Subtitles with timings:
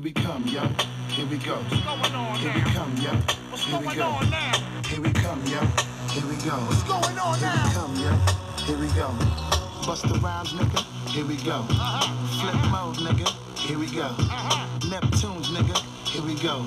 [0.00, 0.62] Here we come, yo.
[1.08, 1.56] Here we go.
[1.56, 3.10] What's going on Here we come, yo.
[3.50, 4.06] What's Here we going go.
[4.06, 4.52] on now?
[4.88, 5.60] Here we come, yo.
[6.08, 6.56] Here we go.
[6.56, 8.12] What's going on Here we come, yo.
[8.64, 9.08] Here we go.
[9.84, 10.80] Busta Rhymes, nigga.
[11.10, 11.64] Here we go.
[12.40, 13.28] Flip mode, nigga.
[13.58, 14.08] Here we go.
[14.88, 15.76] Neptunes, nigga.
[16.08, 16.64] Here we go.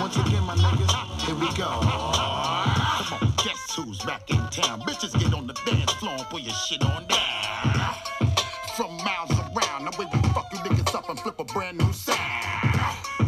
[0.00, 1.20] Once again, my niggas.
[1.20, 1.68] Here we go.
[1.68, 4.80] Come on, guess who's back in town?
[4.80, 7.94] Bitches get on the dance floor and put your shit on down.
[8.74, 10.23] From miles around, the way we
[11.14, 12.18] and flip a brand new sound.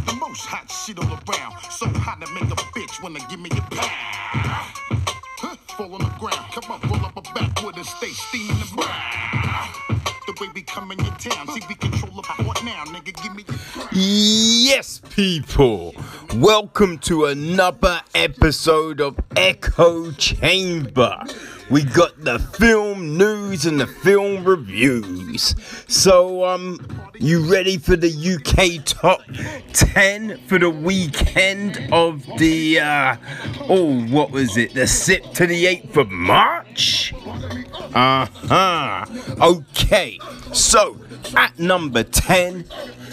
[0.06, 1.54] The most hot shit all around.
[1.70, 3.90] So hot to make a bitch wanna give me a pound.
[5.38, 8.74] Huh, fall on the ground, come on, roll up a backwood and stay steaming the
[8.74, 10.02] brown.
[10.26, 13.34] The way we come in your town, see we control the port now, nigga, give
[13.36, 13.44] me.
[13.92, 15.94] Yes, people.
[16.34, 21.22] Welcome to another episode of Echo Chamber.
[21.68, 25.56] We got the film news and the film reviews.
[25.88, 26.78] So, um,
[27.18, 29.22] you ready for the UK top
[29.72, 33.16] 10 for the weekend of the, uh,
[33.68, 34.74] oh, what was it?
[34.74, 37.12] The 6th to the 8th of March?
[37.94, 39.06] Uh huh.
[39.40, 40.20] Okay,
[40.52, 40.96] so
[41.34, 42.64] at number 10,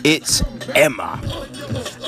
[0.04, 0.44] it's
[0.76, 1.22] Emma.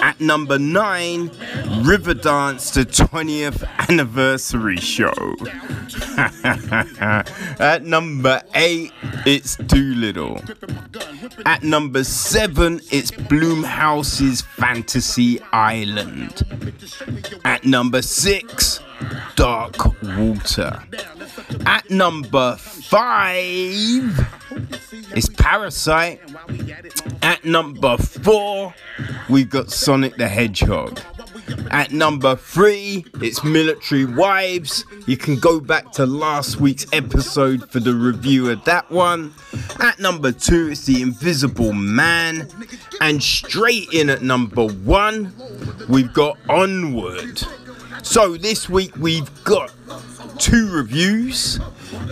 [0.02, 5.14] At number 9, Riverdance, the 20th anniversary show.
[7.60, 8.92] at number 8,
[9.26, 10.42] it's Dolittle.
[11.46, 16.44] At number 7, it's Blumhouse's Fantasy Island.
[17.44, 18.80] At number 6,
[19.36, 20.82] Dark Water.
[21.66, 22.94] At number 5,
[25.16, 26.22] it's Parasite.
[27.22, 28.74] At number 4,
[29.30, 31.00] we've got Sonic the Hedgehog.
[31.70, 34.86] At number three, it's Military Wives.
[35.06, 39.34] You can go back to last week's episode for the review of that one.
[39.80, 42.48] At number two, it's The Invisible Man.
[43.02, 45.34] And straight in at number one,
[45.88, 47.44] we've got Onward.
[48.06, 49.74] So this week we've got
[50.38, 51.60] two reviews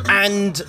[0.10, 0.62] and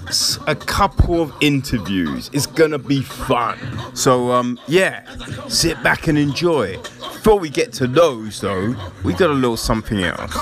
[0.47, 2.31] a couple of interviews.
[2.33, 3.59] It's gonna be fun.
[3.97, 5.03] So um yeah,
[5.49, 6.77] sit back and enjoy.
[6.77, 10.37] Before we get to those though, we got a little something else.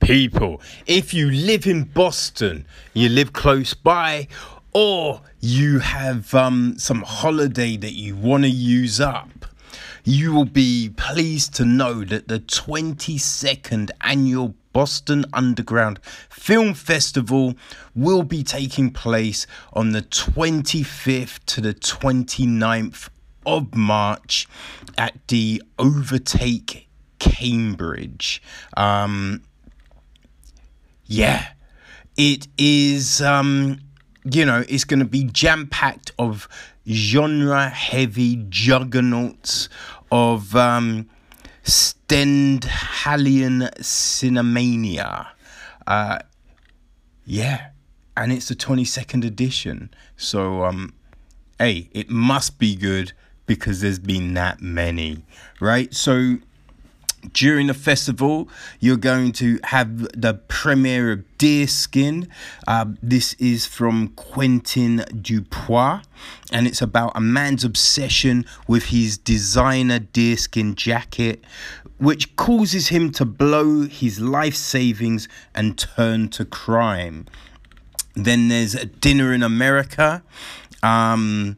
[0.00, 2.64] People, if you live in Boston,
[2.94, 4.26] you live close by,
[4.72, 9.46] or you have um, some holiday that you want to use up,
[10.04, 17.54] you will be pleased to know that the 22nd annual Boston Underground Film Festival
[17.94, 23.08] will be taking place on the 25th to the 29th
[23.44, 24.46] of March
[24.96, 28.42] at the Overtake Cambridge.
[28.76, 29.42] Um,
[31.06, 31.48] yeah,
[32.16, 33.20] it is.
[33.20, 33.80] Um,
[34.30, 36.48] you know, it's going to be jam packed of
[36.88, 39.68] genre heavy juggernauts
[40.10, 41.08] of um,
[41.64, 45.28] Stendhalian Cinemania.
[45.86, 46.18] Uh,
[47.24, 47.68] yeah,
[48.16, 49.90] and it's the 22nd edition.
[50.16, 50.94] So, um,
[51.58, 53.12] hey, it must be good
[53.46, 55.24] because there's been that many,
[55.60, 55.92] right?
[55.94, 56.38] So,
[57.32, 58.48] during the festival,
[58.80, 62.28] you're going to have the premiere of Deerskin.
[62.66, 66.02] Uh, this is from Quentin Dupieux,
[66.52, 71.44] and it's about a man's obsession with his designer deerskin jacket,
[71.98, 77.26] which causes him to blow his life savings and turn to crime.
[78.14, 80.22] Then there's a dinner in America.
[80.82, 81.56] Um,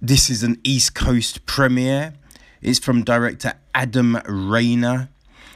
[0.00, 2.14] this is an East Coast premiere.
[2.62, 5.10] It's from director Adam Rayner,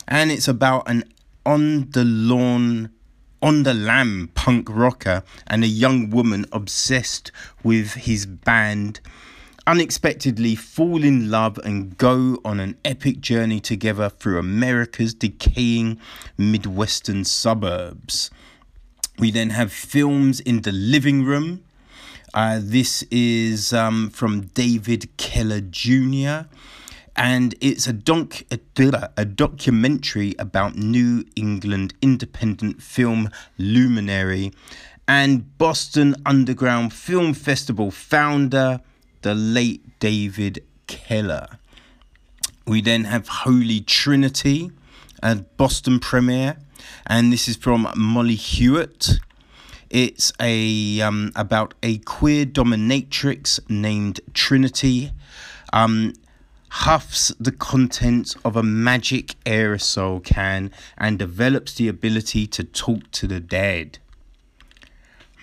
[0.06, 1.04] and it's about an
[1.47, 2.91] on the lawn,
[3.41, 7.32] on the lam punk rocker and a young woman obsessed
[7.64, 9.00] with his band
[9.66, 15.98] unexpectedly fall in love and go on an epic journey together through America's decaying
[16.36, 18.30] Midwestern suburbs.
[19.18, 21.65] We then have films in the living room.
[22.34, 26.48] Uh, this is um, from David Kleiler Jr.
[27.16, 34.53] And it's a, doc- a, a documentary about New England independent film luminary
[35.10, 38.80] and Boston Underground Film Festival founder,
[39.22, 41.59] the late David Kleiler.
[42.65, 44.71] We then have Holy Trinity,
[45.21, 46.59] a Boston premiere,
[47.09, 49.18] and this is from Molly Hewitt.
[49.91, 55.10] It's a um, about a queer dominatrix named Trinity.
[55.72, 56.12] Um,
[56.71, 63.27] huffs the contents of a magic aerosol can and develops the ability to talk to
[63.27, 63.99] the dead.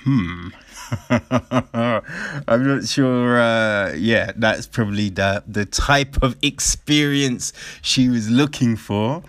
[0.04, 0.50] hmm.
[1.10, 3.40] I'm not sure.
[3.40, 7.52] Uh, yeah, that's probably the the type of experience
[7.82, 9.24] she was looking for.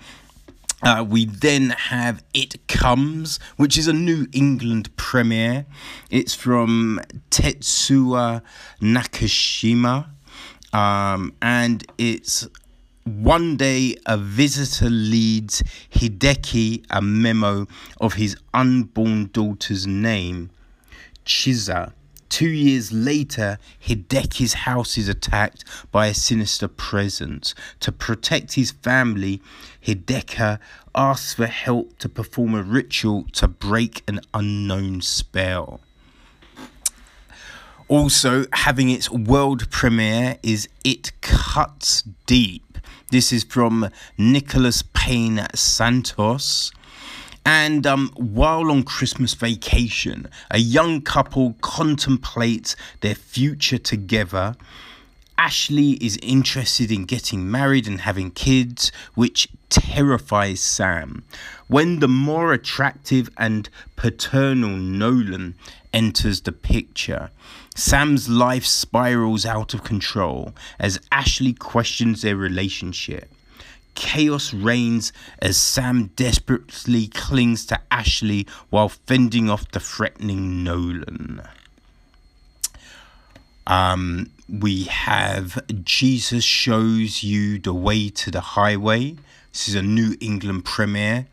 [0.81, 5.67] Uh, we then have It Comes, which is a New England premiere.
[6.09, 7.00] It's from
[7.31, 8.43] Tetsuya
[8.81, 10.06] Nakashima.
[10.78, 12.46] Um, and it's
[13.02, 15.60] one day a visitor leads
[15.90, 17.66] Hideki a memo
[18.00, 20.50] of his unborn daughter's name,
[21.26, 21.94] Chiza.
[22.28, 27.56] Two years later, Hideki's house is attacked by a sinister presence.
[27.80, 29.42] To protect his family,
[29.84, 30.60] Hideki
[30.94, 35.80] asks for help to perform a ritual to break an unknown spell.
[37.88, 42.76] Also, having its world premiere is It Cuts Deep.
[43.11, 43.88] This is from
[44.19, 46.70] Nicholas Payne Santos.
[47.46, 54.55] And um, while on Christmas vacation, a young couple contemplates their future together.
[55.38, 61.23] Ashley is interested in getting married and having kids, which terrifies Sam.
[61.69, 65.55] When the more attractive and paternal Nolan
[65.93, 67.31] enters the picture,
[67.76, 73.32] Sam's life spirals out of control as Ashley questions their relationship.
[73.94, 81.43] Chaos reigns as Sam desperately clings to Ashley while fending off the threatening Nolan.
[83.69, 89.17] Um, we have Jesus Shows You the Way to the Highway.
[89.53, 91.26] This is a New England premiere,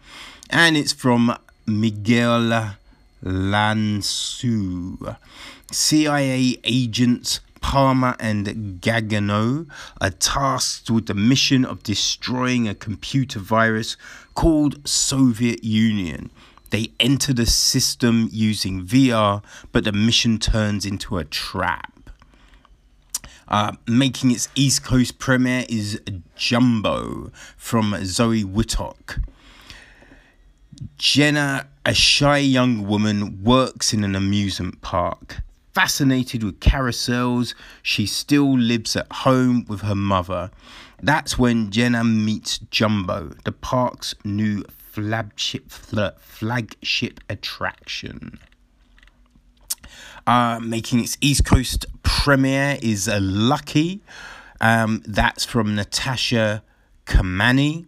[0.50, 2.76] and it's from Miguel
[3.24, 5.16] Llansó.
[5.72, 9.68] CIA agents Palmer and Gagano
[10.02, 13.96] are tasked with the mission of destroying a computer virus
[14.34, 16.32] called Soviet Union.
[16.72, 19.42] They enter the system using VR,
[19.72, 21.95] but the mission turns into a trap.
[23.48, 26.02] Uh, making its East Coast premiere is
[26.36, 29.20] Jumbo from Zoe Wittock.
[30.98, 35.42] Jenna, a shy young woman, works in an amusement park.
[35.74, 37.54] Fascinated with carousels,
[37.84, 40.50] she still lives at home with her mother.
[41.02, 48.40] That's when Jenna meets Jumbo, the park's new flagship, flagship attraction.
[50.28, 54.02] Uh, making its East Coast premiere is a Lucky.
[54.60, 56.64] Um, that's from Natasha
[57.06, 57.86] Kermani.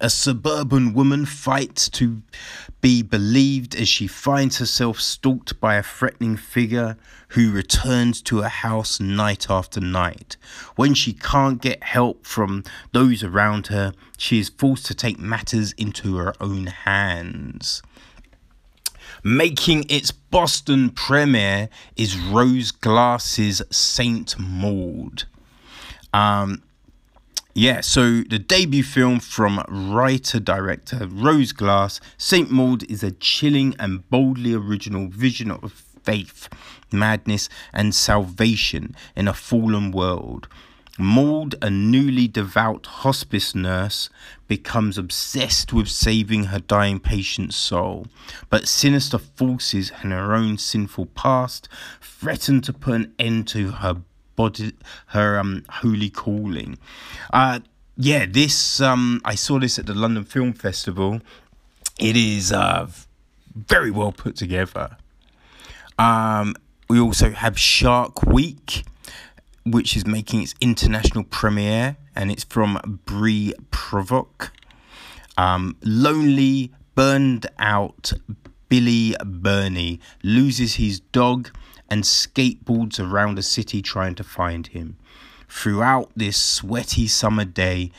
[0.00, 2.22] A suburban woman fights to
[2.80, 6.96] be believed as she finds herself stalked by a threatening figure
[7.28, 10.36] who returns to her house night after night.
[10.76, 15.72] When she can't get help from those around her, she is forced to take matters
[15.72, 17.82] into her own hands.
[19.22, 25.24] Making its Boston premiere is Rose Glass's Saint Maud.
[26.12, 26.62] Um,
[27.52, 32.50] yeah, so the debut film from writer director Rose Glass, St.
[32.50, 36.48] Maud is a chilling and boldly original vision of faith,
[36.92, 40.48] madness, and salvation in a fallen world.
[41.00, 44.08] Maud, a newly devout hospice nurse,
[44.46, 48.06] becomes obsessed with saving her dying patient's soul.
[48.48, 51.68] But sinister forces and her own sinful past
[52.00, 54.02] threaten to put an end to her
[54.36, 54.72] body,
[55.06, 56.78] her um, holy calling.
[57.32, 57.60] Uh,
[57.96, 61.20] yeah, this um, I saw this at the London Film Festival.
[61.98, 62.88] It is uh,
[63.54, 64.96] very well put together.
[65.98, 66.54] Um,
[66.88, 68.84] we also have Shark Week,
[69.64, 74.52] which is making its international premiere, and it's from Brie Provoque.
[75.36, 78.12] Um, lonely, burned out
[78.68, 81.50] Billy Burney loses his dog
[81.88, 84.96] and skateboards around the city trying to find him.
[85.48, 87.90] Throughout this sweaty summer day,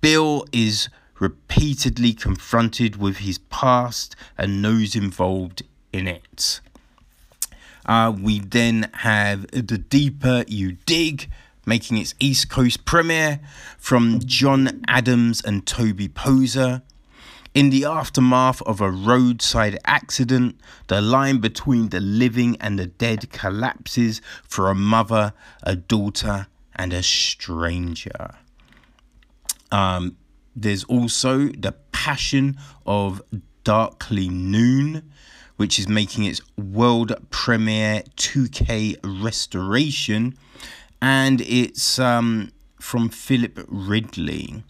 [0.00, 6.60] Bill is repeatedly confronted with his past and those involved in it.
[7.88, 11.30] Uh, we then have The Deeper You Dig,
[11.64, 13.40] making its East Coast premiere
[13.78, 16.82] from John Adams and Toby Poser.
[17.54, 23.30] In the aftermath of a roadside accident, the line between the living and the dead
[23.30, 28.34] collapses for a mother, a daughter, and a stranger.
[29.72, 30.18] Um,
[30.54, 33.22] there's also the passion of
[33.64, 35.10] Darkly Noon,
[35.58, 40.38] which is making its world premiere 2K restoration,
[41.02, 44.62] and it's um, from Philip Ridley.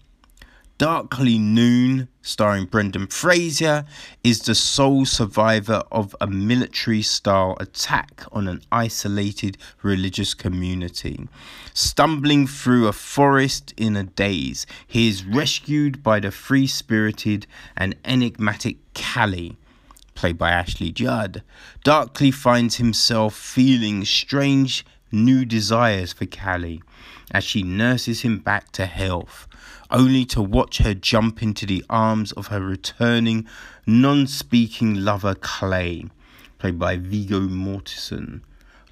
[0.78, 3.84] Darkly Noon, starring Brendan Fraser,
[4.24, 11.28] is the sole survivor of a military style attack on an isolated religious community.
[11.74, 17.94] Stumbling through a forest in a daze, he is rescued by the free spirited and
[18.06, 19.58] enigmatic Callie
[20.18, 21.44] played by Ashley Judd,
[21.84, 26.82] Darkly finds himself feeling strange new desires for Callie
[27.30, 29.46] as she nurses him back to health,
[29.92, 33.46] only to watch her jump into the arms of her returning,
[33.86, 36.06] non speaking lover Clay,
[36.58, 38.40] played by Viggo Mortensen.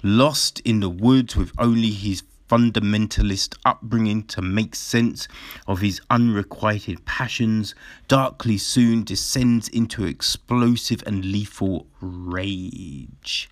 [0.01, 5.27] Lost in the woods with only his fundamentalist upbringing to make sense
[5.67, 7.75] of his unrequited passions,
[8.07, 13.49] Darkly soon descends into explosive and lethal rage.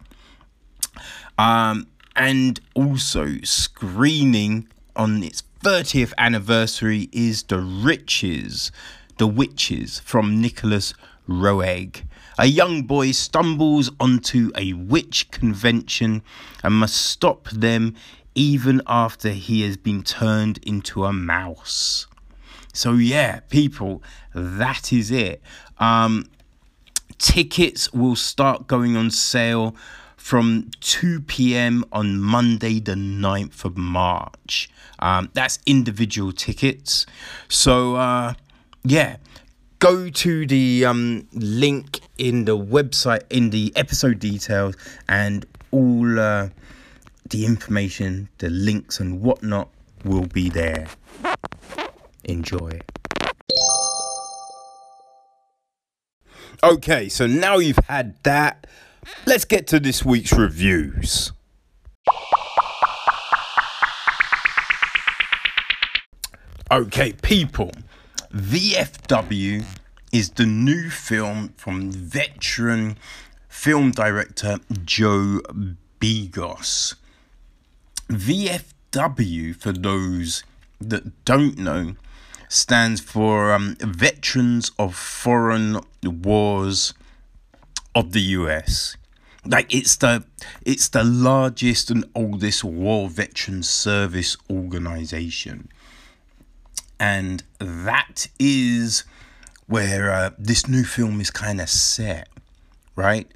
[1.37, 8.71] Um, and also screening on its 30th anniversary is The Riches,
[9.17, 10.93] The Witches from Nicolas
[11.27, 12.03] Roeg.
[12.37, 16.21] A young boy stumbles onto a witch convention
[16.63, 17.95] and must stop them
[18.35, 22.05] even after he has been turned into a mouse.
[22.73, 25.41] So, yeah, people, that is it.
[25.79, 26.25] Um,
[27.17, 29.75] tickets will start going on sale
[30.17, 31.85] from 2 p.m.
[31.93, 34.69] on Monday, the 9th of March.
[34.99, 37.05] Um, that's individual tickets.
[37.47, 38.33] So, uh,
[38.83, 39.17] yeah,
[39.79, 44.75] go to the um, link in the website, in the episode details,
[45.07, 46.19] and all.
[46.19, 46.49] Uh,
[47.29, 49.69] the information, the links, and whatnot
[50.03, 50.87] will be there.
[52.23, 52.79] Enjoy.
[56.63, 58.65] Okay, so now you've had that,
[59.25, 61.31] let's get to this week's reviews.
[66.71, 67.71] Okay, people,
[68.33, 69.63] VFW
[70.11, 72.97] is the new film from veteran
[73.47, 75.41] film director Joe
[75.99, 76.95] Begos.
[78.09, 80.43] VFW, for those
[80.79, 81.95] that don't know,
[82.47, 86.93] stands for um, Veterans of Foreign Wars
[87.93, 88.97] of the US.
[89.45, 90.25] Like it's the
[90.65, 95.69] it's the largest and oldest war veteran service organization,
[96.99, 99.03] and that is
[99.67, 102.27] where uh, this new film is kind of set,
[102.95, 103.27] right?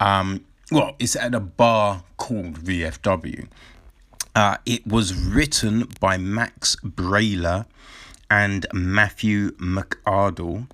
[0.00, 3.46] Um, well, it's at a bar called VFW,
[4.34, 7.66] uh, it was written by Max Brallier
[8.30, 10.68] and Matthew McArdle.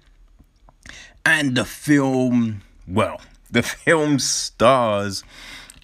[1.25, 3.21] And the film, well,
[3.51, 5.23] the film stars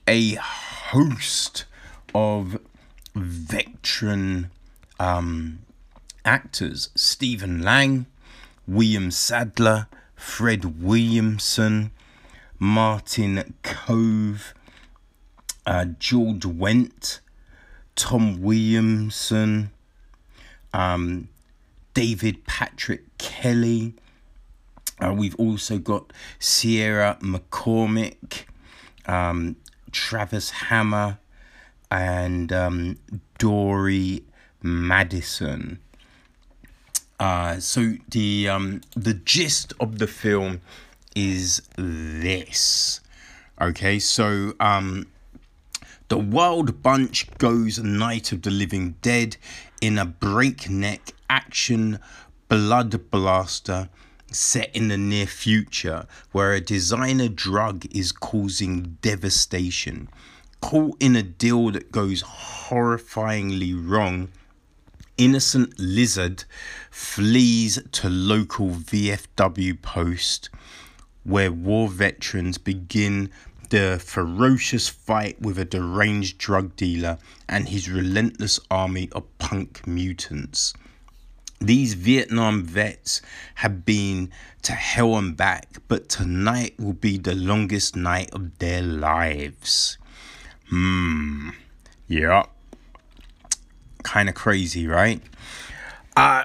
[0.07, 1.65] a host
[2.15, 2.59] of
[3.15, 4.51] veteran
[4.99, 5.61] um,
[6.25, 8.07] actors Stephen Lang,
[8.67, 11.93] William Sadler, Fred Williamson,
[12.59, 14.53] Martin Kove,
[15.65, 17.21] uh, George Wendt,
[18.01, 19.71] Tom Williamson,
[20.73, 21.29] um,
[21.93, 23.93] David Patrick Kelly.
[24.99, 28.45] Uh, we've also got Sierra McCormick,
[29.05, 29.57] um,
[29.93, 31.19] Travis Hammer,
[31.91, 32.97] and um,
[33.37, 34.21] Dora
[34.63, 35.79] Madison.
[37.19, 40.63] Uh, so the um, the gist of the film
[41.15, 43.01] is this.
[43.61, 45.07] Okay, so um,
[46.11, 49.37] the Wild Bunch goes Night of the Living Dead
[49.81, 52.01] in a breakneck action
[52.49, 53.89] blood blaster
[54.33, 60.09] set in the near future where a designer drug is causing devastation.
[60.61, 64.31] Caught in a deal that goes horrifyingly wrong,
[65.17, 66.43] innocent lizard
[66.91, 70.51] flees to local VFW post
[71.23, 73.31] where war veterans begin
[73.71, 80.75] the ferocious fight with a deranged drug dealer and his relentless army of punk mutants.
[81.61, 83.21] These Vietnam vets
[83.57, 84.31] have been
[84.63, 89.99] to hell and back, but tonight will be the longest night of their lives.
[90.69, 91.51] Hmm.
[92.09, 92.45] Yeah.
[94.03, 95.23] Kind of crazy, right?
[96.17, 96.45] Uh,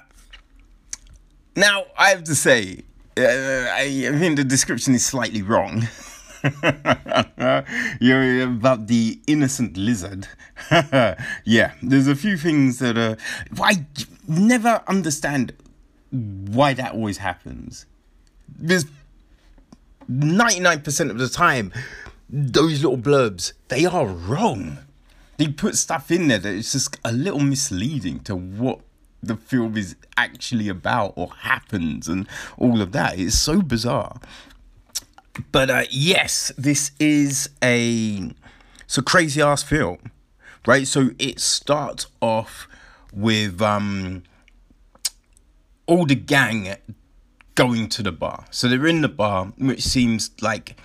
[1.55, 2.83] now, I have to say,
[3.17, 5.87] uh, I, I the description is slightly wrong.
[7.99, 10.27] You're uh, about the innocent lizard.
[11.43, 13.17] yeah, there's a few things that are.
[13.59, 13.85] I
[14.27, 15.53] never understand
[16.11, 17.85] why that always happens.
[18.47, 18.85] There's
[20.09, 21.73] 99% of the time,
[22.29, 24.77] those little blurbs, they are wrong.
[25.37, 28.81] They put stuff in there that is just a little misleading to what
[29.21, 33.19] the film is actually about or happens and all of that.
[33.19, 34.19] It's so bizarre.
[35.51, 38.31] But uh, yes, this is a
[38.83, 40.11] it's a crazy ass film,
[40.65, 40.87] right?
[40.87, 42.67] So it starts off
[43.13, 44.23] with um
[45.87, 46.75] all the gang
[47.55, 48.45] going to the bar.
[48.51, 50.75] So they're in the bar, which seems like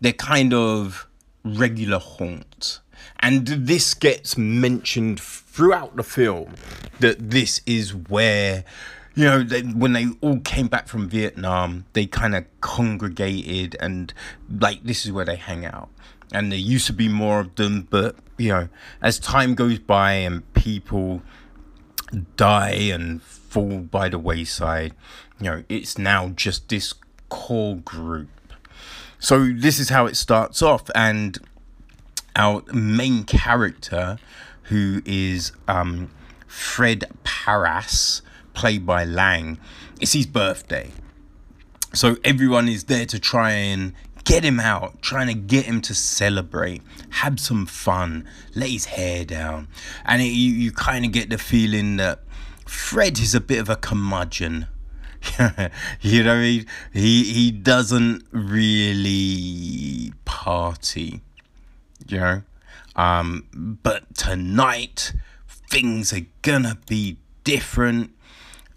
[0.00, 1.06] they're kind of
[1.44, 2.80] regular haunt.
[3.20, 6.54] And this gets mentioned throughout the film
[7.00, 8.64] that this is where,
[9.14, 14.12] you know, they, when they all came back from Vietnam, they kind of congregated and,
[14.50, 15.88] like, this is where they hang out.
[16.32, 18.68] And there used to be more of them, but, you know,
[19.00, 21.22] as time goes by and people
[22.36, 24.94] die and fall by the wayside,
[25.40, 26.94] you know, it's now just this
[27.28, 28.28] core group.
[29.18, 31.38] So this is how it starts off, and
[32.36, 34.18] our main character,
[34.64, 36.10] who is um,
[36.46, 38.22] Fred Parras,
[38.54, 39.58] played by Lang,
[40.00, 40.90] it's his birthday.
[41.92, 43.92] So everyone is there to try and
[44.24, 49.24] get him out, trying to get him to celebrate, have some fun, let his hair
[49.24, 49.68] down.
[50.04, 52.20] And it, you, you kind of get the feeling that
[52.66, 54.66] Fred is a bit of a curmudgeon.
[56.00, 61.22] you know, he, he he doesn't really party.
[62.06, 62.42] You know,
[62.96, 63.46] um,
[63.82, 65.14] but tonight
[65.48, 68.10] things are gonna be different,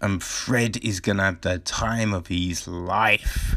[0.00, 3.56] and Fred is gonna have the time of his life.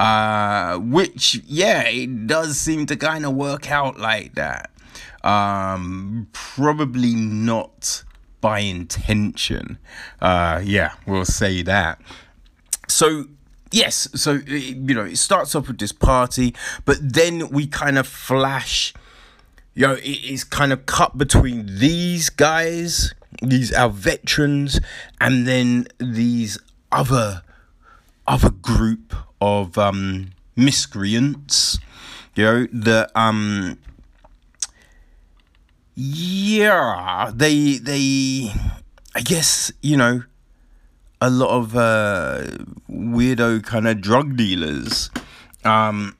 [0.00, 4.70] Uh, which yeah, it does seem to kind of work out like that.
[5.22, 8.04] Um, probably not
[8.40, 9.78] by intention.
[10.20, 12.00] Uh, yeah, we'll say that.
[12.88, 13.26] So
[13.70, 18.06] yes, so you know, it starts off with this party, but then we kind of
[18.06, 18.92] flash.
[19.74, 24.80] You know, it's kind of cut between these guys, these our veterans,
[25.20, 26.58] and then these
[26.92, 27.42] other
[28.26, 31.78] other group of um, miscreants.
[32.34, 33.78] You know, the um
[35.94, 38.52] yeah, they they
[39.16, 40.24] I guess, you know,
[41.20, 42.42] a lot of uh,
[42.90, 45.08] weirdo kind of drug dealers.
[45.64, 46.16] Um,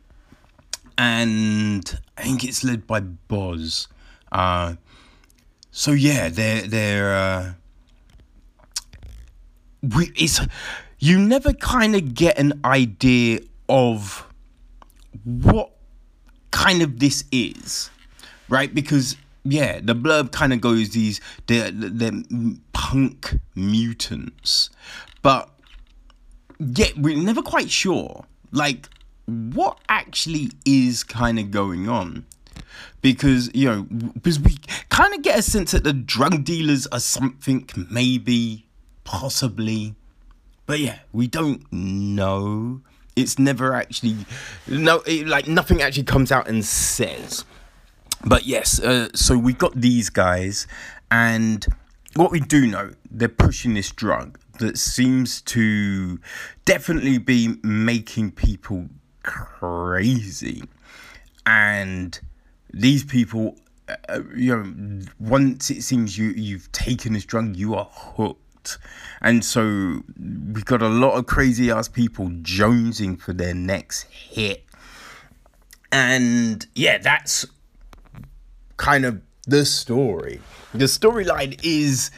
[0.97, 3.89] and I think it's led by Boz.
[4.31, 4.77] Uh,
[5.77, 7.53] so yeah, they're they're uh,
[9.83, 10.41] we it's
[11.01, 14.25] you never kind of get an idea of
[15.25, 15.73] what
[16.53, 17.91] kind of this is,
[18.49, 18.73] right?
[18.73, 22.23] Because yeah, the blurb kind of goes these they're, they're
[22.73, 24.71] punk mutants,
[25.23, 25.51] but
[26.61, 28.89] yet we're never quite sure like
[29.27, 32.25] what actually is kind of going on
[33.05, 33.83] because you know
[34.15, 34.57] because we
[34.89, 38.67] kind of get a sense that the drug dealers are something maybe
[39.05, 39.95] possibly
[40.67, 42.81] but yeah we don't know
[43.15, 44.17] it's never actually
[44.67, 47.45] no it, like nothing actually comes out and says
[48.25, 50.67] but yes, uh, so we got these guys,
[51.11, 51.67] and
[52.17, 56.19] what we do know, they're pushing this drug that seems to
[56.65, 58.89] definitely be making people
[59.23, 60.63] crazy.
[61.45, 62.19] And
[62.75, 63.57] these people,
[64.09, 68.79] uh, you know, once it seems you you've taken this drug, you are hooked.
[69.21, 74.65] And so we've got a lot of crazy ass people jonesing for their next hit.
[75.93, 77.47] And yeah, that's
[78.77, 80.41] kind of the story.
[80.73, 82.11] The storyline is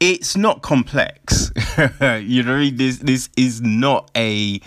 [0.00, 1.50] it's not complex.
[2.00, 4.60] you know, this this is not a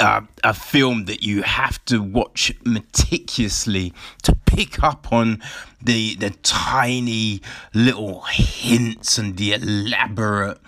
[0.00, 5.42] uh, a film that you have to watch meticulously to pick up on
[5.82, 7.40] the the tiny
[7.72, 10.58] little hints and the elaborate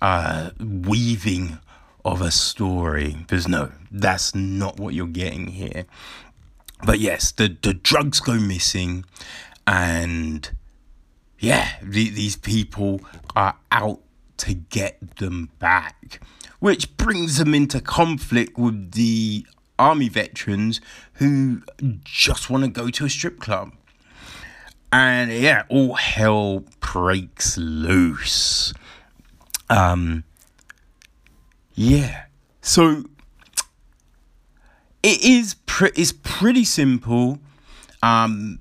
[0.00, 1.58] uh, weaving
[2.04, 3.16] of a story.
[3.18, 5.84] Because no, that's not what you're getting here
[6.84, 9.04] but yes, the the drugs go missing,
[9.66, 10.50] and
[11.38, 13.00] yeah, the, these people
[13.36, 14.00] are out
[14.38, 16.20] to get them back,
[16.58, 19.46] which brings them into conflict with the
[19.78, 20.80] army veterans
[21.14, 21.62] who
[22.04, 23.72] just want to go to a strip club.
[24.90, 28.72] And yeah, all hell breaks loose.
[29.68, 30.24] Um,
[31.74, 32.24] yeah.
[32.62, 33.04] So
[35.02, 37.38] it is pre- it's pretty simple.
[38.02, 38.60] Um,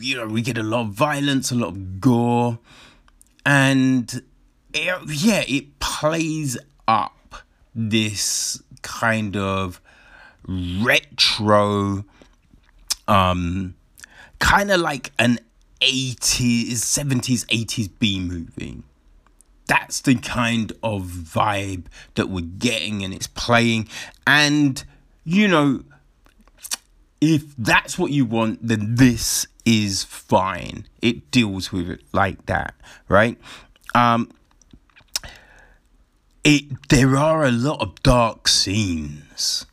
[0.00, 2.58] you know, we get a lot of violence, a lot of gore,
[3.44, 4.22] and
[4.72, 6.58] it, yeah, it plays
[6.88, 7.34] up
[7.74, 9.80] this kind of
[10.48, 12.04] retro,
[13.06, 13.74] um,
[14.38, 15.38] kind of like an
[15.80, 18.82] 80s, 70s, 80s B movie.
[19.70, 21.84] that's the kind of vibe
[22.16, 23.88] that we're getting and it's playing.
[24.26, 24.82] And,
[25.24, 25.84] you know,
[27.20, 30.86] if that's what you want, then this is fine.
[31.02, 32.74] It deals with it like that,
[33.08, 33.38] right?
[33.94, 34.30] Um,
[36.44, 39.66] it there are a lot of dark scenes.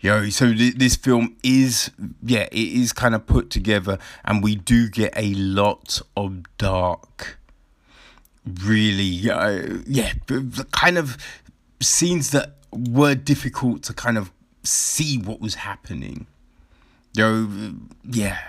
[0.00, 1.90] You know, so th- this film is
[2.22, 7.38] yeah, it is kind of put together, and we do get a lot of dark,
[8.62, 11.16] really, uh, yeah, the kind of
[11.80, 14.30] scenes that were difficult to kind of
[14.62, 16.26] see what was happening.
[17.16, 17.74] You know,
[18.04, 18.40] yeah,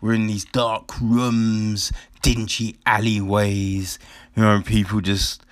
[0.00, 3.98] we're in these dark rooms, dingy alleyways,
[4.34, 5.44] you know, people just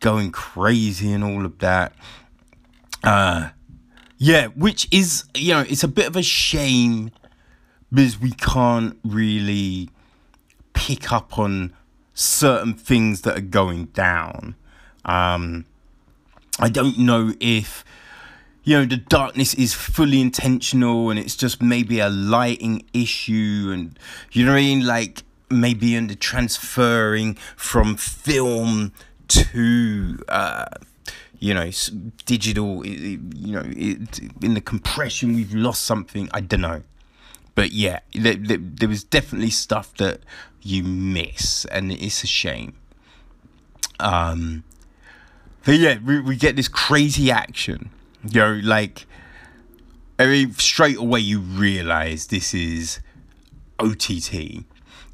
[0.00, 1.94] going crazy and all of that.
[3.02, 3.50] Uh,
[4.18, 7.10] yeah, which is, you know, it's a bit of a shame
[7.92, 9.90] because we can't really
[10.72, 11.72] pick up on
[12.14, 14.54] certain things that are going down.
[15.04, 15.64] Um,
[16.58, 17.84] I don't know if
[18.64, 23.98] you know the darkness is fully intentional and it's just maybe a lighting issue and
[24.32, 24.86] you know what I mean?
[24.86, 28.92] Like maybe in the transferring from film
[29.28, 30.64] to uh,
[31.38, 31.70] you know
[32.24, 33.18] digital you
[33.52, 36.82] know it, in the compression we've lost something I don't know.
[37.54, 40.20] But yeah there, there, there was definitely stuff that
[40.62, 42.74] you miss and it's a shame.
[44.00, 44.64] Um
[45.66, 47.90] but yeah we, we get this crazy action
[48.30, 49.06] you know, like,
[50.18, 53.00] I mean, straight away you realize this is
[53.78, 54.64] OTT.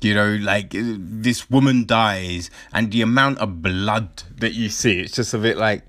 [0.03, 5.01] You know, like uh, this woman dies, and the amount of blood that you see,
[5.01, 5.83] it's just a bit like,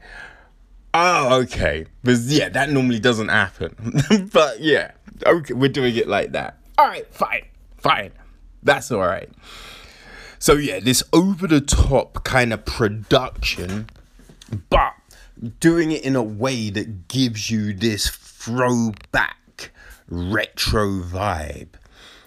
[0.93, 1.85] oh, okay.
[2.03, 4.29] But yeah, that normally doesn't happen.
[4.33, 4.91] but yeah,
[5.25, 6.57] okay, we're doing it like that.
[6.77, 7.45] All right, fine,
[7.77, 8.11] fine.
[8.63, 9.29] That's all right.
[10.39, 13.87] So yeah, this over the top kind of production,
[14.69, 14.93] but
[15.59, 19.71] doing it in a way that gives you this throwback
[20.09, 21.69] retro vibe,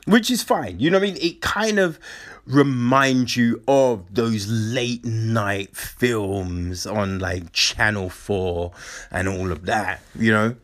[0.06, 0.80] which is fine.
[0.80, 1.22] You know what I mean?
[1.22, 1.98] It kind of
[2.46, 8.72] reminds you of those late night films on like Channel 4
[9.10, 10.56] and all of that, you know,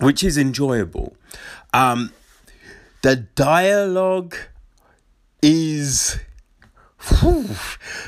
[0.00, 1.16] which is enjoyable.
[1.72, 2.12] Um,
[3.02, 4.36] the dialogue
[5.40, 6.18] is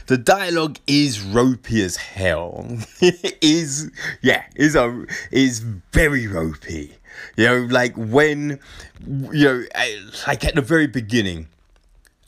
[0.06, 2.66] The dialogue is ropey as hell.
[3.00, 3.90] it is
[4.22, 6.96] yeah, is um, a is very ropey.
[7.36, 8.60] You know, like when
[9.06, 9.64] you know,
[10.26, 11.48] like at the very beginning,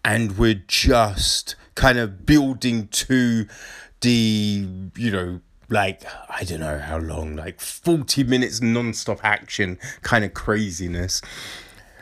[0.05, 3.47] and we're just kind of building to
[4.01, 10.25] the you know like I don't know how long, like 40 minutes non-stop action kind
[10.25, 11.23] of craziness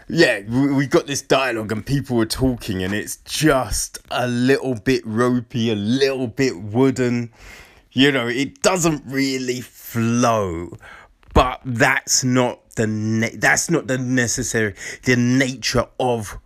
[0.08, 5.02] yeah, we got this dialogue and people were talking, and it's just a little bit
[5.06, 7.32] ropey, a little bit wooden.
[7.92, 10.76] You know, it doesn't really flow,
[11.32, 16.38] but that's not the na- that's not the necessary the nature of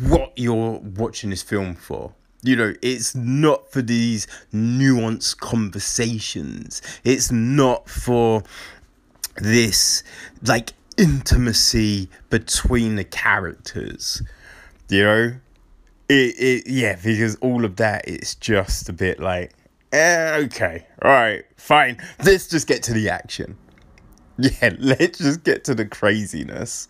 [0.00, 2.14] what you're watching this film for.
[2.42, 6.82] You know, it's not for these nuanced conversations.
[7.04, 8.42] It's not for
[9.36, 10.02] this
[10.46, 14.22] like intimacy between the characters.
[14.88, 15.34] You know?
[16.08, 19.52] It, it yeah, because all of that it's just a bit like
[19.92, 21.98] eh, okay, alright, fine.
[22.24, 23.56] Let's just get to the action.
[24.38, 26.88] Yeah, let's just get to the craziness.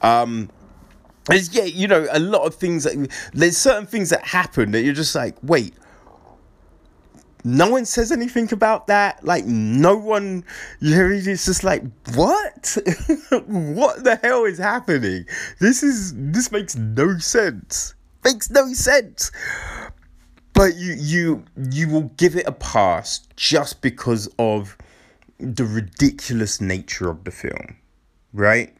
[0.00, 0.48] Um
[1.26, 4.82] there's, yeah, you know, a lot of things that there's certain things that happen that
[4.82, 5.74] you're just like, wait,
[7.44, 9.22] no one says anything about that.
[9.22, 10.44] Like no one,
[10.80, 11.82] it's just like
[12.14, 12.76] what?
[13.46, 15.26] what the hell is happening?
[15.60, 17.94] This is this makes no sense.
[18.24, 19.30] Makes no sense.
[20.54, 24.78] But you you you will give it a pass just because of
[25.38, 27.76] the ridiculous nature of the film,
[28.32, 28.74] right?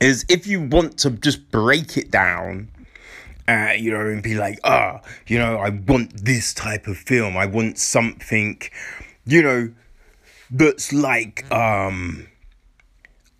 [0.00, 2.68] Is if you want to just break it down
[3.48, 6.96] uh, you know, and be like, ah, oh, you know, I want this type of
[6.96, 7.36] film.
[7.36, 8.60] I want something,
[9.26, 9.72] you know,
[10.50, 12.26] that's like, um,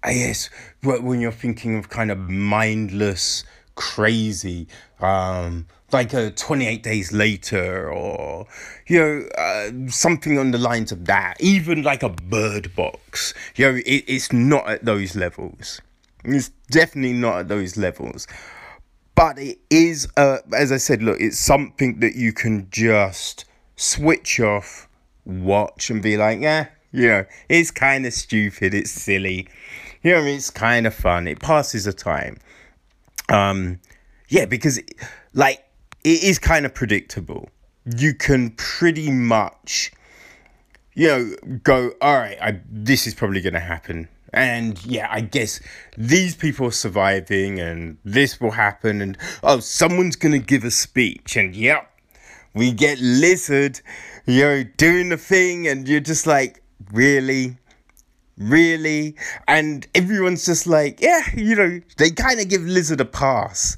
[0.03, 0.51] I guess,
[0.83, 3.45] when you're thinking of kind of mindless,
[3.77, 4.69] crazy,
[5.01, 8.47] um, like a 28 days later or
[8.89, 11.41] you know uh, something on the lines of that.
[11.41, 15.81] Even like a bird box you know it, it's not at those levels.
[16.25, 18.27] It's definitely not at those levels
[19.15, 23.45] but it is uh, as i said look it's something that you can just
[23.77, 24.89] switch off
[25.25, 29.49] watch and be like yeah you know it's kind of stupid it's silly
[30.05, 32.37] you know it's kind of fun it passes the time.
[33.31, 33.81] Um
[34.29, 34.79] yeah because
[35.33, 35.65] like
[36.05, 37.49] it is kind of predictable.
[37.97, 39.93] You can pretty much,
[40.95, 44.09] you know, go, all right, I, this is probably going to happen.
[44.35, 45.61] And yeah, I guess
[45.97, 49.01] these people are surviving and this will happen.
[49.01, 51.37] And oh, someone's going to give a speech.
[51.37, 51.89] And yep,
[52.53, 53.81] we get Lizard,
[54.27, 55.69] you know, doing the thing.
[55.69, 57.57] And you're just like, really?
[58.37, 59.15] Really?
[59.47, 63.77] And everyone's just like, yeah, you know, they kind of give Lizard a pass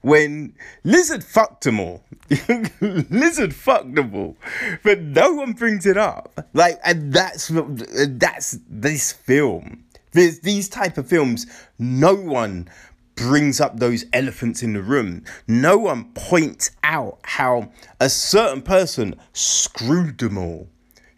[0.00, 2.02] when Lizard fucked them all.
[2.80, 4.36] Lizard fucked them all,
[4.82, 6.46] but no one brings it up.
[6.52, 9.84] Like, and that's that's this film.
[10.18, 11.46] There's these type of films.
[11.78, 12.68] No one
[13.14, 15.22] brings up those elephants in the room.
[15.46, 20.66] No one points out how a certain person screwed them all.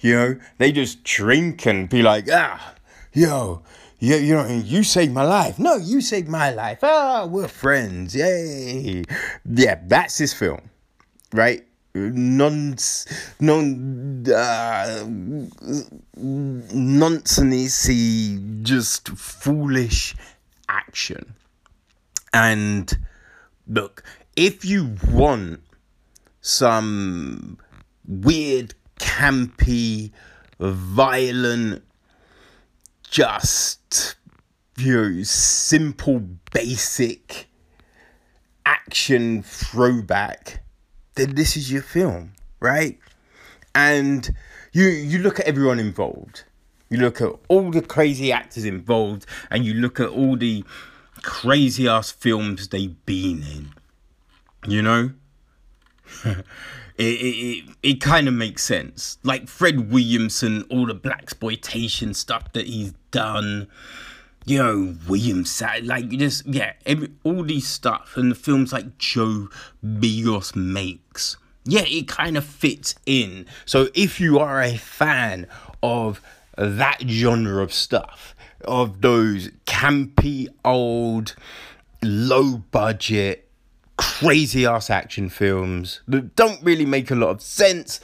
[0.00, 2.74] You know, they just drink and be like, ah,
[3.14, 3.62] yo,
[3.98, 5.58] you, you know, you saved my life.
[5.58, 6.80] No, you saved my life.
[6.82, 8.14] Ah, we're friends.
[8.14, 9.04] Yay.
[9.46, 10.60] Yeah, that's his film,
[11.32, 11.66] right?
[11.92, 12.76] Non,
[13.40, 15.04] non, uh,
[16.72, 20.14] nonsensey, just foolish
[20.68, 21.34] action.
[22.32, 22.96] And
[23.66, 24.04] look,
[24.36, 25.60] if you want
[26.40, 27.58] some
[28.06, 30.12] weird, campy,
[30.60, 31.82] violent
[33.10, 34.16] just
[34.76, 36.20] you know simple
[36.52, 37.48] basic
[38.64, 40.62] action throwback
[41.14, 42.98] then this is your film right
[43.74, 44.34] and
[44.72, 46.44] you you look at everyone involved
[46.88, 50.64] you look at all the crazy actors involved and you look at all the
[51.22, 53.70] crazy ass films they've been in
[54.66, 55.10] you know
[56.24, 56.44] it,
[56.98, 59.18] it, it, kind of makes sense.
[59.22, 63.68] Like Fred Williamson, all the blaxploitation stuff that he's done.
[64.46, 68.98] You know, Williams, like you just yeah, every, all these stuff and the films like
[68.98, 69.48] Joe
[69.84, 71.36] Begos makes.
[71.64, 73.46] Yeah, it kind of fits in.
[73.66, 75.46] So if you are a fan
[75.82, 76.22] of
[76.56, 81.34] that genre of stuff, of those campy old,
[82.02, 83.46] low budget
[84.00, 88.00] crazy ass action films that don't really make a lot of sense,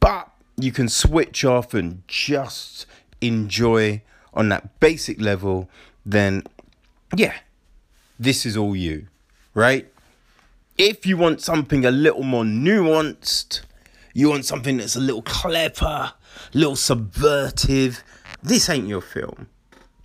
[0.00, 2.86] but you can switch off and just
[3.20, 4.00] enjoy
[4.34, 5.68] on that basic level,
[6.04, 6.42] then
[7.16, 7.34] yeah,
[8.18, 9.06] this is all you,
[9.54, 9.90] right?
[10.76, 13.62] If you want something a little more nuanced,
[14.12, 16.14] you want something that's a little clever, a
[16.52, 18.02] little subvertive,
[18.42, 19.48] this ain't your film,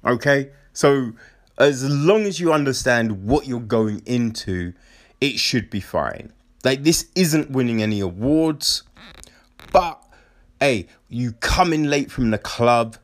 [0.05, 0.51] okay?
[0.73, 1.13] So,
[1.57, 4.73] as long as you understand what you're going into,
[5.19, 6.31] it should be fine.
[6.63, 8.83] Like this isn't winning any awards,
[9.71, 10.01] but
[10.59, 12.97] hey, you come in late from the club,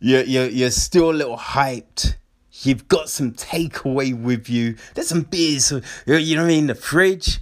[0.00, 2.16] you're, you're, you're still a little hyped.
[2.62, 4.76] You've got some takeaway with you.
[4.94, 7.40] There's some beers, uh, you know what I mean, in the fridge.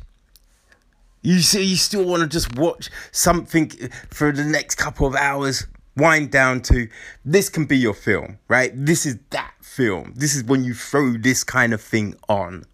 [1.23, 5.15] You see, you still want to just watch something uh, for the next couple of
[5.15, 5.67] hours,
[5.97, 6.89] wind down to.
[7.25, 8.71] This can be your film, right?
[8.75, 10.13] This is that film.
[10.17, 12.65] This is when you throw this kind of thing on.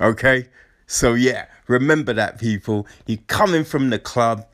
[0.00, 0.48] Okay?
[0.86, 2.86] So, yeah, remember that, people.
[3.06, 4.46] You're coming from the club.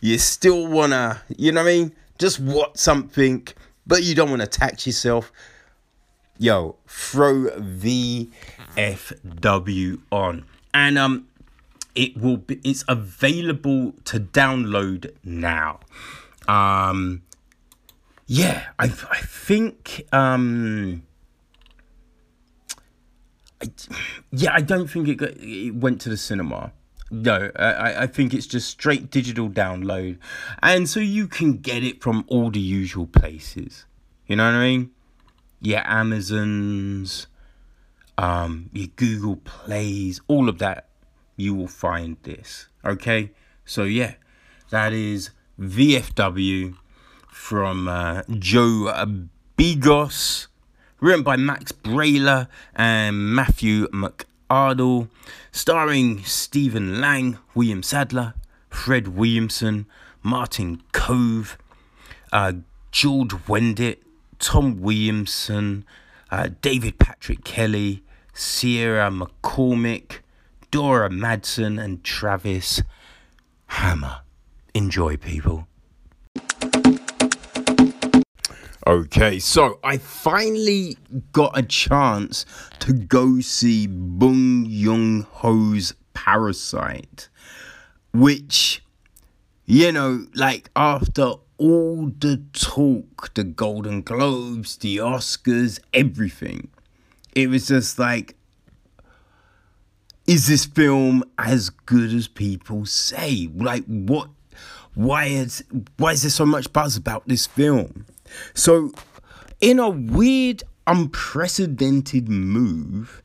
[0.00, 1.96] You still want to, you know what I mean?
[2.18, 3.46] Just watch something,
[3.86, 5.32] but you don't want to tax yourself.
[6.38, 8.30] Yo, throw VFW
[10.12, 10.44] on.
[10.74, 11.28] And, um,
[11.94, 15.80] it will be it's available to download now
[16.46, 17.22] um
[18.26, 21.02] yeah i i think um
[23.60, 23.70] I,
[24.32, 26.72] yeah, I don't think it, got, it went to the cinema.
[27.10, 30.18] No, I, I think it's just straight digital download.
[30.62, 33.86] And so you can get it from all the usual places.
[34.26, 34.90] You know what I mean?
[35.60, 37.28] Yeah, Amazon's,
[38.18, 40.88] um, your Google Plays, all of that,
[41.36, 42.66] you will find this.
[42.84, 43.30] Okay?
[43.64, 44.14] So, yeah,
[44.70, 46.76] that is VFW
[47.30, 48.92] from uh, Joe
[49.56, 50.48] Begos,
[51.00, 53.86] written by Max Brallier and Matthew
[54.48, 55.08] McArdle,
[55.52, 58.34] starring Stephen Lang, William Sadler,
[58.70, 59.86] Fred Williamson,
[60.22, 61.56] Martin Kove,
[62.32, 62.52] uh,
[62.90, 63.98] George Wendt,
[64.38, 65.84] Tom Williamson,
[66.30, 68.02] uh, David Patrick Kelly,
[68.34, 70.20] Sierra McCormick,
[70.70, 72.82] Dora Madison, and Travis
[73.66, 74.20] Hammer.
[74.74, 75.66] Enjoy, people.
[78.86, 80.96] Okay, so I finally
[81.32, 82.46] got a chance
[82.78, 87.28] to go see Bong Joon Ho's Parasite,
[88.12, 88.84] which,
[89.64, 96.68] you know, like after all the talk, the Golden Globes, the Oscars, everything,
[97.34, 98.36] it was just like,
[100.28, 103.48] is this film as good as people say?
[103.52, 104.28] Like, what?
[104.94, 105.64] Why is
[105.96, 108.06] why is there so much buzz about this film?
[108.54, 108.92] So,
[109.60, 113.22] in a weird, unprecedented move,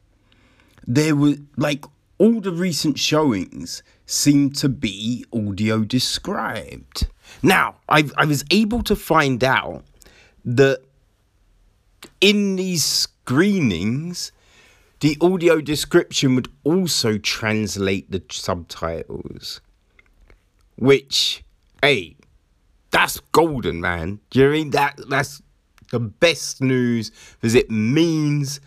[0.88, 1.86] there were like
[2.18, 7.08] all the recent showings seem to be audio described.
[7.42, 9.84] Now, I I was able to find out
[10.46, 10.82] that
[12.20, 14.32] in these screenings,
[15.00, 19.62] the audio description would also translate the subtitles,
[20.76, 21.44] which,
[21.82, 22.16] hey,
[22.92, 24.20] that's golden, man.
[24.30, 24.70] Do you know I mean?
[24.72, 25.42] That that's
[25.92, 28.60] the best news because it means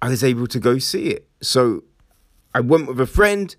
[0.00, 1.28] I was able to go see it.
[1.40, 1.84] So
[2.54, 3.54] I went with a friend.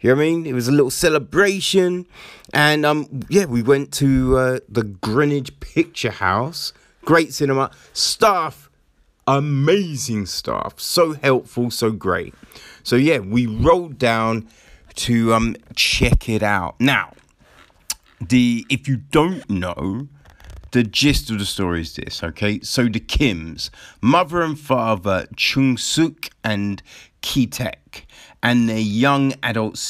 [0.00, 0.46] You know what I mean?
[0.46, 2.06] It was a little celebration,
[2.52, 6.74] and um, yeah, we went to uh, the Greenwich Picture House.
[7.06, 8.68] Great cinema staff,
[9.26, 12.34] amazing staff, so helpful, so great.
[12.82, 14.46] So yeah, we rolled down
[14.96, 16.74] to um check it out.
[16.78, 17.14] Now,
[18.28, 20.08] the if you don't know,
[20.72, 22.60] the gist of the story is this, okay?
[22.60, 26.82] So the Kims, mother and father Chung Suk and
[27.20, 28.06] Ki Taek,
[28.42, 29.80] and their young adult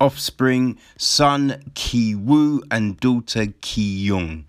[0.00, 4.46] offspring, son Ki Woo and daughter Ki Young,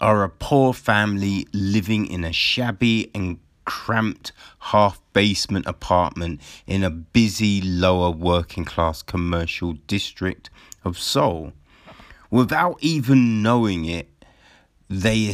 [0.00, 6.88] are a poor family living in a shabby and cramped half basement apartment in a
[6.88, 10.48] busy lower working class commercial district
[10.84, 11.52] of Seoul.
[12.30, 14.08] Without even knowing it,
[14.88, 15.28] they,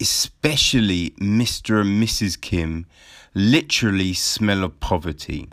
[0.00, 1.80] especially Mr.
[1.80, 2.40] and Mrs.
[2.40, 2.86] Kim,
[3.34, 5.48] literally smell of poverty.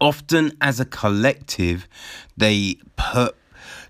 [0.00, 1.86] Often, as a collective,
[2.36, 3.32] they per-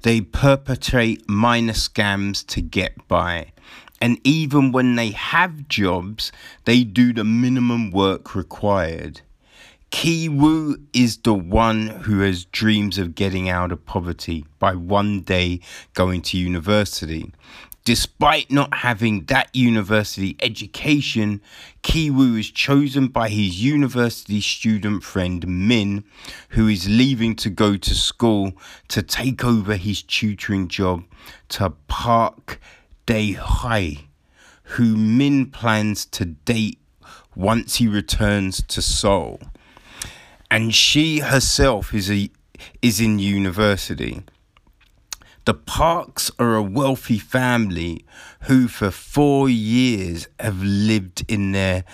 [0.03, 3.53] they perpetrate minor scams to get by.
[4.01, 6.33] And even when they have jobs,
[6.65, 9.21] they do the minimum work required.
[9.93, 15.21] Ki Woo is the one who has dreams of getting out of poverty by one
[15.21, 15.61] day
[15.93, 17.31] going to university.
[17.85, 21.41] Despite not having that university education,
[21.83, 26.05] Ki Woo is chosen by his university student friend Min,
[26.49, 28.55] who is leaving to go to school
[28.89, 31.05] to take over his tutoring job
[31.51, 32.59] to Park
[33.05, 34.07] Dae Hye,
[34.65, 36.81] who Min plans to date
[37.37, 39.39] once he returns to Seoul.
[40.53, 42.31] And she herself is a
[42.83, 44.23] is in university.
[45.47, 48.05] The Parks are a wealthy family
[48.43, 51.85] who, for four years, have lived in their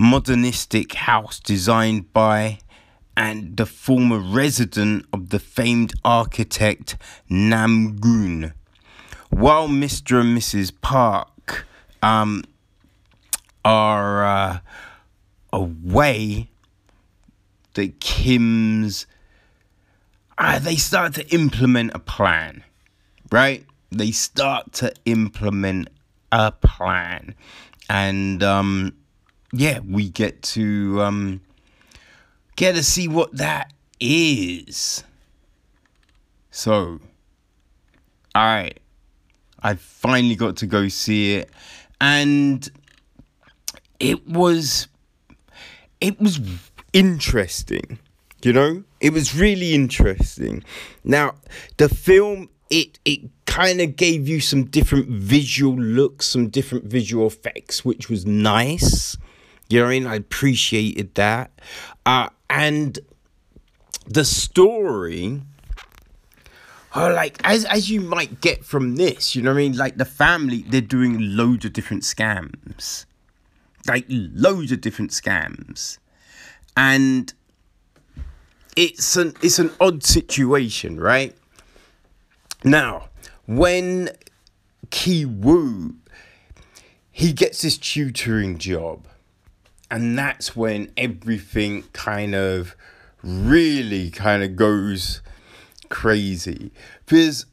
[0.00, 2.58] modernistic house designed by
[3.16, 6.96] and the former resident of the famed architect
[7.28, 8.52] Nam Goon
[9.30, 10.22] while Mr.
[10.22, 10.72] and Mrs.
[10.80, 11.68] Park
[12.02, 12.42] um,
[13.64, 14.58] are uh,
[15.52, 16.50] away,
[17.76, 19.06] the Kims,
[20.38, 22.64] uh, they start to implement a plan,
[23.30, 23.64] right?
[23.90, 25.88] They start to implement
[26.32, 27.34] a plan.
[27.88, 28.94] And um,
[29.52, 31.40] yeah, we get to um,
[32.56, 35.04] get to see what that is.
[36.50, 37.00] So,
[38.34, 38.80] all right.
[39.62, 41.50] I finally got to go see it,
[42.00, 42.68] and
[43.98, 44.86] it was
[46.00, 46.38] it was
[46.96, 47.98] interesting.
[48.42, 50.62] You know, it was really interesting.
[51.04, 51.34] Now,
[51.78, 57.26] the film it it kind of gave you some different visual looks, some different visual
[57.26, 59.16] effects, which was nice.
[59.68, 60.06] You know what I mean?
[60.06, 61.50] I appreciated that.
[62.04, 62.98] Uh, and
[64.06, 65.42] the story
[66.98, 69.76] Oh, like as as you might get from this, you know what I mean?
[69.76, 73.04] Like the family, they're doing loads of different scams,
[73.86, 75.98] like loads of different scams,
[76.76, 77.32] and
[78.76, 81.34] it's an it's an odd situation, right?
[82.62, 83.08] Now,
[83.46, 84.10] when
[84.90, 85.96] Ki Woo
[87.16, 89.06] he gets this tutoring job,
[89.90, 92.76] and that's when everything kind of
[93.22, 95.22] really kind of goes
[95.88, 96.70] crazy
[97.06, 97.46] because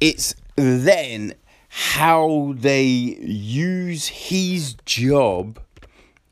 [0.00, 1.34] it's then
[1.68, 5.58] how they use his job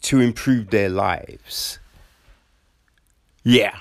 [0.03, 1.81] to improve their lives.
[3.45, 3.79] Yeah.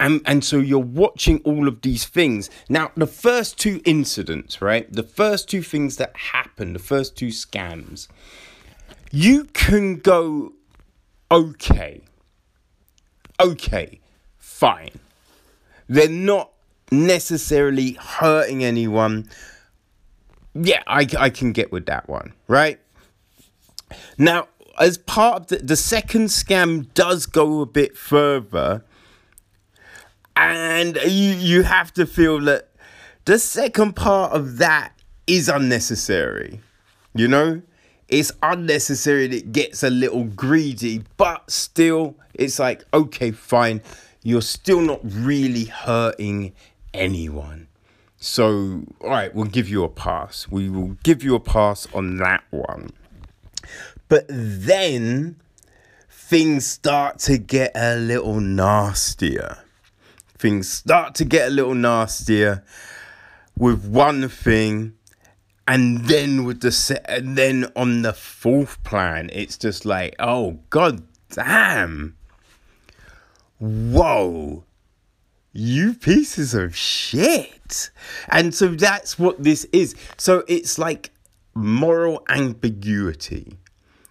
[0.00, 2.50] And, and so you're watching all of these things.
[2.68, 4.92] Now, the first two incidents, right?
[4.92, 8.08] The first two things that happen, the first two scams,
[9.12, 10.54] you can go,
[11.30, 12.00] okay,
[13.38, 14.00] okay,
[14.38, 14.98] fine.
[15.86, 16.50] They're not
[16.90, 19.28] necessarily hurting anyone.
[20.54, 22.80] Yeah, I, I can get with that one, right?
[24.18, 24.48] Now,
[24.78, 28.84] as part of the, the second scam does go a bit further
[30.36, 32.68] and you you have to feel that
[33.24, 34.92] the second part of that
[35.26, 36.60] is unnecessary.
[37.14, 37.62] You know,
[38.08, 39.26] it's unnecessary.
[39.26, 43.82] It gets a little greedy, but still, it's like okay, fine.
[44.22, 46.52] You're still not really hurting
[46.94, 47.68] anyone.
[48.18, 50.46] So, all right, we'll give you a pass.
[50.48, 52.90] We will give you a pass on that one.
[54.12, 55.36] But then
[56.10, 59.56] things start to get a little nastier.
[60.36, 62.62] Things start to get a little nastier
[63.56, 64.92] with one thing
[65.66, 70.58] and then with the set and then on the fourth plan it's just like oh
[70.68, 72.14] god damn
[73.58, 74.62] whoa
[75.54, 77.90] you pieces of shit.
[78.28, 79.94] And so that's what this is.
[80.18, 81.12] So it's like
[81.54, 83.58] moral ambiguity.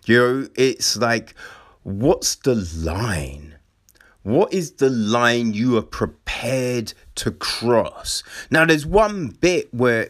[0.05, 1.35] You know, it's like,
[1.83, 3.55] what's the line?
[4.23, 8.23] What is the line you are prepared to cross?
[8.49, 10.09] Now, there's one bit where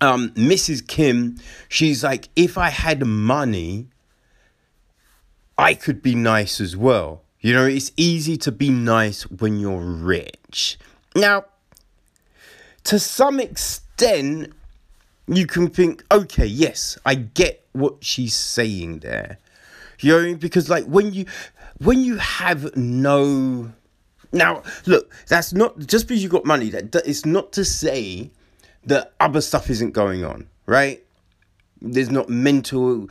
[0.00, 0.86] um, Mrs.
[0.86, 1.36] Kim,
[1.68, 3.88] she's like, if I had money,
[5.58, 7.22] I could be nice as well.
[7.40, 10.78] You know, it's easy to be nice when you're rich.
[11.14, 11.44] Now,
[12.84, 14.52] to some extent,
[15.26, 19.38] you can think, okay, yes, I get what she's saying there.
[20.00, 21.26] You know, because like when you
[21.78, 23.72] when you have no
[24.32, 28.30] now look, that's not just because you got money, that it's not to say
[28.84, 31.04] that other stuff isn't going on, right?
[31.82, 33.08] There's not mental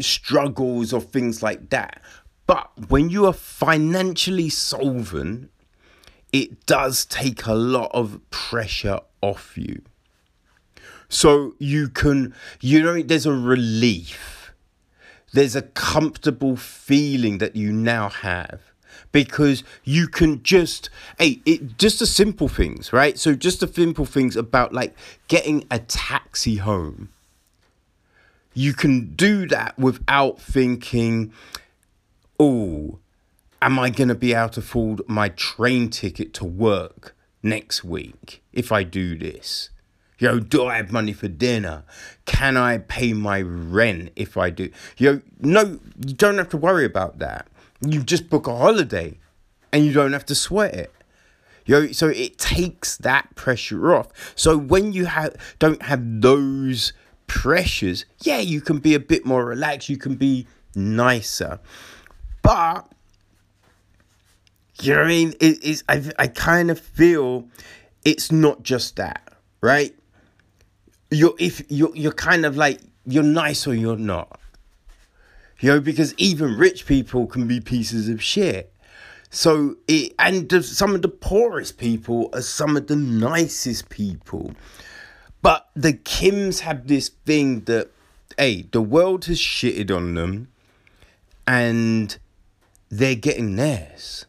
[0.00, 2.00] struggles or things like that.
[2.46, 5.50] But when you are financially solvent,
[6.32, 9.82] it does take a lot of pressure off you.
[11.14, 14.52] So you can, you know, there's a relief.
[15.32, 18.60] There's a comfortable feeling that you now have
[19.10, 24.04] because you can just hey it just the simple things right so just the simple
[24.04, 24.96] things about like
[25.28, 27.08] getting a taxi home
[28.54, 31.32] you can do that without thinking
[32.38, 32.98] oh,
[33.62, 38.42] am I going to be able to afford my train ticket to work next week
[38.52, 39.70] if I do this?
[40.24, 41.84] Yo, do I have money for dinner?
[42.24, 44.70] Can I pay my rent if I do?
[44.96, 47.46] Yo, no, you don't have to worry about that.
[47.82, 49.18] You just book a holiday
[49.70, 50.94] and you don't have to sweat it.
[51.66, 54.32] Yo, so it takes that pressure off.
[54.34, 56.94] So when you have don't have those
[57.26, 61.60] pressures, yeah, you can be a bit more relaxed, you can be nicer.
[62.40, 62.90] But
[64.80, 65.34] you know what I mean?
[65.38, 67.46] It is I I kind of feel
[68.06, 69.94] it's not just that, right?
[71.14, 74.40] You're if you're you're kind of like you're nice or you're not.
[75.60, 78.72] You know, because even rich people can be pieces of shit.
[79.30, 84.52] So it and some of the poorest people are some of the nicest people.
[85.42, 87.90] But the Kims have this thing that
[88.38, 90.48] hey, the world has shitted on them
[91.46, 92.16] and
[92.88, 94.26] they're getting theirs.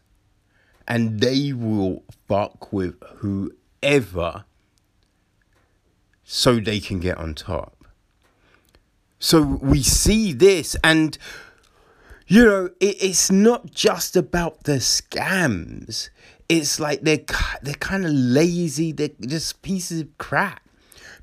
[0.88, 4.44] And they will fuck with whoever
[6.28, 7.86] so they can get on top.
[9.20, 11.16] So we see this, and
[12.26, 16.10] you know, it, it's not just about the scams.
[16.48, 17.24] It's like they're
[17.62, 18.92] they're kind of lazy.
[18.92, 20.62] They're just pieces of crap.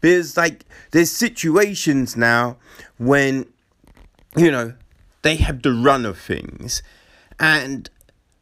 [0.02, 2.58] There's like there's situations now
[2.98, 3.46] when
[4.36, 4.74] you know
[5.22, 6.82] they have the run of things
[7.40, 7.90] and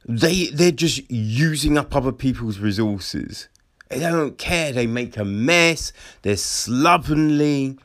[0.06, 3.48] they they're just using up other people's resources.
[3.92, 4.72] They don't care.
[4.72, 5.94] They make a mess.
[6.22, 7.78] They're slovenly.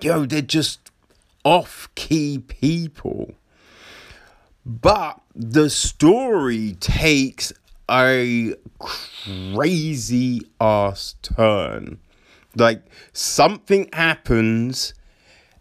[0.00, 0.90] Yo, they're just
[1.44, 3.34] off-key people.
[4.64, 7.52] But the story takes
[7.90, 11.98] a crazy ass turn.
[12.54, 14.94] Like something happens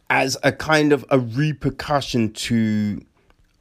[0.09, 3.01] as a kind of a repercussion to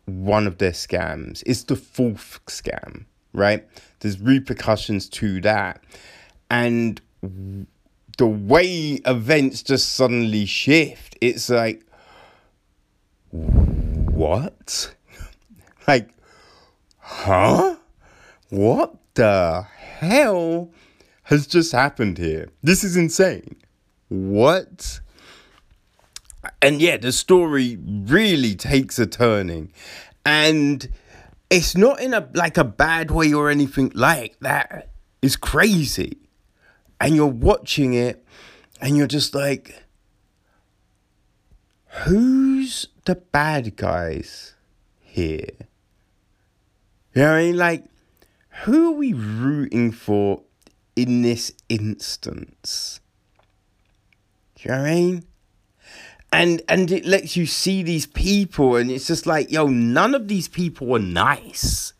[0.07, 1.43] one of their scams.
[1.47, 3.66] It's the fourth scam, right?
[4.01, 5.83] There's repercussions to that.
[6.51, 7.01] And
[8.18, 11.84] the way events just suddenly shift, it's like,
[13.30, 14.94] what?
[15.88, 16.11] like,
[16.98, 17.76] huh?
[18.48, 20.70] What the hell
[21.24, 22.48] has just happened here?
[22.62, 23.57] This is insane.
[24.09, 25.01] What?
[26.62, 29.72] and yeah, the story really takes a turning,
[30.24, 30.88] and
[31.51, 34.90] it's not in a like a bad way or anything like that.
[35.22, 36.18] It's crazy,
[37.01, 38.24] and you're watching it,
[38.80, 39.84] and you're just like,
[42.05, 44.55] who's the bad guys
[45.01, 45.48] here?
[47.14, 47.57] You know what I mean?
[47.57, 47.84] Like,
[48.64, 50.42] who are we rooting for
[50.94, 53.01] in this instance?
[54.61, 55.24] You know what I mean?
[56.32, 60.28] And and it lets you see these people, and it's just like, yo, none of
[60.28, 61.92] these people are nice.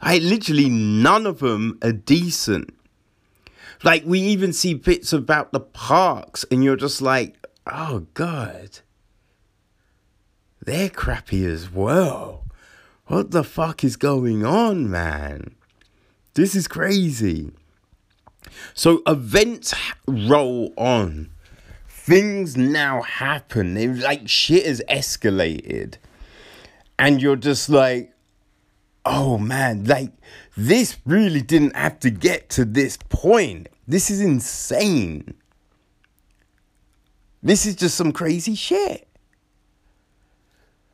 [0.00, 2.72] I literally none of them are decent.
[3.84, 7.36] Like we even see bits about the parks, and you're just like,
[7.70, 8.80] oh god,
[10.64, 12.46] they're crappy as well.
[13.06, 15.54] What the fuck is going on, man?
[16.32, 17.52] This is crazy.
[18.72, 19.74] So events
[20.06, 21.30] roll on.
[21.86, 23.76] Things now happen.
[23.76, 25.96] It, like shit has escalated.
[26.98, 28.14] And you're just like,
[29.04, 30.12] oh man, like
[30.56, 33.68] this really didn't have to get to this point.
[33.86, 35.34] This is insane.
[37.42, 39.06] This is just some crazy shit.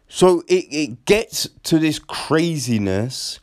[0.09, 3.39] So it, it gets to this craziness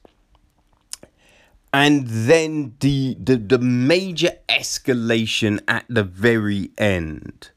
[1.71, 7.51] and then the, the the major escalation at the very end.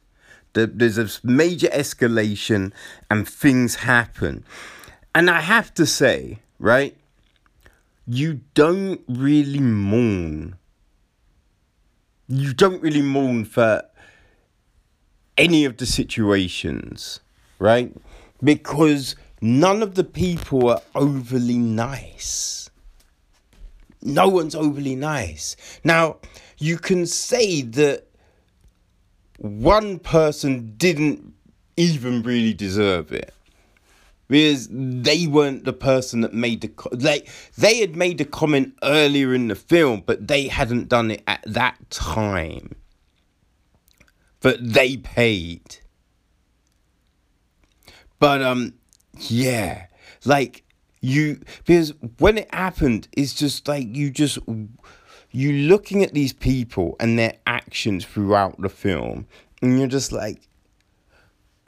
[0.53, 2.73] The, there's a major escalation
[3.11, 4.45] and things happen.
[5.15, 6.97] And I have to say, right?
[8.07, 10.57] You don't really mourn.
[12.33, 13.83] You don't really mourn for
[15.37, 17.19] any of the situations,
[17.59, 17.93] right?
[18.41, 22.71] Because none of the people are overly nice.
[24.01, 25.57] No one's overly nice.
[25.83, 26.19] Now,
[26.59, 28.07] you can say that
[29.39, 31.35] one person didn't
[31.77, 33.35] even really deserve it
[34.31, 37.29] because they weren't the person that made the co- like
[37.59, 41.43] they had made the comment earlier in the film but they hadn't done it at
[41.45, 42.77] that time.
[44.39, 45.79] But they paid.
[48.21, 48.75] But um
[49.19, 49.87] yeah.
[50.25, 50.63] Like
[51.01, 54.39] you because when it happened it's just like you just
[55.33, 59.27] you looking at these people and their actions throughout the film
[59.61, 60.47] and you're just like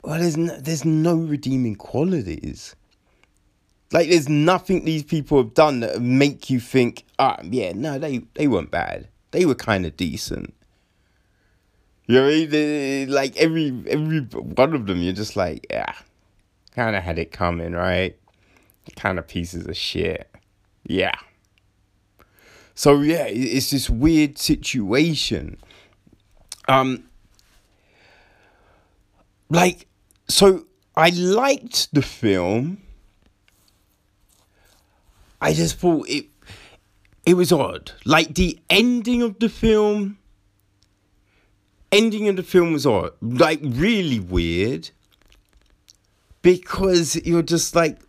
[0.03, 2.75] well there's no, there's no redeeming qualities
[3.91, 8.19] like there's nothing these people have done that make you think ah yeah no they
[8.35, 10.53] they weren't bad they were kind of decent
[12.07, 15.93] you know, they, like every every one of them, you're just like, yeah,
[16.71, 18.17] kind of had it coming, right?
[18.97, 20.29] kind of pieces of shit.
[20.85, 21.15] Yeah.
[22.75, 25.57] So yeah, it's this weird situation.
[26.67, 27.05] Um
[29.49, 29.87] like
[30.27, 30.65] so
[30.95, 32.81] I liked the film.
[35.41, 36.27] I just thought it
[37.25, 37.91] it was odd.
[38.05, 40.17] Like the ending of the film
[41.91, 43.11] ending of the film was odd.
[43.21, 44.89] Like really weird.
[46.41, 47.99] Because you're just like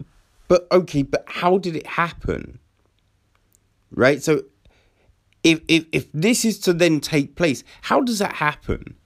[0.48, 2.58] but okay, but how did it happen?
[3.90, 4.22] Right?
[4.22, 4.42] So
[5.42, 8.96] if if if this is to then take place, how does that happen?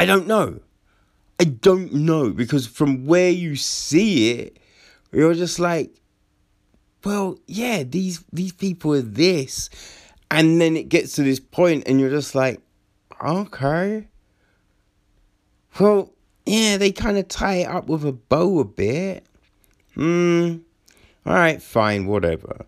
[0.00, 0.60] I don't know.
[1.38, 4.56] I don't know because from where you see it,
[5.12, 5.94] you're just like,
[7.04, 9.68] well, yeah, these these people are this,
[10.30, 12.62] and then it gets to this point, and you're just like,
[13.22, 14.08] okay,
[15.78, 16.10] well,
[16.46, 19.26] yeah, they kind of tie it up with a bow a bit.
[19.96, 20.60] Hmm.
[21.26, 22.64] All right, fine, whatever.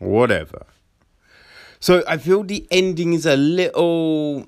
[0.00, 0.66] Whatever.
[1.80, 4.46] So I feel the ending is a little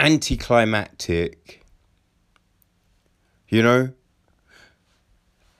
[0.00, 1.62] anticlimactic.
[3.48, 3.90] You know?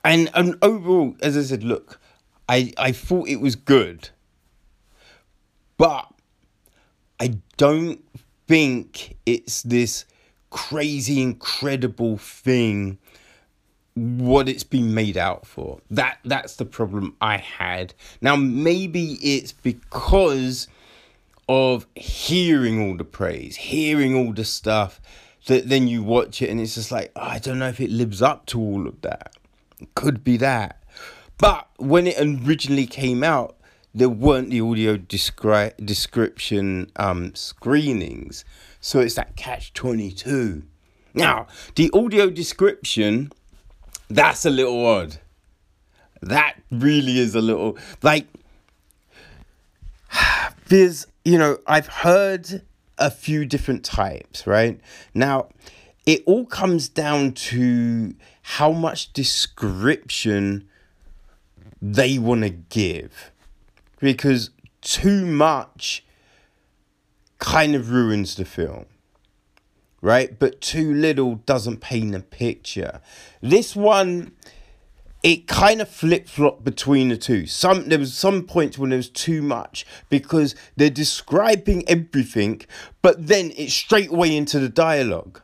[0.02, 2.00] And and overall, as I said, look,
[2.48, 4.08] I, I thought it was good.
[5.76, 6.12] But
[7.20, 8.02] I don't
[8.48, 10.04] think it's this
[10.50, 12.98] crazy, incredible thing
[13.94, 15.80] what it's been made out for.
[15.90, 17.92] That that's the problem I had.
[18.20, 20.68] Now maybe it's because
[21.50, 25.00] of hearing all the praise, hearing all the stuff
[25.46, 27.90] that then you watch it and it's just like, oh, I don't know if it
[27.90, 29.34] lives up to all of that.
[29.80, 30.80] It could be that.
[31.38, 33.56] But when it originally came out,
[33.92, 38.44] there weren't the audio descri- description um, screenings.
[38.80, 40.62] So it's that catch 22.
[41.14, 43.32] Now, the audio description,
[44.08, 45.18] that's a little odd.
[46.22, 48.28] That really is a little like
[50.68, 52.62] there's you know, I've heard
[52.98, 54.80] a few different types, right?
[55.14, 55.48] Now,
[56.06, 60.68] it all comes down to how much description
[61.80, 63.30] they want to give.
[64.00, 64.50] Because
[64.80, 66.04] too much
[67.38, 68.86] kind of ruins the film.
[70.02, 70.38] Right?
[70.38, 73.00] But too little doesn't paint a picture.
[73.42, 74.32] This one,
[75.22, 77.46] it kind of flip flop between the two.
[77.46, 82.62] Some there was some points when there was too much because they're describing everything,
[83.02, 85.42] but then it's straight away into the dialogue.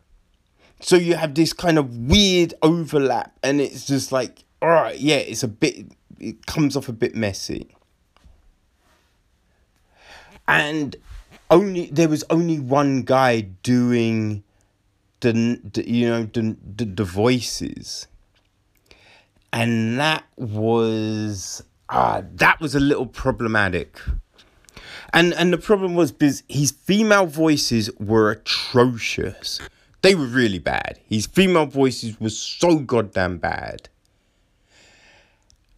[0.81, 5.17] So you have this kind of weird overlap, and it's just like, all right, yeah,
[5.17, 5.87] it's a bit,
[6.19, 7.75] it comes off a bit messy.
[10.49, 10.97] And
[11.51, 14.43] only there was only one guy doing
[15.21, 18.07] the, the you know the, the the voices
[19.53, 24.01] and that was ah that was a little problematic.
[25.13, 29.61] And and the problem was because his female voices were atrocious.
[30.03, 31.01] They were really bad.
[31.09, 33.89] His female voices were so goddamn bad.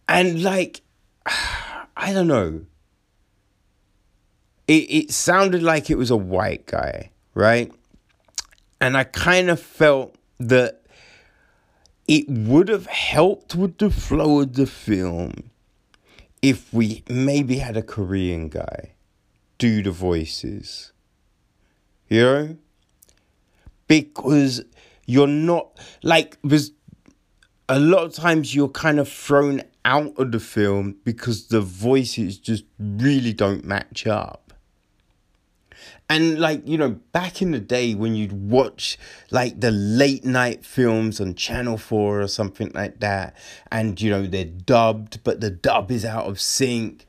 [0.07, 0.81] And like
[1.25, 2.65] i don't know.
[4.67, 7.09] It, it sounded like it was a white guy
[7.39, 7.71] right?
[8.81, 10.78] And i kind of felt that
[12.09, 15.51] it would have helped with the flow of the film
[16.41, 18.93] if we maybe had a Korean guy
[19.59, 20.91] do the voices.
[22.07, 22.57] You know?
[23.87, 24.63] Because
[25.05, 26.71] you're not like there's
[27.67, 32.39] a lot of times you're kind of thrown out of the film because the voices
[32.39, 34.48] just really don't match up
[36.09, 38.97] and like you know back in the day when you'd watch
[39.29, 43.35] like the late night films on channel 4 or something like that
[43.71, 47.05] and you know they're dubbed but the dub is out of sync.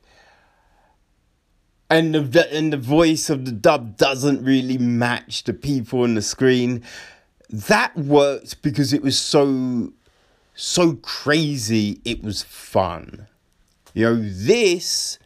[1.92, 6.22] And the and the voice of the dub doesn't really match the people on the
[6.22, 6.84] screen.
[7.48, 9.92] That worked because it was so
[10.54, 13.26] so crazy it was fun.
[13.92, 15.18] You know this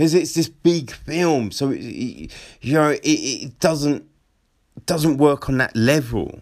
[0.00, 2.32] because it's this big film, so it, it,
[2.62, 4.08] you know it, it doesn't
[4.86, 6.40] doesn't work on that level.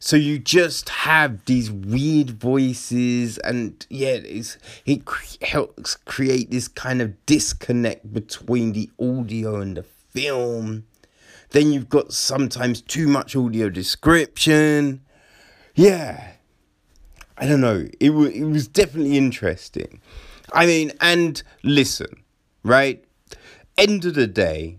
[0.00, 6.66] So you just have these weird voices, and yeah, it's, it cre- helps create this
[6.66, 10.84] kind of disconnect between the audio and the film.
[11.50, 15.00] Then you've got sometimes too much audio description.
[15.76, 16.32] Yeah,
[17.38, 17.86] I don't know.
[18.00, 20.00] It w- it was definitely interesting.
[20.52, 22.23] I mean, and listen,
[22.64, 23.04] right?
[23.76, 24.78] End of the day,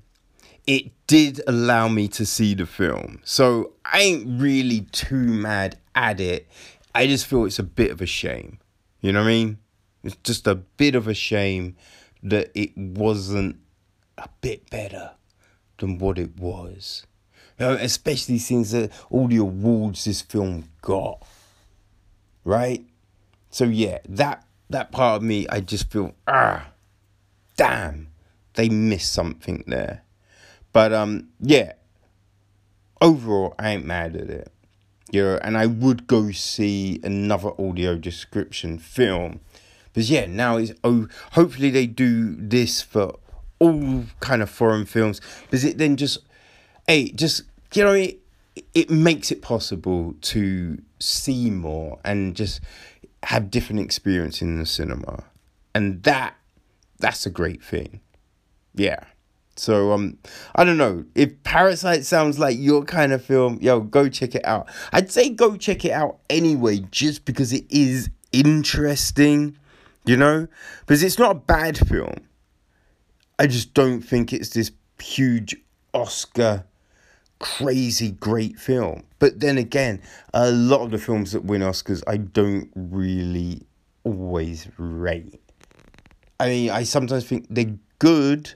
[0.68, 3.22] it did allow me to see the film.
[3.24, 6.48] So I ain't really too mad at it.
[6.94, 8.60] I just feel it's a bit of a shame.
[9.02, 9.58] You know what I mean?
[10.04, 11.76] It's just a bit of a shame
[12.24, 13.58] that it wasn't
[14.18, 15.12] a bit better
[15.78, 17.06] than what it was.
[17.60, 18.74] You know, especially since
[19.10, 21.26] all the awards this film got.
[22.44, 22.86] Right?
[23.50, 26.68] So yeah, that that part of me I just feel ah
[27.58, 28.10] damn,
[28.54, 30.04] they missed something there.
[30.74, 31.74] But um, yeah,
[33.02, 34.52] overall, I ain't mad at it.
[35.12, 39.40] Yeah, and I would go see another audio description film.
[39.94, 43.18] But yeah, now it's oh, hopefully they do this for
[43.60, 45.22] all kind of foreign films.
[45.44, 46.20] Because it then just,
[46.88, 47.44] hey, just
[47.74, 48.20] you know, it
[48.74, 52.60] it makes it possible to see more and just
[53.24, 55.24] have different experience in the cinema,
[55.74, 56.36] and that
[57.00, 58.02] that's a great thing.
[58.74, 59.00] Yeah.
[59.56, 60.18] So um
[60.56, 61.06] I don't know.
[61.16, 64.68] If Parasite sounds like your kind of film, yo, go check it out.
[64.92, 69.58] I'd say go check it out anyway, just because it is interesting,
[70.06, 70.48] you know?
[70.82, 72.16] Because it's not a bad film.
[73.40, 75.56] I just don't think it's this huge
[75.94, 76.66] Oscar
[77.40, 79.04] crazy great film.
[79.20, 80.02] But then again,
[80.34, 83.62] a lot of the films that win Oscars I don't really
[84.04, 85.42] always rate.
[86.40, 88.54] I mean, I sometimes think they're good,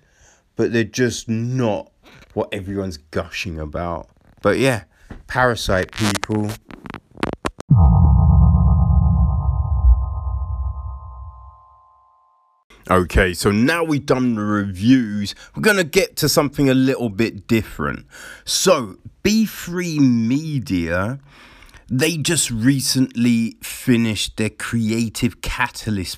[0.55, 1.91] but they're just not
[2.33, 4.09] what everyone's gushing about.
[4.41, 4.83] But yeah,
[5.27, 6.49] Parasite people.
[12.91, 17.09] Okay, so now we've done the reviews, we're going to get to something a little
[17.09, 18.07] bit different.
[18.45, 21.19] So, B3 Media,
[21.87, 26.17] they just recently finished their Creative Catalyst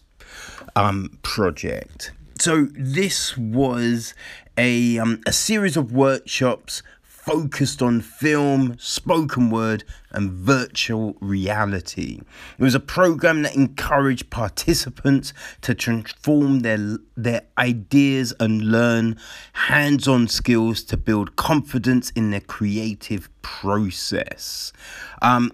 [0.75, 2.11] um, project.
[2.39, 4.13] So this was
[4.57, 6.81] a um, a series of workshops
[7.21, 12.19] focused on film, spoken word, and virtual reality.
[12.57, 19.17] It was a program that encouraged participants to transform their their ideas and learn
[19.53, 24.73] hands-on skills to build confidence in their creative process.
[25.21, 25.51] Um,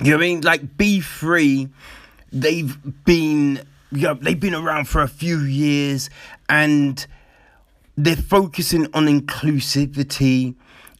[0.00, 0.40] you know what I mean?
[0.40, 1.70] Like B3.
[2.32, 3.60] they've been
[3.92, 6.10] yeah, they've been around for a few years
[6.48, 7.06] and
[7.96, 10.54] they're focusing on inclusivity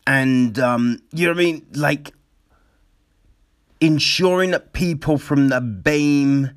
[0.07, 1.67] and um, you know what I mean?
[1.75, 2.13] Like
[3.81, 6.55] ensuring that people from the BAME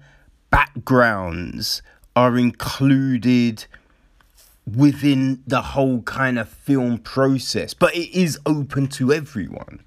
[0.50, 1.82] backgrounds
[2.16, 3.66] are included
[4.76, 7.74] within the whole kind of film process.
[7.74, 9.84] But it is open to everyone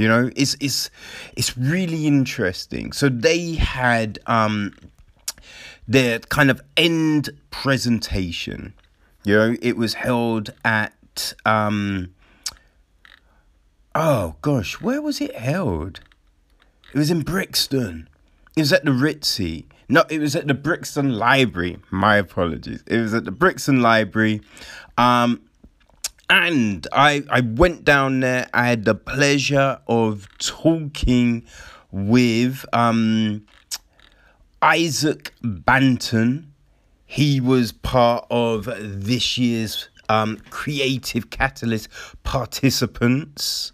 [0.00, 0.30] you know?
[0.34, 0.90] It's it's
[1.36, 2.92] it's really interesting.
[2.92, 4.74] So they had um
[5.90, 8.72] their kind of end presentation
[9.24, 12.14] you know it was held at um
[13.94, 16.00] oh gosh where was it held
[16.94, 18.08] it was in brixton
[18.56, 21.78] it was at the ritzy no, it was at the Brixton Library.
[21.90, 22.84] My apologies.
[22.86, 24.40] It was at the Brixton Library.
[24.96, 25.40] Um,
[26.28, 28.48] and I, I went down there.
[28.54, 31.44] I had the pleasure of talking
[31.90, 33.44] with um,
[34.62, 36.46] Isaac Banton.
[37.06, 41.88] He was part of this year's um, Creative Catalyst
[42.22, 43.72] participants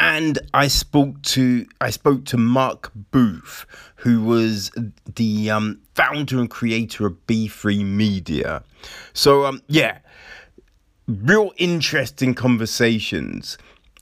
[0.00, 4.72] and I spoke to I spoke to Mark Booth, who was
[5.14, 8.64] the um, founder and creator of B3 Media.
[9.12, 9.98] So um, yeah,
[11.06, 13.58] real interesting conversations,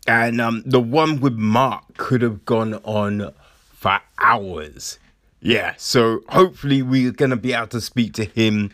[0.07, 3.35] and um, the one with Mark could have gone on
[3.73, 5.01] for hours.
[5.41, 8.71] Yeah, so hopefully we're gonna be able to speak to him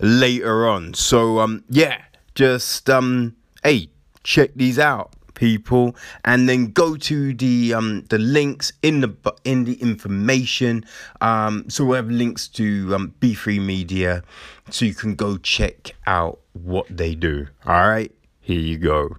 [0.00, 0.94] later on.
[0.94, 2.02] So um, yeah,
[2.34, 3.88] just um, hey,
[4.22, 5.94] check these out people.
[6.24, 10.84] And then go to the um the links in the in the information.
[11.20, 14.22] Um so we have links to um b3 media
[14.70, 17.48] so you can go check out what they do.
[17.66, 19.16] All right here you go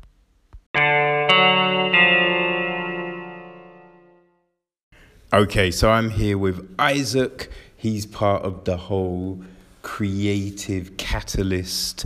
[5.34, 9.42] okay so i'm here with isaac he's part of the whole
[9.82, 12.06] creative catalyst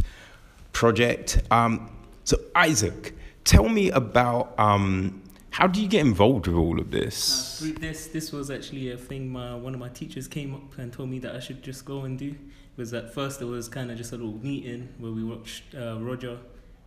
[0.74, 1.90] project um
[2.24, 3.14] so isaac
[3.50, 7.64] tell me about um, how do you get involved with all of this?
[7.64, 9.30] Uh, this this was actually a thing.
[9.30, 12.02] My one of my teachers came up and told me that I should just go
[12.02, 12.30] and do.
[12.30, 15.64] It was at first it was kind of just a little meeting where we watched
[15.76, 16.38] uh, Roger,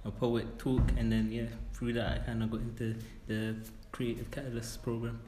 [0.05, 3.57] a poet, talk, and then yeah, through that I kind of got into the
[3.91, 5.21] Creative Catalyst program.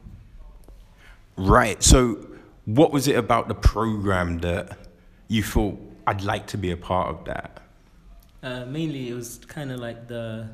[1.37, 1.83] Right.
[1.83, 2.27] So,
[2.65, 4.79] what was it about the program that
[5.29, 7.61] you thought I'd like to be a part of that?
[8.43, 10.49] Uh, mainly, it was kind of like the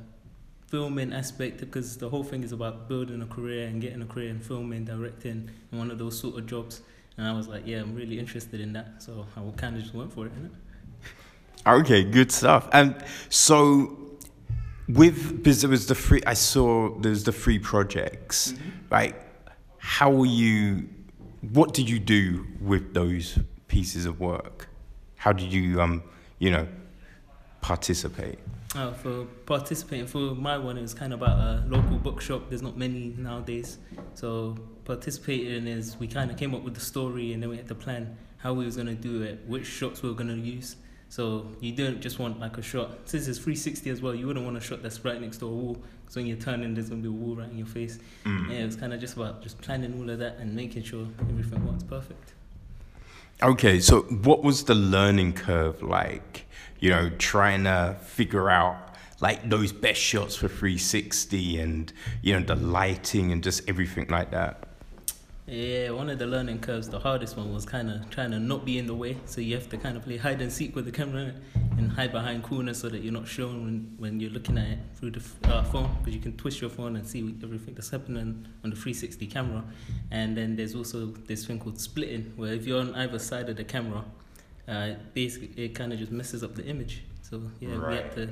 [0.68, 4.30] filming aspect because the whole thing is about building a career and getting a career
[4.30, 6.82] in filming, directing, and one of those sort of jobs.
[7.16, 9.02] And I was like, yeah, I'm really interested in that.
[9.02, 10.32] So I kind of just went for it.
[11.66, 12.70] Okay, good stuff.
[12.72, 13.94] And so
[14.88, 18.70] with because there was the free I saw there's the free projects, mm-hmm.
[18.90, 19.16] right?
[19.80, 20.88] How were you
[21.52, 24.68] what did you do with those pieces of work?
[25.16, 26.02] How did you um,
[26.38, 26.68] you know,
[27.60, 28.38] participate?
[28.74, 32.48] Uh, for participating for my one, it was kind of about a local bookshop.
[32.48, 33.78] There's not many nowadays,
[34.14, 37.68] so participating is we kind of came up with the story and then we had
[37.68, 40.76] to plan how we was gonna do it, which shots we were gonna use.
[41.08, 42.90] So you don't just want like a shot.
[43.06, 45.50] Since it's 360 as well, you wouldn't want a shot that's right next to a
[45.50, 45.82] wall.
[46.10, 47.98] Because when you're turning, there's gonna be a wall right in your face.
[48.24, 48.50] Mm.
[48.50, 51.64] Yeah, it's kind of just about just planning all of that and making sure everything
[51.66, 52.34] works perfect.
[53.42, 56.46] Okay, so what was the learning curve like?
[56.80, 61.92] you know, trying to figure out like those best shots for 360 and
[62.22, 64.66] you know the lighting and just everything like that.
[65.50, 68.64] Yeah, one of the learning curves, the hardest one was kind of trying to not
[68.64, 69.16] be in the way.
[69.24, 71.32] So you have to kind of play hide and seek with the camera
[71.76, 74.78] and hide behind corners so that you're not shown when, when you're looking at it
[74.94, 78.46] through the uh, phone because you can twist your phone and see everything that's happening
[78.62, 79.64] on the 360 camera.
[80.12, 83.56] And then there's also this thing called splitting, where if you're on either side of
[83.56, 84.04] the camera,
[84.68, 87.02] uh, basically it kind of just messes up the image.
[87.22, 87.88] So yeah, right.
[87.88, 88.28] we had to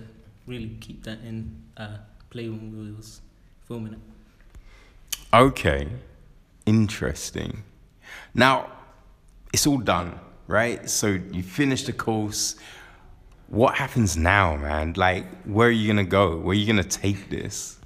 [0.47, 1.97] really keep that in uh,
[2.31, 3.23] play when we was
[3.67, 3.99] filming it.
[5.35, 5.89] Okay,
[6.69, 7.63] interesting.
[8.35, 8.71] Now
[9.53, 10.89] it's all done, right?
[10.89, 12.57] So you finished the course.
[13.49, 14.93] What happens now, man?
[14.97, 16.37] Like, where are you gonna go?
[16.37, 17.79] Where are you gonna take this?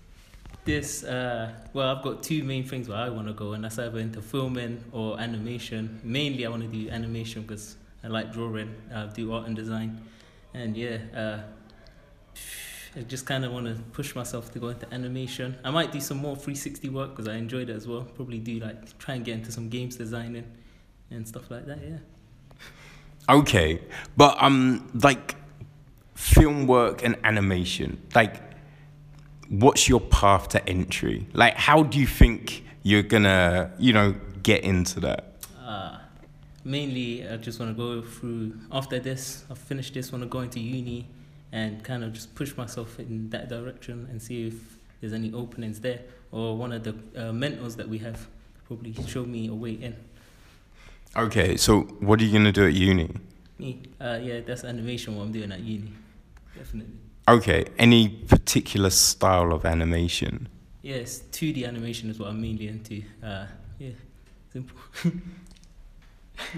[0.64, 3.78] This, uh, well, I've got two main things where I want to go, and that's
[3.78, 6.00] either into filming or animation.
[6.04, 10.00] Mainly, I want to do animation because I like drawing, uh, do art and design,
[10.54, 11.38] and yeah, uh,
[12.94, 15.56] I just kind of want to push myself to go into animation.
[15.64, 18.02] I might do some more 360 work because I enjoyed it as well.
[18.02, 20.44] Probably do like try and get into some games designing
[21.10, 21.78] and stuff like that.
[21.82, 21.98] Yeah.
[23.28, 23.80] Okay,
[24.16, 25.36] but um, like
[26.14, 28.40] film work and animation, like
[29.48, 31.26] what's your path to entry?
[31.32, 35.28] Like, how do you think you're gonna, you know, get into that?
[36.64, 39.44] mainly I just want to go through after this.
[39.50, 40.12] I've finished this.
[40.12, 41.08] Want to go into uni
[41.52, 44.54] and kind of just push myself in that direction and see if
[45.00, 46.00] there's any openings there
[46.30, 48.26] or one of the uh, mentors that we have
[48.66, 49.94] probably show me a way in.
[51.14, 53.10] Okay, so what are you gonna do at uni?
[53.58, 55.14] Me, uh, yeah, that's animation.
[55.14, 55.92] What I'm doing at uni,
[56.56, 56.94] definitely.
[57.28, 60.48] Okay, any particular style of animation?
[60.80, 63.02] Yes, 2D animation is what I'm mainly into.
[63.22, 63.46] Uh,
[63.78, 63.90] yeah,
[64.52, 64.76] simple.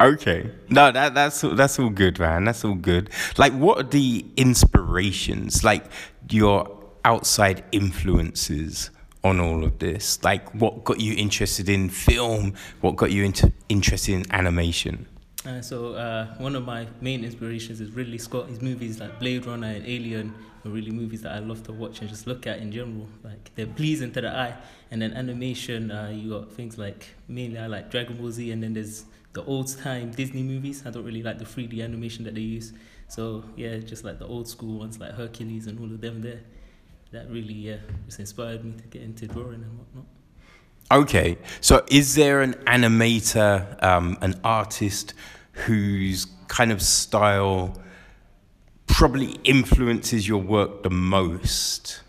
[0.01, 2.45] Okay, no, that that's that's all good, man.
[2.45, 3.11] That's all good.
[3.37, 5.63] Like, what are the inspirations?
[5.63, 5.85] Like
[6.31, 6.69] your
[7.05, 8.91] outside influences
[9.23, 10.23] on all of this?
[10.23, 12.55] Like, what got you interested in film?
[12.81, 15.07] What got you into interested in animation?
[15.47, 18.49] Uh, so uh, one of my main inspirations is Ridley Scott.
[18.49, 22.01] His movies like Blade Runner and Alien are really movies that I love to watch
[22.01, 23.07] and just look at in general.
[23.23, 24.55] Like they're pleasing to the eye.
[24.91, 28.63] And then animation, uh, you got things like mainly I like Dragon Ball Z, and
[28.63, 29.05] then there's
[29.35, 30.85] the old time Disney movies.
[30.87, 32.73] I don't really like the 3D animation that they use.
[33.09, 36.41] So yeah, just like the old school ones like Hercules and all of them there.
[37.13, 37.77] That really yeah,
[38.07, 40.07] just inspired me to get into drawing and whatnot.
[40.91, 45.15] Okay, so is there an animator, um, an artist
[45.53, 47.81] whose kind of style
[48.87, 52.01] probably influences your work the most?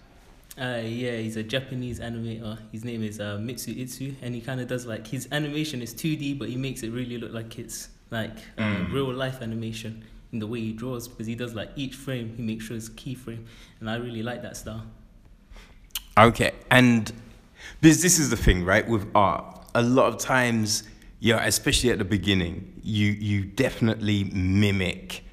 [0.57, 2.57] Uh, yeah, he's a Japanese animator.
[2.71, 5.93] His name is uh, Mitsu Itsu, and he kind of does like his animation is
[5.93, 10.39] 2D, but he makes it really look like it's like uh, real life animation in
[10.39, 13.45] the way he draws because he does like each frame, he makes sure it's keyframe,
[13.81, 14.83] and I really like that style.
[16.17, 17.11] Okay, and
[17.81, 18.87] this this is the thing, right?
[18.87, 20.83] With art, a lot of times,
[21.19, 25.24] yeah, especially at the beginning, you you definitely mimic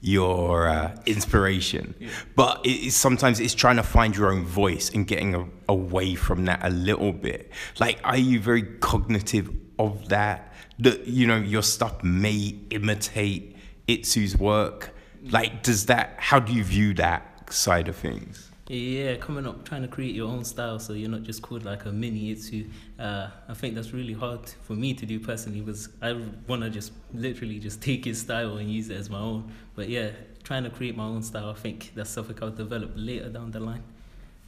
[0.00, 1.94] your uh, inspiration,
[2.36, 6.14] but it, it's, sometimes it's trying to find your own voice and getting a, away
[6.14, 7.50] from that a little bit.
[7.80, 10.52] Like, are you very cognitive of that?
[10.78, 13.56] That you know your stuff may imitate
[13.88, 14.94] Itsu's work.
[15.24, 16.14] Like, does that?
[16.18, 18.48] How do you view that side of things?
[18.68, 21.86] Yeah, coming up, trying to create your own style so you're not just called like
[21.86, 22.70] a mini Itsu.
[22.98, 26.70] Uh, I think that's really hard for me to do personally because I want to
[26.70, 29.50] just literally just take his style and use it as my own.
[29.74, 30.10] But yeah,
[30.44, 33.60] trying to create my own style, I think that's something I'll develop later down the
[33.60, 33.82] line.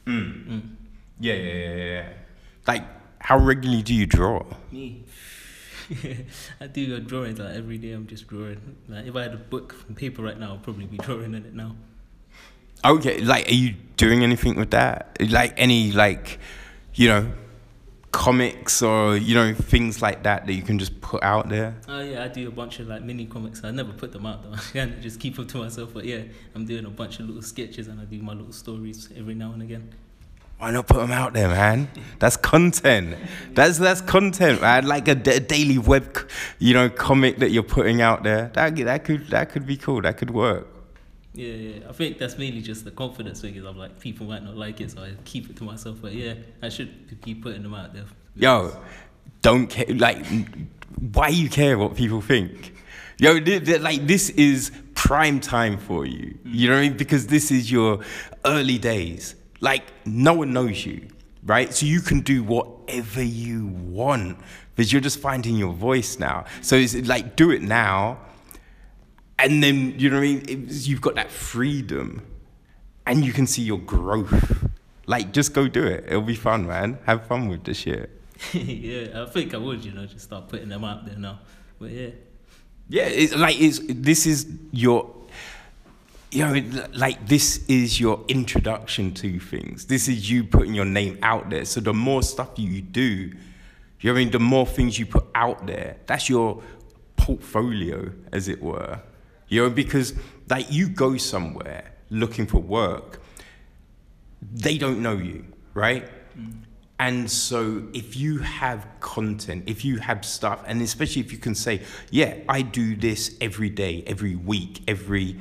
[0.05, 0.69] Mm.
[1.19, 2.09] Yeah, yeah, yeah, yeah.
[2.67, 2.83] Like,
[3.19, 4.45] how regularly do you draw?
[4.71, 5.03] Me.
[6.61, 7.91] I do your drawings like every day.
[7.91, 8.77] I'm just drawing.
[8.87, 11.45] Like if I had a book and paper right now, I'd probably be drawing in
[11.45, 11.75] it now.
[12.83, 15.17] Okay, like, are you doing anything with that?
[15.29, 16.39] Like, any, like,
[16.95, 17.31] you know,
[18.11, 21.75] comics or, you know, things like that that you can just put out there?
[21.87, 23.63] Oh yeah, I do a bunch of like mini comics.
[23.63, 24.53] I never put them out though.
[24.53, 25.93] I kind of just keep them to myself.
[25.93, 26.21] But yeah,
[26.55, 29.51] I'm doing a bunch of little sketches and I do my little stories every now
[29.51, 29.93] and again.
[30.57, 31.89] Why not put them out there, man?
[32.19, 33.17] That's content.
[33.53, 34.85] That's that's content, man.
[34.87, 36.29] Like a daily web,
[36.59, 38.51] you know, comic that you're putting out there.
[38.53, 40.01] That that could that could be cool.
[40.01, 40.67] That could work.
[41.33, 41.89] Yeah, yeah.
[41.89, 43.55] I think that's mainly just the confidence thing.
[43.55, 45.97] Is I'm like people might not like it, so I keep it to myself.
[46.01, 48.05] But yeah, I should keep putting them out there.
[48.35, 48.75] Yo,
[49.41, 49.85] don't care.
[49.95, 50.25] Like,
[51.13, 52.75] why you care what people think?
[53.17, 56.37] Yo, th- th- like this is prime time for you.
[56.43, 56.49] Hmm.
[56.53, 56.97] You know what I mean?
[56.97, 57.99] Because this is your
[58.45, 59.35] early days.
[59.61, 61.07] Like, no one knows you,
[61.43, 61.73] right?
[61.73, 64.39] So you can do whatever you want
[64.75, 66.45] because you're just finding your voice now.
[66.61, 68.17] So it's like, do it now
[69.41, 70.67] and then you know what I mean.
[70.69, 72.25] You've got that freedom,
[73.05, 74.67] and you can see your growth.
[75.07, 76.05] Like, just go do it.
[76.07, 76.99] It'll be fun, man.
[77.05, 78.09] Have fun with this shit.
[78.53, 79.83] yeah, I think I would.
[79.83, 81.39] You know, just start putting them out there now.
[81.79, 82.09] But yeah,
[82.87, 83.05] yeah.
[83.05, 85.15] It's like it's this is your.
[86.33, 89.87] You know, like this is your introduction to things.
[89.87, 91.65] This is you putting your name out there.
[91.65, 93.33] So the more stuff you do, you
[94.03, 94.31] know what I mean.
[94.31, 96.63] The more things you put out there, that's your
[97.17, 99.01] portfolio, as it were.
[99.51, 100.13] You know, because
[100.49, 103.21] like you go somewhere looking for work,
[104.41, 106.09] they don't know you, right?
[106.39, 106.53] Mm.
[106.97, 111.53] And so if you have content, if you have stuff, and especially if you can
[111.53, 111.81] say,
[112.11, 115.37] yeah, I do this every day, every week, every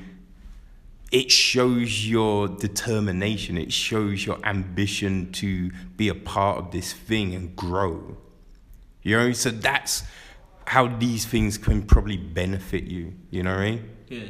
[1.12, 7.34] it shows your determination, it shows your ambition to be a part of this thing
[7.34, 8.16] and grow.
[9.02, 10.02] You know, so that's
[10.66, 13.14] how these things can probably benefit you.
[13.30, 13.90] You know what I mean?
[14.10, 14.24] Yeah,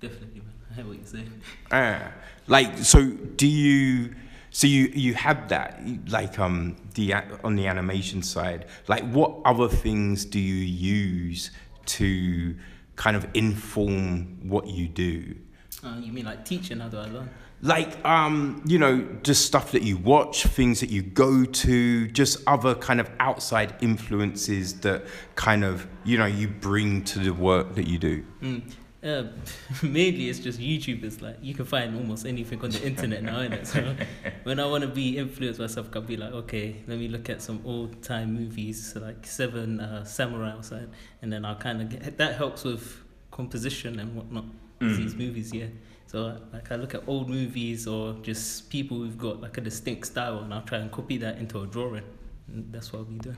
[0.00, 0.52] definitely, man.
[0.70, 1.42] I hear what you're saying.
[1.70, 2.12] Ah,
[2.46, 3.06] like so.
[3.06, 4.14] Do you?
[4.50, 7.14] So you you have that like um the
[7.44, 8.64] on the animation side.
[8.88, 11.50] Like, what other things do you use
[11.86, 12.56] to
[12.96, 15.36] kind of inform what you do?
[15.84, 16.80] Uh, you mean like teaching?
[16.80, 17.28] How do I learn?
[17.62, 22.40] like um you know just stuff that you watch things that you go to just
[22.46, 25.04] other kind of outside influences that
[25.34, 28.62] kind of you know you bring to the work that you do mm.
[29.08, 29.24] Uh,
[29.82, 31.22] mainly it's just YouTubers.
[31.22, 33.66] Like you can find almost anything on the internet now, innit?
[33.66, 33.96] So
[34.42, 37.30] when I want to be influenced by stuff, I'll be like, okay, let me look
[37.30, 40.90] at some old time movies, so like Seven uh, Samurai or something,
[41.22, 44.44] and then I'll kind of get that helps with composition and whatnot.
[44.80, 45.66] These movies, yeah.
[46.06, 50.06] So like I look at old movies or just people who've got like a distinct
[50.06, 52.04] style, and I'll try and copy that into a drawing.
[52.46, 53.36] And that's what I'll be doing.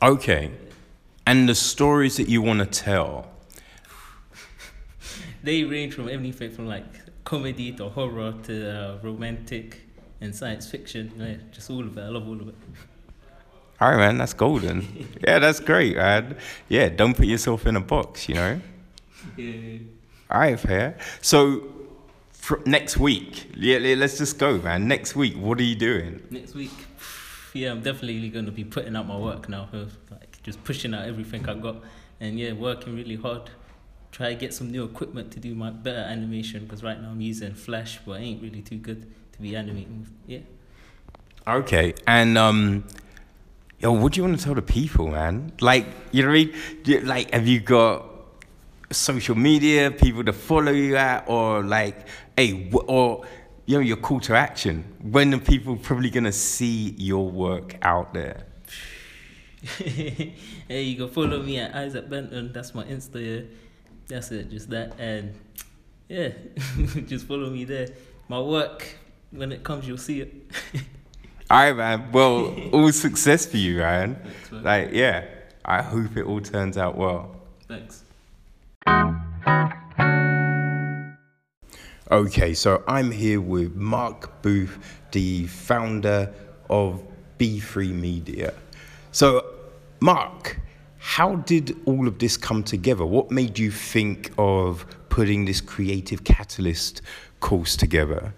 [0.00, 0.50] Okay.
[1.26, 3.33] And the stories that you want to tell.
[5.44, 6.84] They range from anything from like
[7.24, 9.82] comedy to horror to uh, romantic
[10.22, 11.12] and science fiction.
[11.18, 12.00] Yeah, just all of it.
[12.00, 12.54] I love all of it.
[13.80, 15.06] All right, man, that's golden.
[15.26, 16.38] yeah, that's great, man.
[16.68, 18.60] Yeah, don't put yourself in a box, you know?
[19.36, 19.78] Yeah.
[20.30, 20.96] All right, fair.
[21.20, 21.68] So,
[22.32, 24.88] fr- next week, yeah, let's just go, man.
[24.88, 26.22] Next week, what are you doing?
[26.30, 26.70] Next week,
[27.52, 29.68] yeah, I'm definitely going to be putting out my work now.
[30.10, 31.76] Like just pushing out everything I got,
[32.20, 33.50] and yeah, working really hard.
[34.14, 37.20] Try to get some new equipment to do my better animation because right now I'm
[37.20, 40.06] using Flash, but I ain't really too good to be animating.
[40.28, 40.38] Yeah.
[41.48, 42.84] Okay, and um,
[43.80, 45.50] yo, what do you want to tell the people, man?
[45.60, 47.06] Like, you know what I mean?
[47.08, 48.04] Like, have you got
[48.92, 52.06] social media, people to follow you at, or like,
[52.36, 53.26] hey, or
[53.66, 54.84] you know, your call to action?
[55.02, 58.46] When are people probably gonna see your work out there?
[59.64, 62.52] hey, you can follow me at Isaac Benton.
[62.52, 63.16] That's my Insta.
[63.16, 63.63] Yeah.
[64.08, 64.94] That's it, just that.
[64.98, 65.34] And
[66.08, 66.30] yeah,
[67.06, 67.88] just follow me there.
[68.28, 68.86] My work,
[69.30, 70.34] when it comes, you'll see it.
[71.50, 72.10] All right, man.
[72.10, 74.16] Well, all success for you, Ryan.
[74.16, 74.62] Thanks, man.
[74.64, 75.26] Like, yeah,
[75.62, 77.36] I hope it all turns out well.
[77.68, 78.02] Thanks.
[82.10, 86.32] Okay, so I'm here with Mark Booth, the founder
[86.70, 87.02] of
[87.38, 88.54] B3 Media.
[89.12, 89.44] So,
[90.00, 90.60] Mark,
[91.04, 93.04] how did all of this come together?
[93.04, 97.02] What made you think of putting this Creative Catalyst
[97.40, 98.32] course together?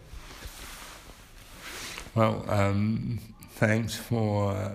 [2.16, 3.20] Well, um,
[3.52, 4.72] thanks for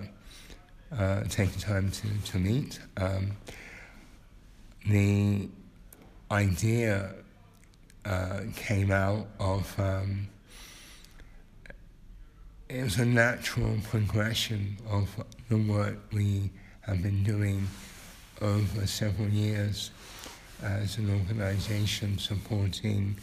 [0.90, 2.80] uh, taking time to, to meet.
[2.96, 3.32] Um,
[4.88, 5.50] the
[6.30, 7.12] idea
[8.06, 10.28] uh, came out of um,
[12.70, 15.10] it was a natural progression of
[15.50, 16.50] the work we
[16.82, 17.68] have been doing
[18.40, 19.90] over several years
[20.62, 23.16] as an organization supporting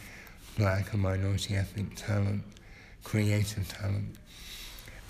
[0.57, 2.43] black and minority ethnic talent,
[3.03, 4.15] creative talent.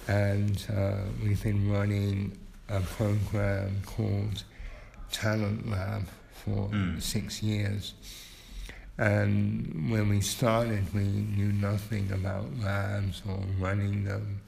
[0.08, 2.38] And uh, we've been running
[2.70, 4.43] a program called
[5.12, 6.70] Talent Lab for
[7.00, 7.93] six years.
[8.97, 14.41] And when we started, we knew nothing about labs or running them,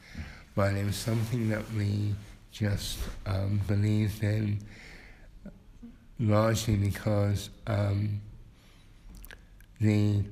[0.55, 2.13] but it was something that we
[2.51, 4.59] just um, believed in,
[6.19, 8.21] largely because um,
[9.79, 10.23] the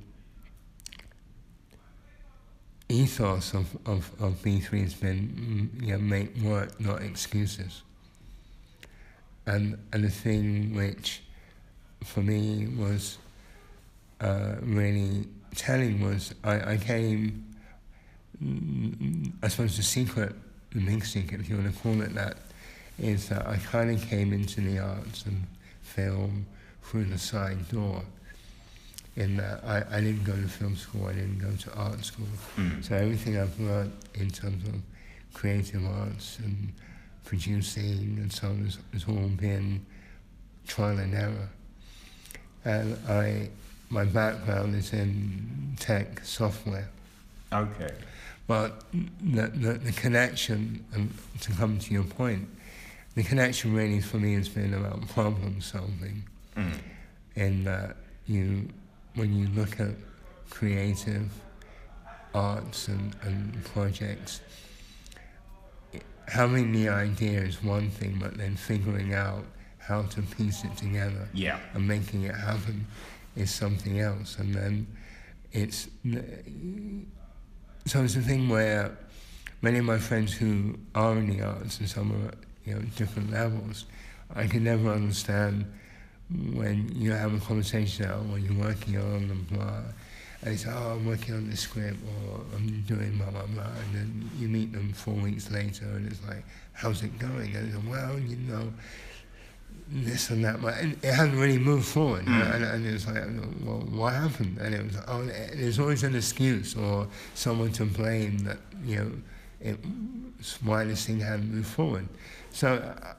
[2.89, 7.83] ethos of, of, of B3 has been mm, you know, make work, not excuses.
[9.45, 11.21] And, and the thing which
[12.03, 13.17] for me was
[14.21, 17.45] uh, really telling was I, I came,
[18.43, 20.35] mm, I suppose the secret,
[20.73, 22.37] the secret, if you want to call it that,
[22.97, 25.43] is that I kind of came into the arts and
[25.81, 26.45] film
[26.83, 28.03] through the side door.
[29.15, 32.27] In that I, I didn't go to film school, I didn't go to art school.
[32.55, 32.83] Mm.
[32.83, 34.75] So everything I've learned in terms of
[35.33, 36.71] creative arts and
[37.25, 39.85] producing and so on has, has all been
[40.67, 41.49] trial and error.
[42.65, 43.49] And I,
[43.89, 46.89] my background is in tech software.
[47.51, 47.91] Okay.
[48.49, 48.81] But
[49.21, 52.49] the, the, the connection, and to come to your point,
[53.13, 56.23] the connection really for me has been about problem solving.
[56.57, 56.73] Mm.
[57.35, 57.95] In that
[58.25, 58.67] you,
[59.13, 59.91] when you look at
[60.49, 61.29] creative
[62.33, 64.41] arts and, and projects,
[66.27, 69.45] having the idea is one thing, but then figuring out
[69.77, 71.59] how to piece it together Yeah.
[71.75, 72.87] and making it happen
[73.35, 74.39] is something else.
[74.39, 74.87] And then
[75.51, 75.87] it's
[77.89, 78.95] so it's a thing where
[79.63, 82.31] many of my friends who are in the arts and some are
[82.65, 83.85] you know different levels,
[84.35, 85.65] I can never understand
[86.53, 89.81] when you have a conversation out when you're working on and blah.
[90.41, 93.63] And it's, oh, I'm working on this script or I'm doing blah, blah, blah.
[93.63, 97.55] And then you meet them four weeks later and it's like, how's it going?
[97.55, 98.71] And it's well, you know,
[99.91, 102.25] this and that, but it hadn't really moved forward.
[102.25, 103.23] know, And, and it was like,
[103.63, 104.57] well, what happened?
[104.59, 109.11] And it was, oh, there's always an excuse or someone to blame that, you know,
[109.61, 109.79] it,
[110.63, 112.07] why this thing hadn't moved forward.
[112.51, 113.13] So, uh,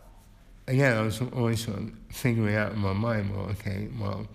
[0.69, 4.27] again, I was always sort of figuring out in my mind, well, okay, well,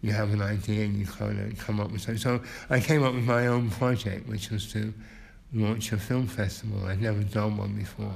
[0.00, 2.18] you have an idea and you kind of come up with something.
[2.18, 2.40] So
[2.70, 4.92] I came up with my own project, which was to
[5.52, 6.84] launch a film festival.
[6.86, 8.14] I'd never done one before.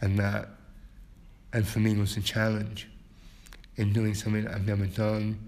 [0.00, 0.48] And that,
[1.52, 2.88] and for me, it was a challenge
[3.76, 5.38] in doing something I've never done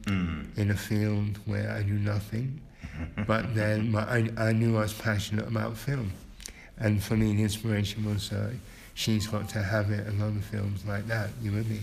[0.56, 2.60] in a field where I knew nothing.
[3.26, 6.12] but then my, I, I knew I was passionate about film.
[6.78, 8.52] And for me, the inspiration was uh,
[8.94, 11.80] She's Got to Have It and other films like that, you with me?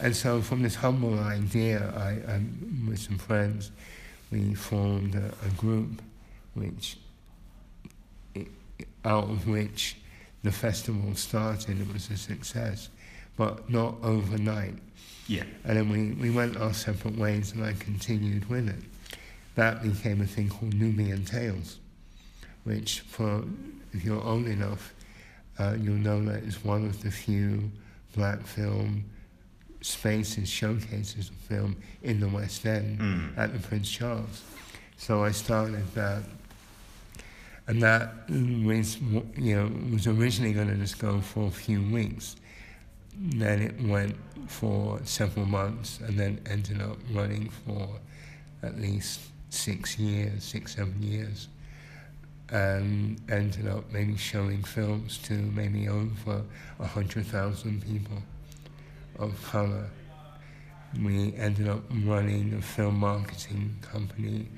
[0.00, 2.40] And so from this humble idea, I, I
[2.88, 3.70] with some friends,
[4.30, 6.02] we formed a, a group
[6.54, 6.98] which,
[9.04, 9.96] out of which
[10.42, 11.80] the festival started.
[11.80, 12.88] It was a success,
[13.36, 14.74] but not overnight.
[15.26, 15.44] Yeah.
[15.64, 18.82] And then we, we went our separate ways and I continued with it.
[19.54, 21.78] That became a thing called Nubian Tales,
[22.64, 23.44] which for,
[23.92, 24.94] if you're old enough,
[25.58, 27.70] uh, you'll know that it's one of the few
[28.16, 29.04] black film
[29.80, 34.42] spaces, showcases of film in the West End at the Prince Charles.
[34.96, 36.22] So I started that.
[37.66, 38.98] And that was,
[39.38, 42.36] you know, was originally going to just go for a few weeks.
[43.16, 44.16] Then it went
[44.48, 47.88] for several months and then ended up running for
[48.62, 51.48] at least six years, six, seven years.
[52.50, 56.42] And ended up maybe showing films to maybe over
[56.78, 58.22] a hundred thousand people
[59.18, 59.88] of color.
[61.02, 64.48] We ended up running a film marketing company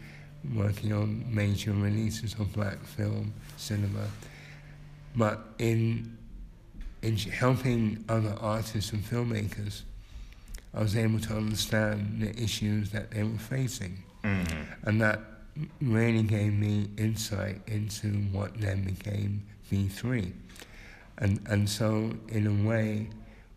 [0.54, 4.08] working on major releases of black film cinema.
[5.14, 6.15] But in
[7.02, 9.82] in helping other artists and filmmakers,
[10.74, 14.02] I was able to understand the issues that they were facing.
[14.24, 14.88] Mm-hmm.
[14.88, 15.20] And that
[15.80, 20.32] really gave me insight into what then became B3.
[21.18, 23.08] And, and so, in a way,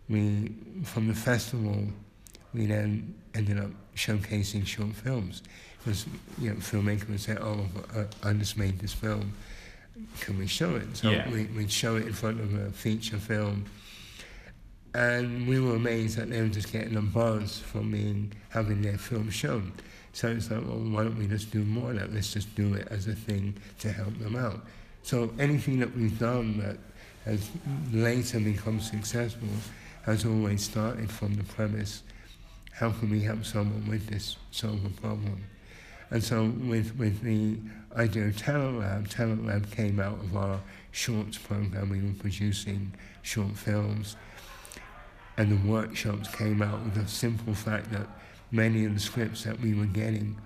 [0.08, 0.52] we,
[0.84, 1.84] from the festival,
[2.54, 5.44] we then ended up showcasing short films.
[5.80, 6.06] Because,
[6.40, 7.66] you know, filmmakers would say, oh,
[8.24, 9.34] I just made this film,
[10.20, 10.98] can we show it?
[10.98, 11.30] So Yeah.
[11.30, 13.66] we, we'd show it in front of a feature film.
[14.94, 18.98] And we were amazed that they were just getting a buzz from being, having their
[18.98, 19.72] film shown.
[20.14, 22.14] So it's like, well, why don't we just do more of that?
[22.14, 24.62] Let's just do it as a thing to help them out.
[25.04, 26.78] So anything that we've done that
[27.26, 27.50] has
[27.94, 29.48] later become successful
[30.06, 32.02] has always started from the premise,
[32.72, 35.44] how can we help someone with this solve a problem?
[36.10, 37.58] And so with, with the
[37.96, 40.60] idea of Talent Lab, Talent Lab came out of our
[40.92, 41.90] shorts program.
[41.90, 44.16] We were producing short films.
[45.38, 48.08] And the workshops came out with the simple fact that
[48.52, 50.38] many of the scripts that we were getting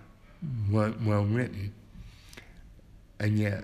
[0.69, 1.73] weren't well written.
[3.19, 3.63] And yet,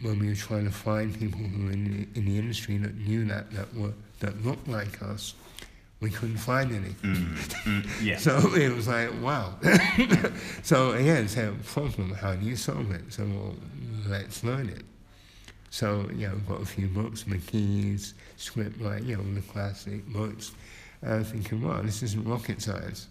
[0.00, 2.96] when we were trying to find people who were in the, in the industry that
[2.96, 5.34] knew that, that, were, that looked like us,
[6.00, 6.94] we couldn't find any.
[8.02, 8.16] Yeah.
[8.18, 9.54] So it was like, wow.
[10.62, 12.14] so again, it's a problem.
[12.14, 13.12] How do you solve it?
[13.12, 13.54] So well,
[14.06, 14.84] let's learn it.
[15.70, 20.04] So, you know, I've got a few books, McKee's, script, like, you know, the classic
[20.06, 20.50] books.
[21.02, 23.06] I was thinking, wow, this isn't rocket science.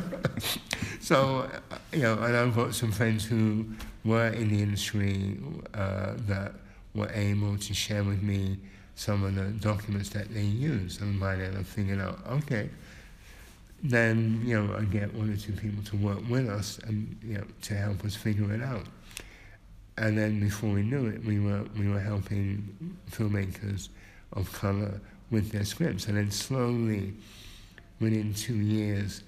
[1.00, 3.66] so, uh, you know, and I've got some friends who
[4.04, 5.38] were in the industry
[5.72, 6.54] uh, that
[6.94, 8.58] were able to share with me
[9.00, 11.00] some of the documents that they use.
[11.00, 12.68] And by then I figured out, okay,
[13.82, 17.38] then, you know, I get one or two people to work with us and, you
[17.38, 18.84] know, to help us figure it out.
[19.96, 23.88] And then before we knew it, we were, we were helping filmmakers
[24.34, 26.06] of color with their scripts.
[26.06, 27.14] And then slowly,
[28.00, 29.22] within two years,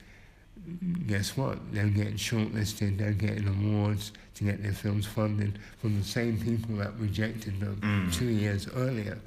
[1.06, 1.59] guess what?
[1.72, 6.76] They're getting shortlisted, they're getting awards to get their films funded from the same people
[6.76, 8.14] that rejected them mm.
[8.14, 9.18] two years earlier.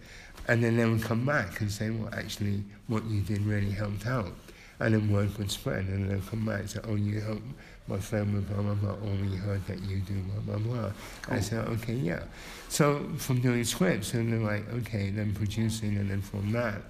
[0.48, 4.06] And then they would come back and say, well, actually, what you did really helped
[4.06, 4.32] out.
[4.80, 7.42] And then word would spread, and they'll come back and say, oh, you helped
[7.88, 10.14] my friend with blah, blah, blah, or we heard that you do
[10.46, 10.92] blah, blah, blah.
[11.30, 12.24] I said, okay, yeah.
[12.70, 16.82] So from doing scripts, and they're like, okay, then producing, and then from that,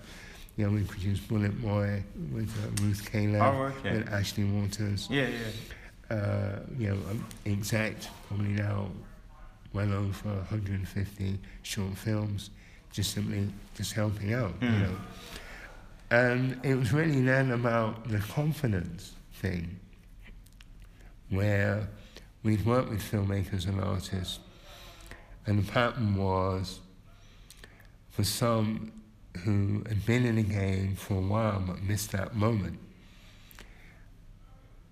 [0.57, 2.01] you know, we produced Bullet Boy
[2.33, 3.97] with uh, Ruth Caleb, Oh, okay.
[3.97, 5.07] with Ashley Walters.
[5.11, 6.15] Yeah, yeah.
[6.15, 8.87] Uh, you know, um, Exact, probably now
[9.73, 12.49] well over 150 short films,
[12.95, 14.81] just simply just helping out, you Mm.
[14.81, 14.97] know.
[16.11, 19.79] And it was really then about the confidence thing,
[21.29, 21.87] where
[22.43, 24.39] we'd worked with filmmakers and artists,
[25.45, 26.79] and the pattern was
[28.11, 28.91] for some
[29.43, 32.79] who had been in the game for a while but missed that moment.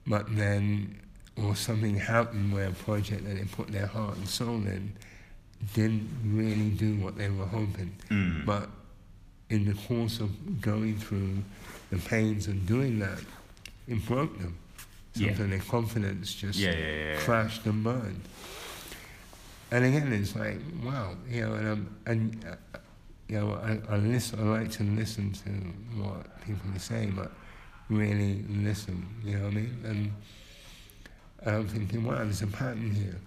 [0.06, 1.00] But then,
[1.38, 4.94] or something happened where a project that they put their heart and soul in
[5.74, 7.96] didn't really do what they were hoping.
[8.10, 8.46] Mm.
[8.46, 8.70] But
[9.50, 11.38] in the course of going through
[11.92, 13.20] the pains of doing that,
[13.88, 14.58] it broke them.
[15.16, 15.34] Yeah.
[15.34, 18.22] Their confidence just Yeah, yeah, crashed and burned.
[19.70, 22.78] And again, it's like, wow, you know, and, um, and uh,
[23.28, 24.40] you know, I, I listen.
[24.40, 25.50] I like to listen to
[26.02, 27.32] what people are saying, but
[27.90, 29.06] really listen.
[29.24, 29.80] You know what I mean?
[29.86, 30.14] And
[31.46, 33.20] I'm thinking, wow, there's a pattern here.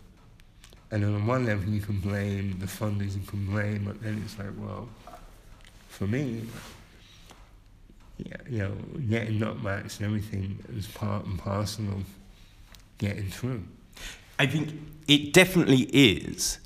[0.90, 4.22] And then on one level, you can blame the funders, you can blame, but then
[4.24, 4.88] it's like, well,
[5.88, 6.44] for me,
[8.18, 8.72] yeah, you know,
[9.10, 12.04] getting knockbacks and everything is part and parcel of
[12.98, 13.62] getting through.
[14.38, 14.72] I think
[15.08, 16.58] it definitely is,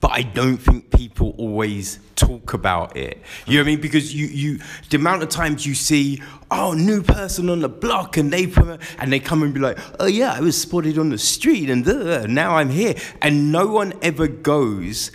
[0.00, 3.22] but I don't think people always talk about it.
[3.46, 3.80] You know what I mean?
[3.80, 8.16] Because you, you, the amount of times you see, oh, new person on the block,
[8.16, 8.50] and they
[8.98, 11.86] and they come and be like, oh yeah, I was spotted on the street, and
[11.86, 15.10] uh, now I'm here, and no one ever goes.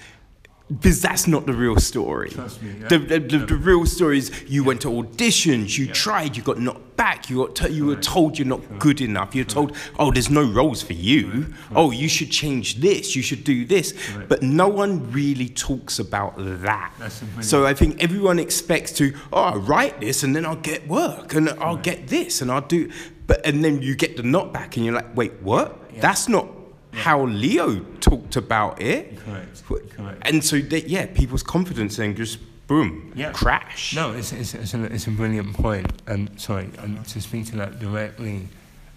[0.68, 2.32] Because that's not the real story.
[2.32, 2.88] Trust me, yeah.
[2.88, 6.58] The, the, the, the real story is you went to auditions, you tried, you got
[6.58, 9.36] knocked back, you got t- you were told you're not good enough.
[9.36, 11.54] You're told, oh, there's no roles for you.
[11.76, 13.16] Oh, you should change this.
[13.16, 13.94] You should do this.
[14.16, 14.28] Right.
[14.28, 16.94] But no one really talks about that.
[16.98, 20.48] That's the brilliant- So I think everyone expects to, oh, I'll write this and then
[20.48, 22.90] I'll get work and I'll get this and I'll do.
[23.28, 25.80] But and then you get the knockback and you're like, wait, what?
[26.02, 26.48] That's not
[26.96, 29.18] how Leo talked about it.
[29.18, 30.22] Correct, correct.
[30.24, 33.32] And so that yeah, people's confidence then just boom, Yeah.
[33.32, 33.96] crash.
[33.96, 35.92] No, it's, it's, it's, a, it's a brilliant point.
[36.08, 38.48] And sorry, and to speak to that directly,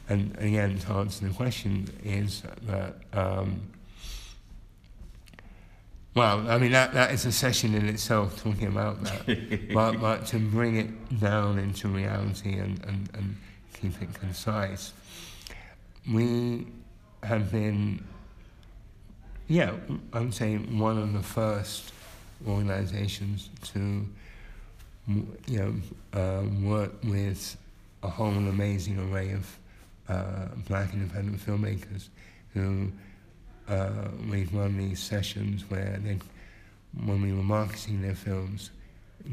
[0.09, 2.95] and again to answer the question is that.
[3.13, 3.61] Um,
[6.15, 10.27] well, I mean that, that is a session in itself talking about that, but, but
[10.27, 13.37] to bring it down into reality and, and, and
[13.81, 14.93] keep it concise,
[16.11, 16.67] we
[17.23, 18.05] have been,
[19.47, 19.73] yeah,
[20.13, 21.93] I would say one of the first
[22.47, 24.07] organizations to
[25.47, 25.75] you know,
[26.21, 27.57] um, work with
[28.03, 29.59] a whole amazing array of
[30.09, 32.09] uh, black independent filmmakers
[32.55, 32.91] who
[33.69, 36.19] uh, we've run these sessions where they,
[37.05, 38.71] when we were marketing their films,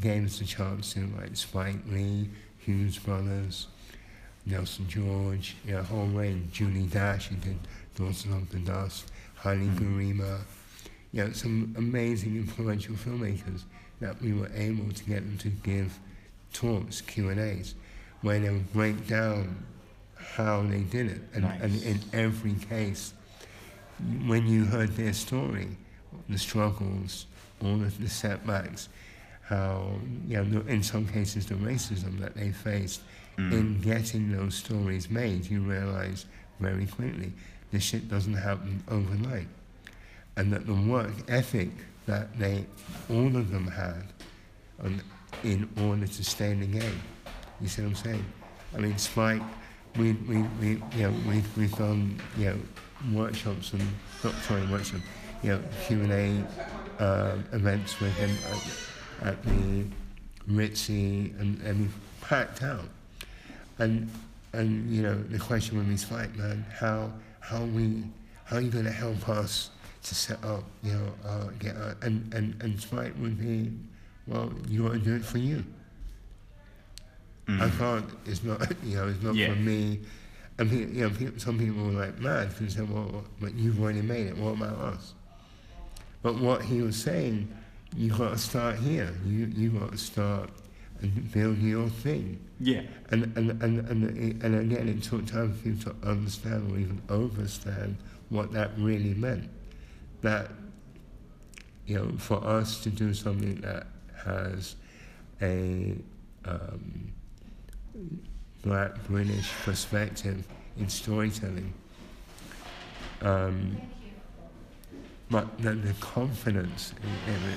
[0.02, 3.68] gave us a chance to like Spike Lee, Hughes Brothers,
[4.46, 7.58] Nelson George, you know, a whole range, Julie Dash, who did
[7.96, 9.78] Daughters of the Dust, Haile hmm.
[9.78, 10.40] Gerima,
[11.12, 13.64] you know, some amazing influential filmmakers
[14.02, 15.98] that we were able to get them to give
[16.52, 17.76] talks, Q&As,
[18.22, 19.66] where they would break down
[20.18, 21.22] how they did it.
[21.34, 23.14] And, and in every case,
[24.26, 25.70] when you heard their story,
[26.28, 27.28] the struggles,
[27.64, 28.90] all of the setbacks,
[29.44, 29.92] how,
[30.28, 33.02] you know, in some cases, the racism that they faced
[33.38, 33.54] hmm.
[33.54, 36.26] in getting those stories made, you realize
[36.60, 37.32] very quickly
[37.76, 39.48] this shit doesn't happen overnight.
[40.38, 41.70] And that the work ethic
[42.06, 42.66] that they,
[43.10, 44.04] all of them had
[45.44, 47.02] in order to stay in the game.
[47.60, 48.26] You see what I'm saying?
[48.74, 49.42] I mean, Spike,
[49.98, 52.58] we, we, we, you know, we, we've done, you know,
[53.14, 53.84] workshops and,
[54.24, 55.04] not sorry, workshops,
[55.44, 56.44] you know, Q&A
[57.02, 58.32] uh, events with him
[59.22, 59.86] at, at the
[60.50, 61.92] Ritzy, and, and
[62.22, 62.88] packed out.
[63.80, 64.10] And,
[64.54, 67.12] and, you know, the question would be, Spike, man, how,
[67.46, 68.04] how we,
[68.46, 69.70] how you going to help us
[70.04, 73.72] to set up, you know, uh, get, uh, and, and, and Spike would be,
[74.28, 75.64] well, you want to do it for you.
[77.48, 78.10] I can't.
[78.26, 78.60] It's not.
[78.84, 79.50] You know, it's not Yeah.
[79.54, 80.00] for me.
[80.58, 83.80] And pe- you know, pe- some people were like mad they said, "Well, but you've
[83.80, 84.36] already made it.
[84.38, 85.14] What about us?"
[86.24, 87.54] But what he was saying,
[87.96, 89.14] you got to start here.
[89.26, 90.65] You you got to start and
[91.06, 92.40] build your thing.
[92.60, 92.82] Yeah.
[93.10, 97.02] And and and and, and again, it took time for people to understand or even
[97.10, 97.98] understand
[98.30, 99.50] what that really meant.
[100.22, 100.52] That
[101.86, 103.88] you know, for us to do something that
[104.26, 104.76] has
[105.42, 105.96] a
[106.46, 107.14] um,
[108.64, 111.74] black British perspective in storytelling.
[113.22, 113.78] Um,
[115.30, 116.94] but the, the confidence,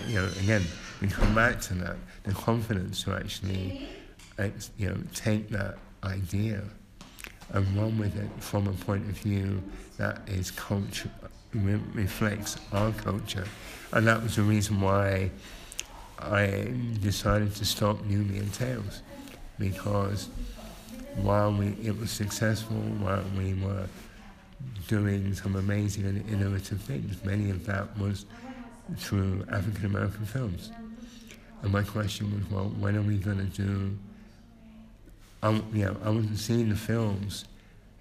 [0.08, 0.62] you know, again,
[1.00, 3.86] we come back to that, the confidence to actually,
[4.78, 6.62] you know, take that idea
[7.52, 9.62] and run with it from a point of view
[9.96, 11.10] that is culture,
[11.54, 13.46] re- reflects our culture.
[13.92, 15.30] And that was the reason why
[16.18, 19.02] I decided to stop Nubian Tales,
[19.58, 20.28] because
[21.16, 23.86] while we, it was successful, while we were
[24.86, 28.26] doing some amazing and innovative things, many of that was
[28.96, 30.70] through African American films.
[31.62, 33.96] And my question was, well, when are we going to do?
[35.42, 37.44] I, you know, I wasn't seeing the films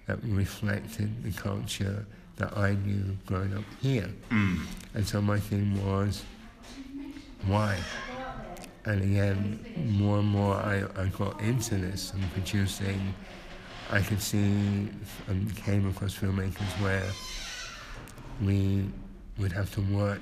[0.07, 2.05] that reflected the culture
[2.38, 4.09] that I knew growing up here.
[4.29, 4.65] Mm.
[4.93, 6.23] And so my thing was,
[7.45, 7.77] why?
[8.85, 9.65] And again,
[9.97, 13.13] more and more I, I got into this and producing
[13.91, 14.89] I could see
[15.27, 17.03] and came across filmmakers where
[18.41, 18.89] we
[19.39, 20.22] would have to work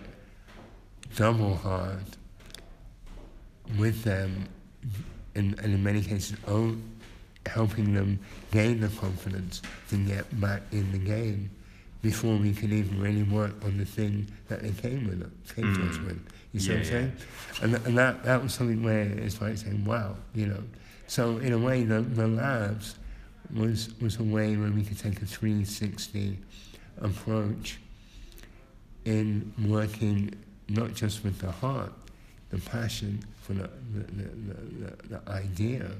[1.15, 2.03] double hard
[3.79, 4.47] with them
[5.35, 6.75] and, and in many cases oh,
[7.45, 8.19] helping them
[8.51, 11.49] gain the confidence to get back in the game
[12.01, 15.21] before we could even really work on the thing that they came with
[15.55, 16.05] came to us mm.
[16.05, 16.27] with.
[16.53, 16.91] You see Yeah, what I'm yeah.
[16.91, 17.13] saying?
[17.63, 20.63] And, and that, that was something where it's like saying, wow, you know.
[21.07, 22.95] So in a way, the, the labs
[23.53, 26.37] was, was a way where we could take a 360
[27.01, 27.79] approach
[29.05, 30.33] in working
[30.69, 31.93] not just with the heart,
[32.49, 35.91] the passion for the, the, the, the, idea,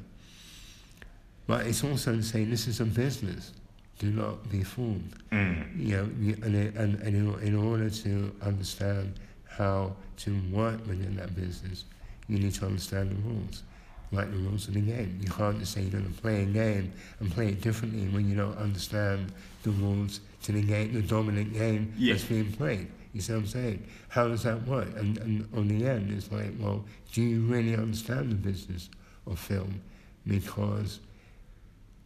[1.47, 3.51] but it's also saying this is a business.
[3.99, 5.01] Do not be fooled.
[5.31, 5.79] Mm.
[5.79, 6.03] You know,
[6.43, 11.85] and, and, and in order to understand how to work within that business,
[12.27, 13.63] you need to understand the rules,
[14.11, 15.19] like the rules of the game.
[15.21, 18.29] You can't just say you're going to play a game and play it differently when
[18.29, 19.31] you don't understand
[19.63, 22.13] the rules to the game, the dominant game Yeah.
[22.13, 22.87] that's being played.
[23.13, 23.87] You see what I'm saying?
[24.09, 24.89] How does that work?
[24.97, 26.83] And, and on the end, it's like, well,
[27.13, 28.89] do you really understand the business
[29.25, 29.81] of film?
[30.27, 30.99] Because,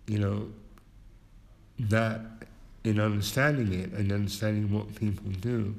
[0.08, 0.48] you know,
[1.80, 2.22] that
[2.84, 5.76] in understanding it and understanding what people do,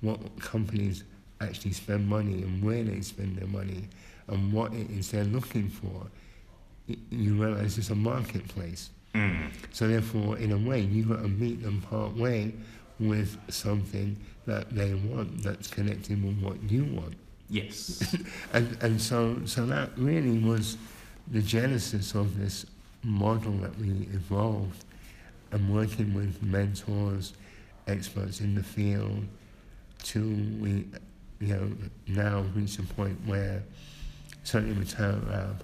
[0.00, 1.04] what companies
[1.40, 3.88] actually spend money and where they spend their money
[4.28, 6.06] and what it is they're looking for,
[7.10, 8.90] you realize it's a marketplace.
[9.14, 9.50] Mm.
[9.72, 12.52] So therefore, in a way, you've got to meet them part way
[13.00, 17.14] with something that they want that's connecting with what you want.
[17.48, 18.16] Yes.
[18.52, 20.76] And, and so, so that really was
[21.30, 22.64] the genesis of this
[23.02, 24.84] model that we evolved
[25.52, 27.34] and working with mentors,
[27.86, 29.24] experts in the field,
[30.04, 30.20] to
[30.60, 30.86] we,
[31.40, 31.72] you know,
[32.06, 33.62] now reach a point where,
[34.44, 35.62] certainly with Talent Lab,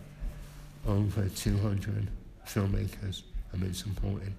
[0.87, 2.09] over 200
[2.47, 4.33] filmmakers have been supported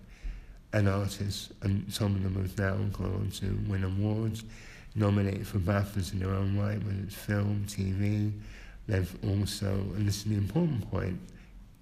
[0.76, 4.44] and artists, and some of them have now gone on to win awards,
[4.94, 8.34] nominated for BAFTAs in their own right, whether it's film, TV.
[8.86, 11.18] They've also, and this is the important point,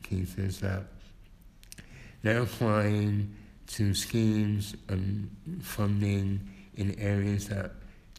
[0.03, 0.83] Keith, is that
[2.21, 3.35] they're applying
[3.67, 5.27] to schemes and
[5.61, 6.39] funding
[6.75, 7.71] in areas that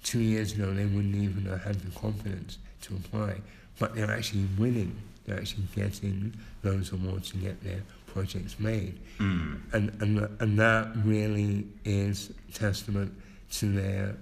[0.03, 3.37] two years ago they wouldn't even have had the confidence to apply.
[3.79, 4.97] But they're actually winning.
[5.27, 8.99] They're actually getting those awards to get their projects made.
[9.19, 9.55] Hmm.
[9.73, 13.13] And, and, and that really is testament
[13.53, 14.17] to their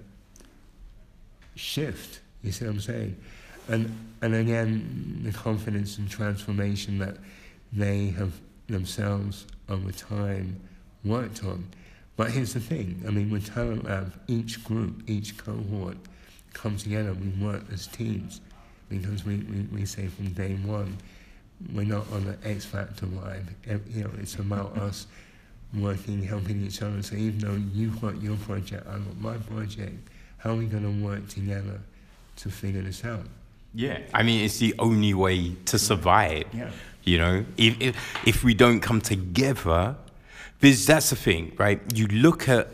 [1.55, 2.19] shift.
[2.41, 3.17] You see what I'm saying?
[3.69, 7.17] And, and again, the confidence and transformation that
[7.71, 8.33] they have
[8.67, 10.59] themselves over time
[11.05, 11.65] worked on.
[12.15, 15.97] But here's the thing I mean, with Talent Lab, each group, each cohort
[16.53, 18.41] come together, we work as teams
[18.99, 20.97] because we, we, we say from day one,
[21.73, 23.47] we're not on the X Factor line.
[23.89, 25.07] You know, it's about us
[25.75, 27.01] working, helping each other.
[27.01, 29.95] So even though you've got your project, I've got my project,
[30.37, 31.79] how are we going to work together
[32.37, 33.25] to figure this out?
[33.75, 36.45] Yeah, I mean it's the only way to survive.
[36.53, 36.69] Yeah.
[37.03, 39.95] You know, if if, if we don't come together,
[40.59, 41.81] because that's the thing, right?
[41.93, 42.67] You look at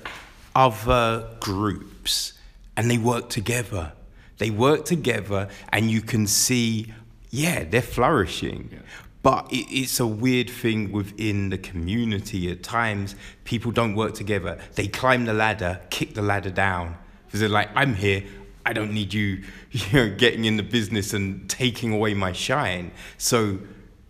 [0.55, 2.33] other groups
[2.75, 3.93] and they work together.
[4.40, 6.91] They work together, and you can see,
[7.30, 8.82] yeah, they're flourishing.
[9.22, 12.49] But it, it's a weird thing within the community.
[12.49, 14.57] At times, people don't work together.
[14.76, 16.98] They climb the ladder, kick the ladder down,
[17.28, 18.24] because they're like, "I'm here.
[18.66, 22.91] I don't need you, you know, getting in the business and taking away my shine.
[23.18, 23.60] So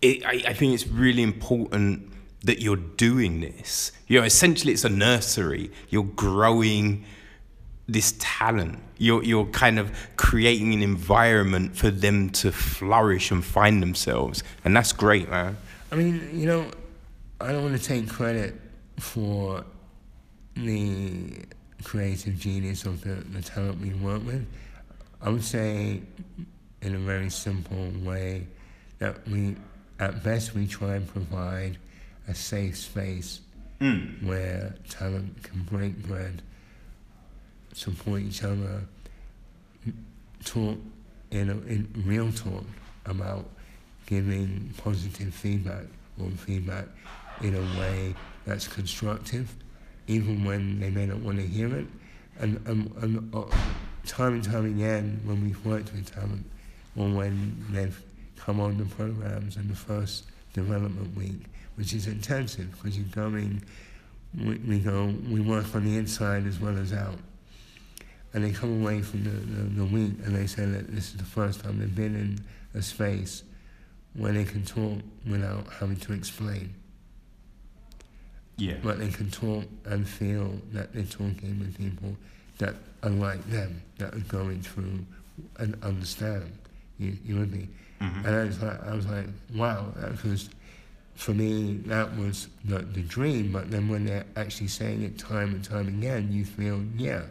[0.00, 2.12] it, I, I think it's really important
[2.44, 3.92] that you're doing this.
[4.06, 5.70] You know, essentially it's a nursery.
[5.88, 7.04] You're growing
[7.92, 8.78] this talent.
[8.98, 14.42] You're, you're kind of creating an environment for them to flourish and find themselves.
[14.64, 15.56] And that's great, man.
[15.90, 16.70] I mean, you know,
[17.40, 18.54] I don't want to take credit
[18.98, 19.64] for
[20.54, 21.44] the
[21.82, 24.46] creative genius of the, the talent we work with.
[25.22, 26.02] I would say,
[26.82, 28.46] in a very simple way,
[28.98, 29.56] that we,
[29.98, 31.78] at best, we try and provide
[32.28, 33.40] a safe space
[33.80, 34.26] hmm.
[34.26, 36.42] where talent can break bread,
[37.72, 38.82] support each other,
[40.44, 40.78] talk
[41.30, 42.64] in, a, in real talk
[43.06, 43.48] about
[44.06, 45.84] giving positive feedback
[46.20, 46.86] or feedback
[47.42, 48.14] in a way
[48.44, 49.54] that's constructive,
[50.06, 51.86] even when they may not want to hear it.
[52.38, 53.44] And, and, and uh,
[54.06, 56.44] time and time again, when we've worked with talent,
[56.96, 58.02] or when they've
[58.36, 61.42] come on the programs in the first development week,
[61.76, 63.62] which is intensive because you're going,
[64.36, 67.18] we, we go, we work on the inside as well as out.
[68.32, 71.16] And they come away from the, the, the week and they say that this is
[71.16, 72.38] the first time they've been in
[72.78, 73.42] a space
[74.14, 74.98] where they can talk
[75.28, 76.74] without having to explain.
[78.56, 78.74] Yeah.
[78.82, 82.14] but they can talk and feel that they're talking with people
[82.58, 85.06] that are like them, that are going through
[85.58, 86.52] and understand.
[86.98, 87.68] You, you with me?
[88.02, 88.26] Mm-hmm.
[88.26, 90.50] And I was like, I was like, wow, that was
[91.14, 93.52] for me that was the, the dream.
[93.52, 97.22] But then when they're actually saying it time and time again, you feel yeah.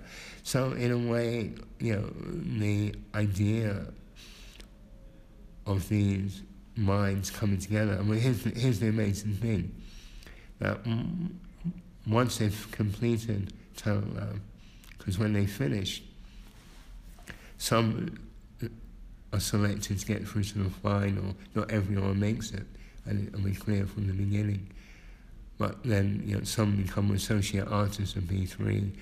[0.49, 2.09] So in a way, you know,
[2.57, 3.85] the idea
[5.67, 6.41] of these
[6.75, 7.95] minds coming together.
[7.99, 9.71] I mean, here's the, here's the amazing thing
[10.57, 10.79] that
[12.07, 13.53] once they've completed
[13.85, 14.41] Lab,
[14.97, 16.01] because when they finish,
[17.59, 18.17] some
[18.63, 18.69] uh,
[19.31, 21.35] are selected to get through to the final.
[21.53, 22.65] Not everyone makes it,
[23.05, 24.67] and I'll be clear from the beginning.
[25.59, 28.93] But then, you know, some become associate artists of B3,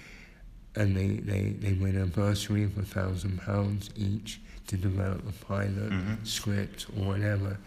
[0.77, 5.45] and they, they, they win a bursary of a thousand pounds each to develop a
[5.45, 5.91] pilot
[6.23, 7.57] script or whatever.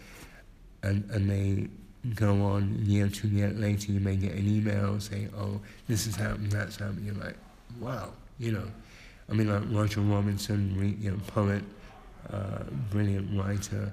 [0.83, 1.67] And, and they
[2.15, 6.15] go on year two year later, you may get an email saying, oh, this has
[6.15, 7.05] happened, that's happened.
[7.05, 7.37] You're like,
[7.79, 8.09] wow,
[8.39, 8.67] you know.
[9.29, 11.63] I mean, like Roger Robinson, re- you know, poet,
[12.31, 13.91] uh, brilliant writer,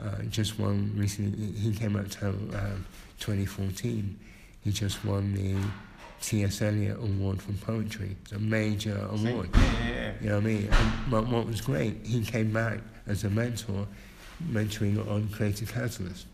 [0.00, 2.86] uh, just won recently, he he came out to um,
[3.18, 4.18] 2014.
[4.64, 5.56] He just won the
[6.22, 6.62] T.S.
[6.62, 8.16] Eliot Award for Poetry.
[8.22, 9.48] It's a major award.
[9.54, 9.60] Yeah.
[9.60, 10.12] yeah, yeah.
[10.20, 10.68] You know what I mean?
[11.10, 13.86] And, what was great, he came back as a mentor,
[14.50, 16.26] mentoring on Creative Catalyst.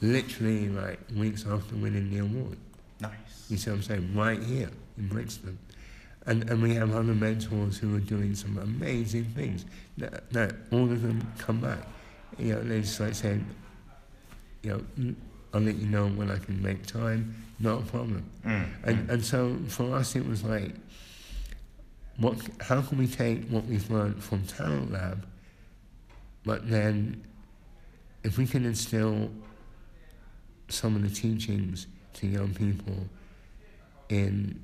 [0.00, 2.58] Literally, like weeks after winning the award.
[3.00, 3.12] Nice.
[3.48, 4.14] You see what I'm saying?
[4.14, 5.58] Right here in Brixton.
[6.26, 9.66] And, and we have other mentors who are doing some amazing things.
[9.98, 11.86] That, that all of them come back.
[12.38, 13.46] You know, they just like saying,
[14.62, 15.14] you know, "Mm,
[15.54, 17.36] I'll let you know when I can make time.
[17.60, 18.28] Not a problem.
[18.44, 19.10] Mm, and mm.
[19.10, 20.72] and so for us, it was like,
[22.18, 22.36] what?
[22.60, 25.24] How can we take what we've learned from Talent Lab,
[26.44, 27.24] but then,
[28.24, 29.30] if we can instill
[30.68, 33.06] some of the teachings to young people
[34.08, 34.60] in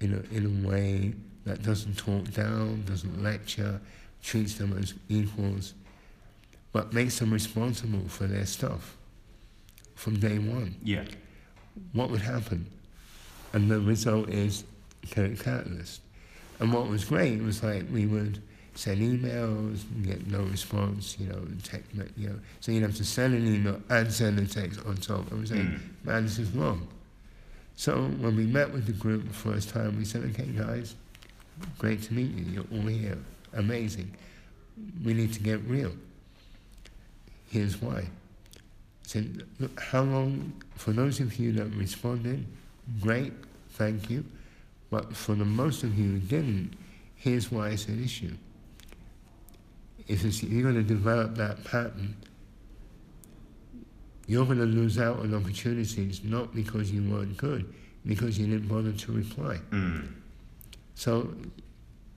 [0.00, 1.12] in a, in a way
[1.44, 3.78] that doesn't talk down, doesn't lecture,
[4.22, 5.74] treats them as equals,
[6.72, 8.97] but makes them responsible for their stuff
[9.98, 11.04] from day one Yeah.
[11.92, 12.66] what would happen?
[13.52, 14.64] And the result is
[15.10, 16.00] Creative Catalyst.
[16.60, 18.40] And what was great was like we would
[18.74, 22.38] send emails and get no response, you know, text, you know.
[22.60, 25.30] So you'd have to send an email and send a text on top.
[25.32, 25.66] And we say,
[26.04, 26.86] man, this is wrong.
[27.74, 30.94] So when we met with the group the first time, we said, okay, guys,
[31.78, 32.44] great to meet you.
[32.44, 33.18] You're all here.
[33.54, 34.14] Amazing.
[35.04, 35.92] We need to get real.
[37.50, 38.06] Here's why
[39.08, 39.42] said,
[39.78, 42.44] how long, for those of you that responded,
[43.00, 43.32] great,
[43.70, 44.22] thank you.
[44.90, 46.74] But for the most of you who didn't,
[47.16, 48.34] here's why it's an issue.
[50.08, 52.16] If it's, you're going to develop that pattern,
[54.26, 57.72] you're going to lose out on opportunities not because you weren't good,
[58.04, 59.58] because you didn't bother to reply.
[59.70, 60.12] Mm.
[60.96, 61.34] So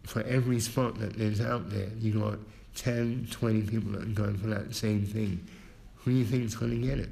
[0.04, 2.40] for every spot that there's out there, you got
[2.76, 5.48] 10, 20 people that are going for that same thing.
[6.04, 7.10] Who do you think is going to get it?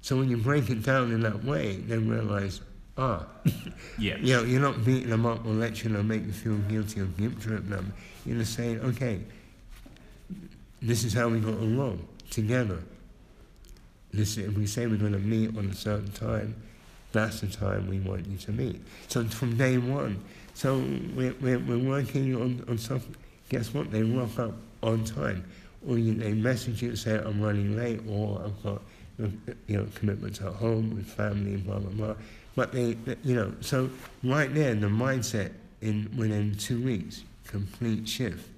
[0.00, 2.60] So when you break it down in that way, then realize,
[2.96, 3.26] ah,
[3.98, 4.16] Yeah.
[4.18, 7.06] you know, you're not beating them up or lecturing them, making them feel guilty or
[7.06, 7.92] guilt trip them.
[8.24, 9.20] You're just saying, okay,
[10.80, 12.78] this is how we got along together.
[14.12, 16.54] This, if we say we're going to meet on a certain time,
[17.12, 18.80] that's the time we want you to meet.
[19.08, 20.22] So from day one,
[20.54, 20.78] so
[21.14, 23.14] we're, we're, we're working on, on something.
[23.48, 23.90] Guess what?
[23.90, 25.44] They rock up on time.
[25.86, 28.82] Or you, they message you and say, I'm running late, or I've got
[29.18, 32.14] you know, commitments at home with family, and blah, blah, blah.
[32.54, 33.90] But they, you know, so
[34.22, 38.48] right there, the mindset in within two weeks, complete shift.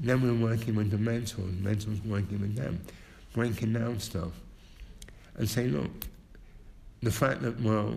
[0.00, 2.80] Then we're working with the mentors, mentors working with them,
[3.32, 4.32] breaking down stuff,
[5.36, 5.90] and say, look,
[7.02, 7.96] the fact that, well,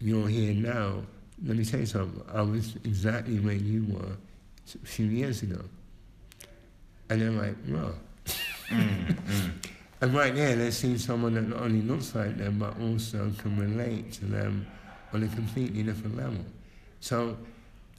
[0.00, 1.02] you're here now,
[1.44, 4.16] let me tell you something, I was exactly where you were
[4.74, 5.60] a few years ago.
[7.10, 7.94] And they're like, well.
[8.68, 9.16] Mm,
[10.00, 13.56] and right there, they're seeing someone that not only looks like them, but also can
[13.58, 14.66] relate to them
[15.12, 16.44] on a completely different level.
[17.00, 17.36] So,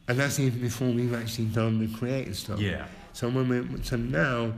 [0.08, 2.60] and that's even before we've actually done the creative stuff.
[2.60, 2.86] Yeah.
[3.14, 4.54] So when we so now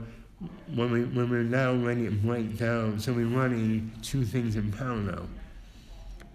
[0.74, 4.72] when we when we're now ready to break down, so we're running two things in
[4.72, 5.28] parallel.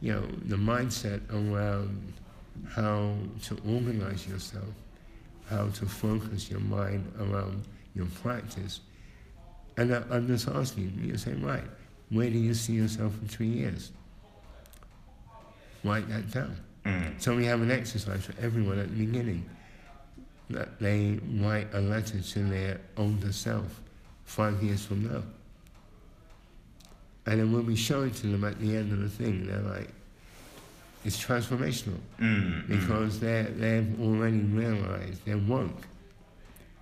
[0.02, 2.14] You know, the mindset around
[2.70, 3.14] how
[3.44, 4.66] to organize yourself,
[5.50, 7.64] how to focus your mind around
[7.98, 8.80] your practice.
[9.78, 11.64] And I, I'm just asking you, you say, right,
[12.10, 13.92] where do you see yourself in three years?
[15.84, 16.56] Write that down.
[17.18, 19.44] So we have an exercise for everyone at the beginning
[20.50, 23.82] that they write a letter to their older self
[24.24, 25.22] five years from now.
[27.26, 29.60] And then when we show it to them at the end of the thing, they're
[29.60, 29.90] like,
[31.04, 35.86] it's transformational Mm, because they they've already realized they're woke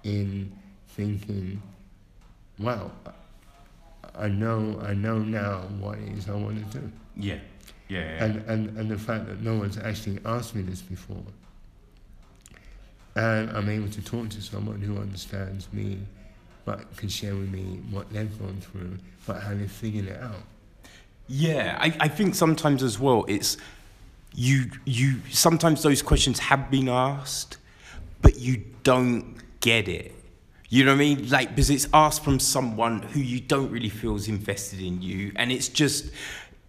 [0.04, 0.52] in
[0.96, 1.62] thinking,
[2.60, 2.92] wow,
[4.18, 7.36] I know I know now what it is I want to do, Yeah.
[7.88, 8.00] Yeah.
[8.00, 8.24] yeah.
[8.26, 11.24] and and and the fact that no one's actually asked me this before,
[13.16, 16.00] and I'm able to talk to someone who understands me,
[16.66, 18.98] but can share with me what they've gone through,
[19.28, 20.44] but how they figured it out.
[21.28, 23.58] Yeah, I, I think sometimes as well it's
[24.34, 27.58] you you sometimes those questions have been asked,
[28.22, 30.15] but you don't get it.
[30.76, 31.30] You know what I mean?
[31.30, 35.32] Like because it's asked from someone who you don't really feel is invested in you,
[35.38, 36.12] and it's just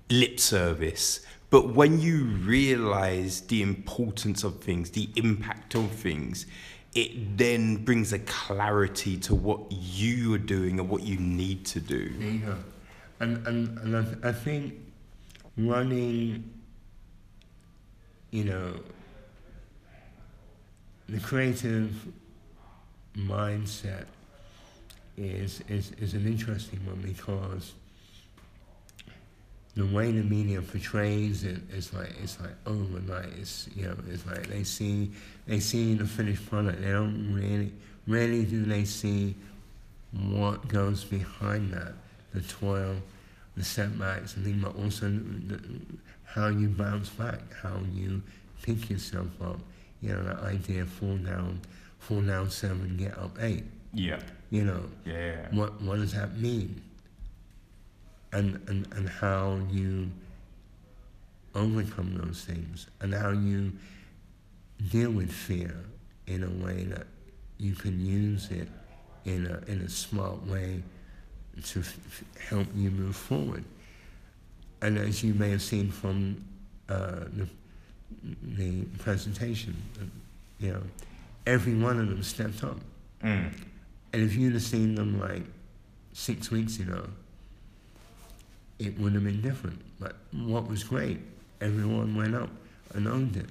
[0.08, 1.26] lip service.
[1.50, 6.46] But when you realize the importance of things, the impact of things,
[6.94, 11.80] it then brings a clarity to what you are doing and what you need to
[11.80, 12.10] do.
[12.46, 12.54] Go.
[13.18, 14.74] And, and, and I, I think
[15.56, 16.48] running,
[18.30, 18.72] you know,
[21.08, 21.92] the creative
[23.16, 24.04] mindset
[25.16, 27.72] is, is, is an interesting one because
[29.76, 33.28] the way the media portrays it is like it's like overnight.
[33.38, 35.10] It's you know it's like they see
[35.46, 36.80] they see the finished product.
[36.80, 37.72] They don't really
[38.06, 39.34] rarely do they see
[40.12, 41.92] what goes behind that,
[42.32, 42.96] the toil,
[43.54, 45.60] the setbacks, and things, but also the,
[46.24, 48.22] how you bounce back, how you
[48.62, 49.60] pick yourself up.
[50.00, 51.60] You know that idea: fall down,
[52.06, 53.64] fall down seven, get up eight.
[53.92, 54.20] Yeah.
[54.50, 55.48] You know Yeah.
[55.50, 56.80] what what does that mean?
[58.32, 60.10] And and and how you
[61.54, 63.72] overcome those things, and how you
[64.90, 65.74] deal with fear
[66.26, 67.06] in a way that
[67.58, 68.68] you can use it
[69.24, 70.82] in a in a smart way
[71.64, 73.64] to f- f- help you move forward.
[74.82, 76.44] And as you may have seen from
[76.88, 77.48] uh, the
[78.56, 80.04] the presentation, uh,
[80.60, 80.82] you know,
[81.46, 82.78] every one of them stepped up.
[83.22, 83.52] Mm.
[84.12, 85.42] And if you'd have seen them like
[86.12, 87.08] six weeks ago,
[88.78, 89.80] it would have been different.
[89.98, 91.18] But what was great,
[91.60, 92.50] everyone went up
[92.94, 93.46] and owned it.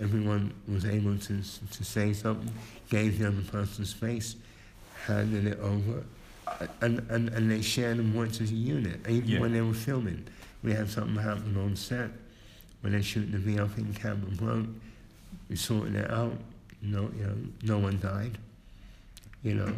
[0.00, 1.42] Everyone was able to,
[1.72, 2.50] to say something,
[2.88, 4.36] gave the other person space,
[5.06, 6.04] handed it over,
[6.80, 9.00] and, and, and they shared and worked as a unit.
[9.08, 9.40] Even Yeah.
[9.40, 10.24] when they were filming,
[10.62, 12.10] we had something happen on set
[12.80, 14.66] when they shoot the VLP in camera broke.
[15.48, 16.36] We sorted it out.
[16.82, 18.38] No, you know, no one died.
[19.42, 19.72] You know,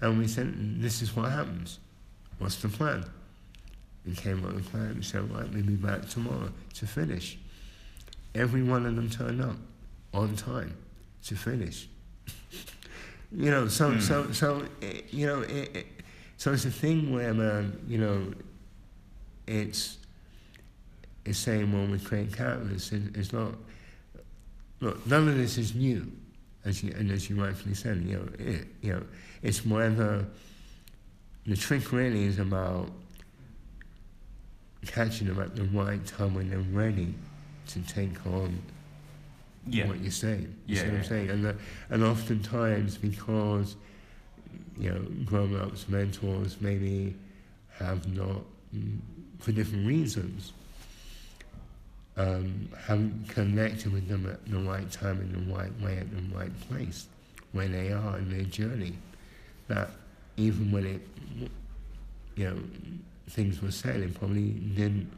[0.00, 1.78] and we said, "This is what happens.
[2.38, 3.04] What's the plan?"
[4.06, 4.96] We came up with a plan.
[4.96, 7.38] We said, "Right, we'll be back tomorrow to finish."
[8.34, 9.56] Every one of them turned up
[10.14, 10.74] on time
[11.24, 11.88] to finish.
[13.32, 14.32] you know, so so hmm.
[14.32, 15.86] so eh, you know, it, it,
[16.36, 18.32] so it's a thing where man, you know,
[19.46, 19.98] it's
[21.24, 22.38] it's saying well we create.
[22.38, 23.54] It, it's not.
[24.80, 26.10] Look, none of this is new,
[26.64, 27.98] as you and as you rightfully said.
[28.06, 29.02] You know, it, you know,
[29.42, 30.24] it's whether
[31.46, 32.90] the trick really is about
[34.86, 37.14] catching them at the right time when they're ready
[37.68, 38.58] to take on
[39.66, 39.86] Yeah.
[39.88, 40.52] what you're saying.
[40.66, 41.30] You Yeah, see what I'm saying?
[41.30, 41.52] And, uh,
[41.90, 43.76] and oftentimes because,
[44.78, 47.14] you know, grown-ups, mentors maybe
[47.78, 48.42] have not,
[48.74, 48.98] mm,
[49.38, 50.52] for different reasons,
[52.16, 56.36] um, haven't connected with them at the right time in the right way at the
[56.36, 57.06] right place
[57.52, 58.94] where they are in their journey.
[59.68, 59.90] That
[60.36, 61.00] even when it,
[62.36, 62.58] you know,
[63.30, 65.10] things were said, they probably didn't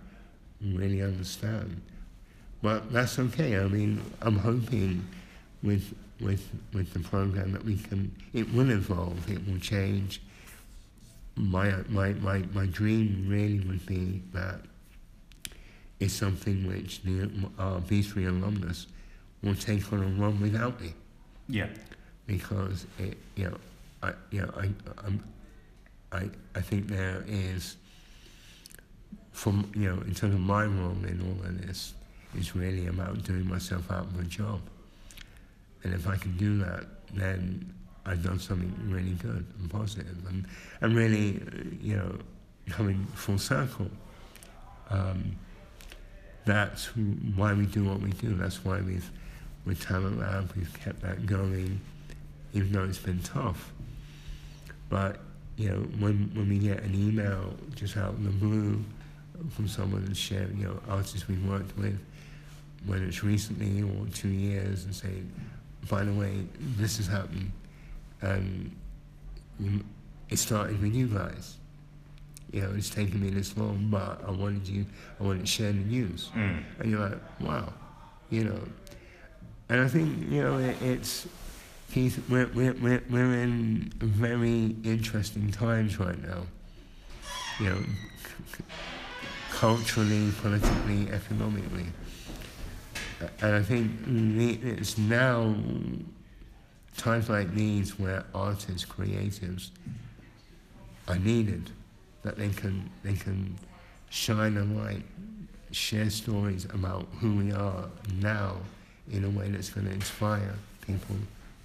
[0.60, 1.80] really understand.
[2.62, 3.58] But that's okay.
[3.58, 5.04] I mean, I'm hoping
[5.62, 8.14] with with with the program that we can.
[8.32, 9.30] It will evolve.
[9.30, 10.22] It will change.
[11.36, 14.60] My my my my dream really would be that
[16.04, 17.22] it's something which the
[17.58, 18.86] uh, B3 alumnus
[19.42, 20.92] will take on and run without me
[21.48, 21.68] Yeah.
[22.26, 23.56] because it, you know,
[24.02, 24.70] I, you know, I,
[25.06, 25.22] I'm,
[26.12, 27.76] I, I think there is,
[29.32, 31.94] from you know, in terms of my role in all of this,
[32.38, 34.60] is really about doing myself out of a job,
[35.84, 37.72] and if I can do that, then
[38.06, 40.44] I've done something really good and positive, and
[40.80, 41.40] and really,
[41.80, 42.18] you know,
[42.70, 43.88] coming full circle.
[44.90, 45.36] Um,
[46.44, 46.86] that's
[47.36, 48.34] why we do what we do.
[48.34, 49.10] That's why we've,
[49.64, 51.80] with Talent Lab, we've kept that going,
[52.52, 53.72] even though it's been tough.
[54.90, 55.20] But
[55.56, 58.82] you know, when when we get an email just out of the blue
[59.50, 61.98] from someone and share, you know, artists we've worked with,
[62.86, 65.22] whether it's recently or two years, and say,
[65.88, 66.44] by the way,
[66.76, 67.50] this has happened,
[68.20, 68.70] and
[69.58, 69.84] you,
[70.28, 71.56] it started with you guys.
[72.54, 74.86] You know, it's taking me this long, but I wanted you,
[75.18, 76.30] I wanted to share the news.
[76.36, 76.62] Mm.
[76.78, 77.72] And you're like, wow,
[78.30, 78.60] you know.
[79.68, 81.26] And I think, you know, it, it's,
[81.90, 86.42] Keith, we're, we're, we're, we're in very interesting times right now.
[87.58, 87.78] You know,
[89.50, 91.86] culturally, politically, economically.
[93.42, 93.90] And I think
[94.62, 95.56] it's now
[96.96, 99.70] times like these where artists, creatives
[101.08, 101.72] are needed,
[102.24, 103.56] that they can they can
[104.10, 105.02] shine a light,
[105.70, 107.84] share stories about who we are
[108.20, 108.56] now
[109.10, 110.54] in a way that's going to inspire
[110.86, 111.16] people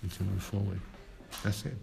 [0.09, 0.79] to move forward.
[1.43, 1.75] That's it.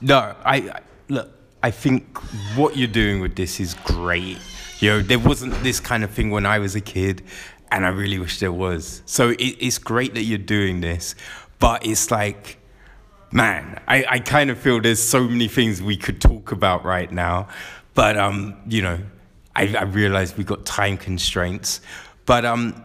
[0.00, 1.30] No, I, I look.
[1.62, 2.18] I think
[2.54, 4.38] what you're doing with this is great.
[4.78, 7.22] You know, there wasn't this kind of thing when I was a kid,
[7.72, 9.02] and I really wish there was.
[9.06, 11.16] So it, it's great that you're doing this,
[11.58, 12.58] but it's like,
[13.32, 17.10] man, I, I kind of feel there's so many things we could talk about right
[17.10, 17.48] now,
[17.98, 19.00] but, um, you know,
[19.56, 21.80] I, I realized we got time constraints.
[22.26, 22.80] But um,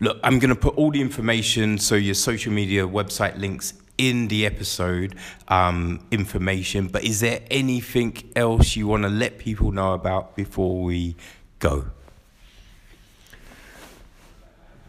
[0.00, 4.26] look, I'm going to put all the information, so your social media website links in
[4.26, 5.14] the episode
[5.46, 6.88] um, information.
[6.88, 11.14] But is there anything else you want to let people know about before we
[11.60, 11.84] go?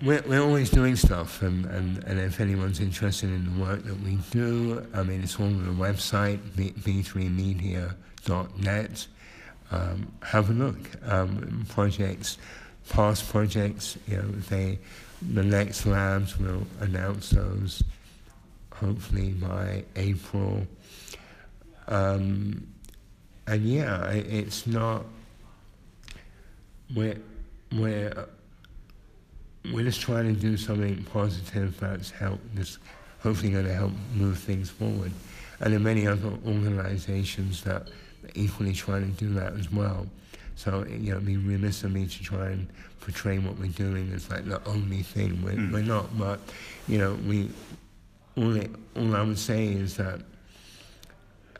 [0.02, 3.99] We're, we're always doing stuff, and, and, and if anyone's interested in the work that
[4.02, 9.07] we do, I mean, it's all on the website, B Three Media projects.net.
[9.71, 10.77] Um, have a look.
[11.05, 12.37] Um, projects,
[12.89, 14.79] past projects, you know, they,
[15.33, 17.83] the next labs will announce those
[18.73, 20.67] hopefully by April.
[21.87, 22.67] Um,
[23.47, 25.05] and yeah, it, it's not,
[26.95, 27.17] we're,
[27.71, 28.27] we're,
[29.71, 32.77] we're just trying to do something positive that's help, that's
[33.21, 35.11] hopefully going to help move things forward.
[35.59, 37.87] And there are many other organizations that
[38.35, 40.07] equally trying to do that as well.
[40.55, 42.67] So you know, it'd be remiss of me to try and
[43.01, 45.41] portray what we're doing as like the only thing.
[45.43, 45.71] We're, hmm.
[45.71, 46.39] we're not, but
[46.87, 47.49] you know, we
[48.37, 50.21] all, it, all I would say is that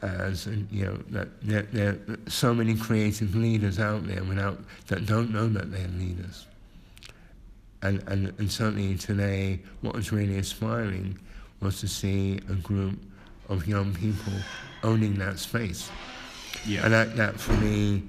[0.02, 5.06] as you know that there, there are so many creative leaders out there without that
[5.06, 6.45] don't know that they're leaders.
[7.81, 11.19] And, and, and certainly today, what was really inspiring
[11.60, 12.98] was to see a group
[13.49, 14.34] of young people
[14.84, 15.90] owning that space.
[16.65, 16.85] Yeah.
[16.85, 18.03] And that, that for me,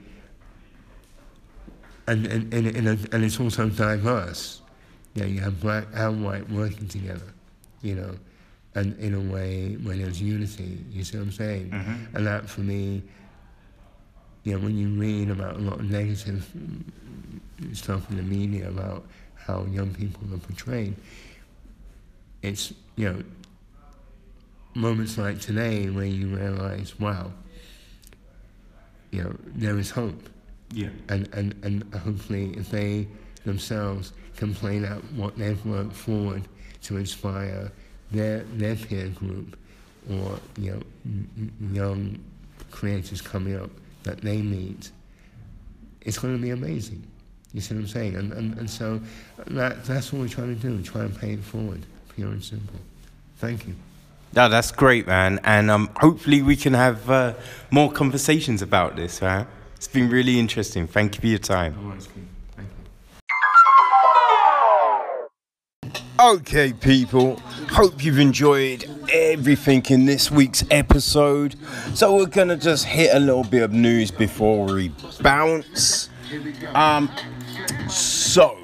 [2.06, 4.60] and, and, and, and, and it's also diverse.
[5.14, 7.32] You know, you have black and white working together,
[7.82, 8.16] you know,
[8.74, 11.70] and in a way where there's unity, you see what I'm saying?
[11.70, 12.16] Mm-hmm.
[12.16, 13.02] And that for me,
[14.42, 16.46] you know, when you read about a lot of negative
[17.72, 19.06] stuff in the media about
[19.36, 20.94] how young people are portrayed,
[22.42, 23.22] it's, you know,
[24.74, 27.30] moments like today where you realize, wow,
[29.14, 30.28] you know, there is hope.
[30.72, 30.88] Yeah.
[31.08, 33.06] And, and, and hopefully if they
[33.44, 36.42] themselves can play out what they've worked forward
[36.82, 37.70] to inspire
[38.10, 39.56] their, their peer group
[40.10, 40.82] or, you know,
[41.72, 42.18] young
[42.72, 43.70] creators coming up
[44.02, 44.90] that they meet,
[46.00, 47.06] it's going to be amazing.
[47.52, 48.16] You see what I'm saying?
[48.16, 49.00] And, and, and so
[49.46, 51.86] that, that's what we're trying to do, try and pay it forward,
[52.16, 52.80] pure and simple.
[53.36, 53.76] Thank you.
[54.34, 55.38] No, that's great, man.
[55.44, 57.34] And um, hopefully we can have uh,
[57.70, 59.46] more conversations about this, man.
[59.76, 60.88] It's been really interesting.
[60.88, 61.98] Thank you for your time.
[62.56, 62.68] Thank
[65.84, 65.92] you.
[66.18, 67.36] Okay, people.
[67.70, 71.54] Hope you've enjoyed everything in this week's episode.
[71.94, 74.90] So we're gonna just hit a little bit of news before we
[75.20, 76.08] bounce.
[76.74, 77.10] Um,
[77.88, 78.63] so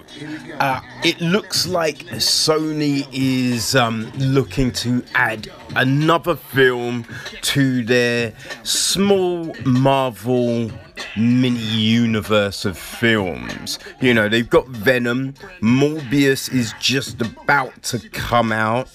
[0.58, 7.06] uh, it looks like Sony is um, looking to add another film
[7.42, 8.32] to their
[8.62, 10.70] small Marvel
[11.16, 13.78] mini universe of films.
[14.00, 18.88] You know, they've got Venom, Morbius is just about to come out.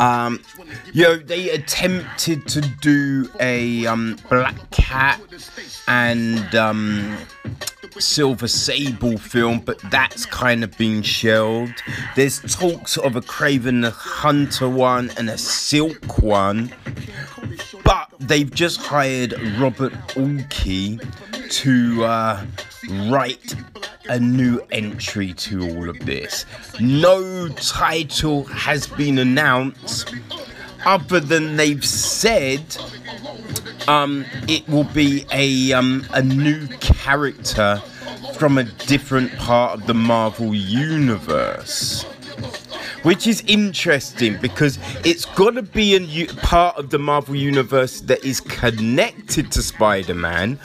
[0.00, 0.42] Um,
[0.94, 5.20] they attempted to do a um, Black Cat
[5.86, 7.18] and um,
[7.98, 11.82] Silver Sable film, but that's kind of been shelved.
[12.16, 16.72] There's talks of a Kraven the Hunter one and a Silk one,
[17.84, 20.98] but they've just hired Robert Ulke
[21.50, 22.46] to uh,
[23.10, 23.54] write
[24.10, 26.44] a new entry to all of this.
[26.80, 30.12] No title has been announced,
[30.84, 32.60] other than they've said
[33.86, 37.80] um, it will be a um, a new character
[38.34, 42.04] from a different part of the Marvel universe.
[43.02, 48.00] Which is interesting because it's got to be a u- part of the Marvel universe
[48.02, 50.58] that is connected to Spider-Man.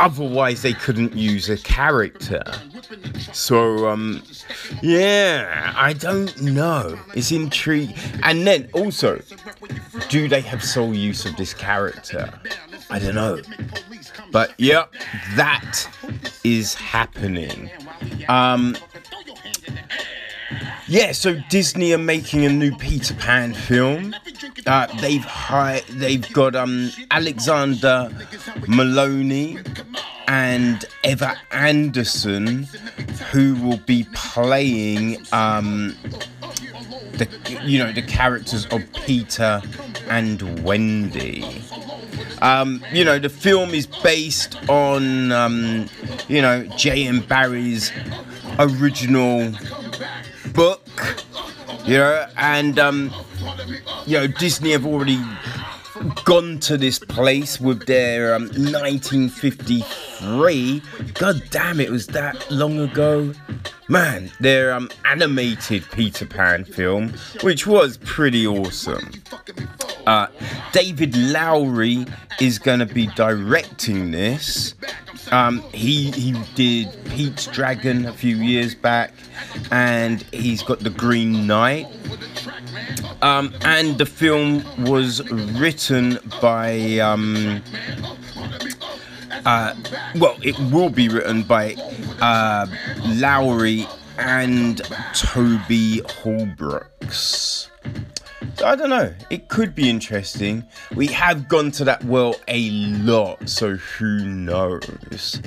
[0.00, 2.42] Otherwise, they couldn't use a character.
[3.32, 4.22] So, um,
[4.82, 6.98] yeah, I don't know.
[7.14, 7.96] It's intriguing.
[8.22, 9.20] And then also,
[10.08, 12.32] do they have sole use of this character?
[12.90, 13.40] I don't know.
[14.32, 14.92] But yep,
[15.34, 15.88] that
[16.44, 17.70] is happening.
[18.28, 18.76] Um,
[20.86, 24.14] yeah, so Disney are making a new Peter Pan film.
[24.66, 28.08] Uh, they've hired, they've got um, Alexander
[28.66, 29.64] Molony
[30.28, 32.64] and Ever Anderson,
[33.30, 35.96] who will be playing um,
[37.12, 37.28] the
[37.64, 39.62] you know the characters of Peter
[40.08, 41.62] and Wendy.
[42.42, 45.88] Um, you know, the film is based on, um,
[46.28, 47.20] you know, J.M.
[47.20, 47.90] Barrie's
[48.58, 49.52] original
[50.56, 50.82] book,
[51.84, 53.12] you know, and, um,
[54.06, 55.22] you know, Disney have already
[56.24, 60.82] gone to this place with their um, 1953.
[61.14, 63.34] God damn, it was that long ago.
[63.88, 67.12] Man, their um, animated Peter Pan film,
[67.42, 69.10] which was pretty awesome.
[70.06, 70.28] Uh,
[70.72, 72.06] David Lowery
[72.40, 74.72] is going to be directing this.
[75.32, 79.12] Um, he he did Pete's Dragon a few years back,
[79.70, 81.86] and he's got the Green Knight.
[83.22, 87.62] Um, and the film was written by um,
[89.44, 89.74] uh,
[90.16, 91.74] well, it will be written by
[92.20, 92.66] uh,
[93.06, 93.86] Lowery
[94.18, 94.78] and
[95.14, 97.68] Toby Halbrooks.
[98.64, 99.12] I don't know.
[99.30, 100.64] It could be interesting.
[100.94, 105.40] We have gone to that well a lot, so who knows?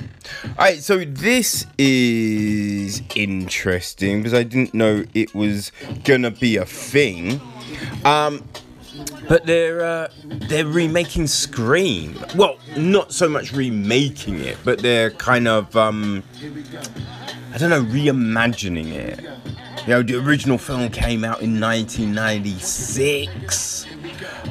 [0.50, 5.72] Alright, so this is interesting because I didn't know it was
[6.04, 7.40] gonna be a thing.
[8.04, 8.44] Um,
[9.28, 12.18] but they're uh, they're remaking Scream.
[12.34, 16.22] Well, not so much remaking it, but they're kind of um,
[17.52, 19.24] I don't know, reimagining it.
[19.82, 23.86] You know, the original film came out in 1996.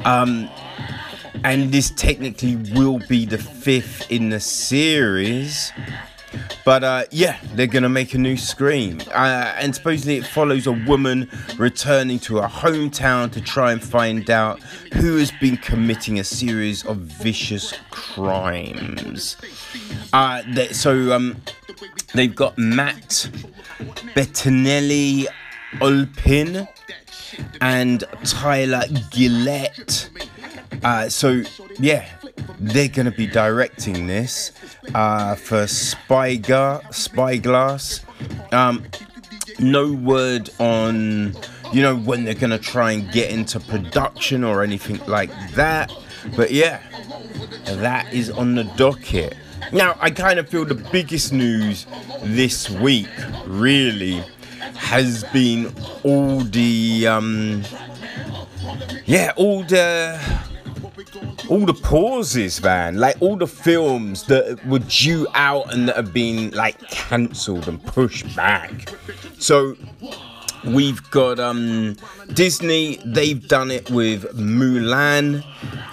[0.04, 0.48] Um,
[1.44, 5.72] and this technically will be the fifth in the series.
[6.64, 10.72] But uh, yeah, they're gonna make a new Scream, uh, and supposedly it follows a
[10.72, 14.60] woman returning to her hometown to try and find out
[14.94, 19.36] who has been committing a series of vicious crimes.
[20.12, 20.42] Uh,
[20.72, 21.40] so um,
[22.14, 23.28] they've got Matt
[24.14, 25.26] Bettinelli
[25.80, 26.68] Olpin
[27.60, 30.08] and Tyler Gillett.
[30.82, 31.42] Uh, so
[31.78, 32.06] yeah,
[32.58, 34.52] they're gonna be directing this
[34.94, 38.00] uh, for Spygar Spyglass.
[38.52, 38.84] Um,
[39.58, 41.34] no word on
[41.72, 45.92] you know when they're gonna try and get into production or anything like that.
[46.36, 46.80] But yeah,
[47.64, 49.36] that is on the docket.
[49.72, 51.86] Now, I kind of feel the biggest news
[52.22, 53.08] this week
[53.46, 54.22] really
[54.74, 55.72] has been
[56.02, 57.62] all the um
[59.04, 60.20] yeah, all the
[61.48, 62.96] all the pauses, man.
[62.96, 67.84] Like all the films that were due out and that have been like cancelled and
[67.84, 68.92] pushed back.
[69.38, 69.76] So
[70.64, 71.96] we've got um
[72.32, 75.44] Disney, they've done it with Mulan,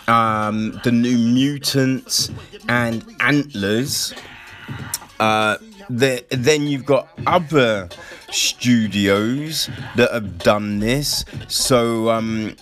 [0.07, 2.31] um, the New Mutants,
[2.67, 4.13] and Antlers.
[5.19, 5.57] Uh,
[5.89, 7.89] the, then you've got other
[8.31, 11.23] studios that have done this.
[11.47, 12.55] So, um,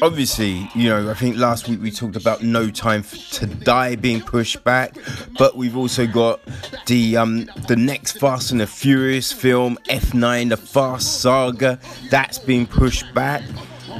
[0.00, 4.20] obviously, you know, I think last week we talked about No Time to Die being
[4.20, 4.96] pushed back,
[5.38, 6.40] but we've also got
[6.86, 11.78] the um, the next Fast and the Furious film, F9, the Fast Saga,
[12.10, 13.42] that's being pushed back.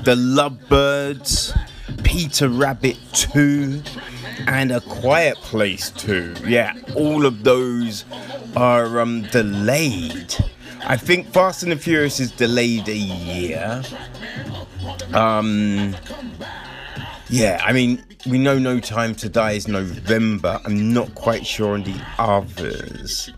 [0.04, 1.52] The Lovebirds,
[2.02, 3.82] Peter Rabbit 2,
[4.46, 6.34] and A Quiet Place 2.
[6.46, 8.04] Yeah, all of those
[8.56, 10.34] are um, delayed.
[10.84, 13.82] I think Fast and the Furious is delayed a year.
[15.14, 15.96] Um,
[17.28, 20.60] yeah, I mean, we know No Time to Die is November.
[20.64, 23.30] I'm not quite sure on the others.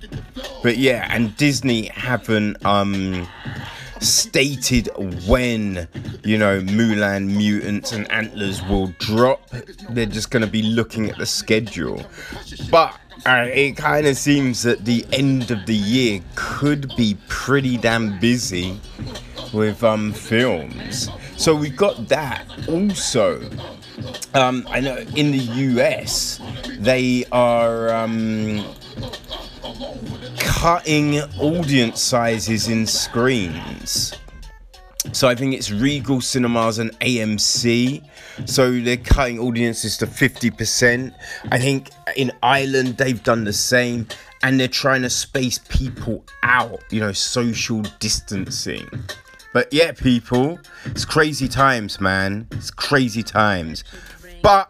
[0.62, 3.27] But yeah, and Disney haven't um
[4.01, 4.89] stated
[5.27, 5.89] when,
[6.23, 9.49] you know, Mulan, Mutants, and Antlers will drop.
[9.91, 12.05] They're just going to be looking at the schedule.
[12.71, 17.77] But uh, it kind of seems that the end of the year could be pretty
[17.77, 18.79] damn busy
[19.53, 21.09] with um, films.
[21.36, 22.47] So we've got that.
[22.69, 23.43] Also,
[24.35, 26.40] um, I know in the US
[26.78, 28.65] they are um,
[30.39, 34.15] cutting audience sizes in screens.
[35.12, 38.02] So I think it's Regal Cinemas and AMC.
[38.47, 41.15] So they're cutting audiences to 50%.
[41.51, 44.09] I think in Ireland they've done the same
[44.43, 48.89] and they're trying to space people out, you know, social distancing.
[49.55, 52.48] But yeah, people, it's crazy times, man.
[52.51, 53.85] It's crazy times.
[54.43, 54.68] But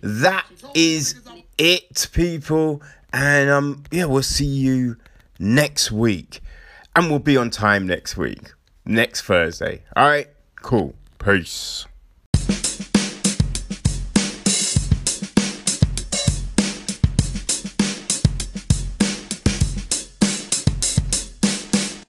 [0.00, 1.20] that is
[1.58, 2.80] it, people.
[3.12, 4.96] And um, yeah, we'll see you
[5.38, 6.40] next week.
[6.96, 8.52] And we'll be on time next week.
[8.86, 9.82] Next Thursday.
[9.94, 10.30] Alright,
[10.62, 10.94] cool.
[11.18, 11.84] Peace.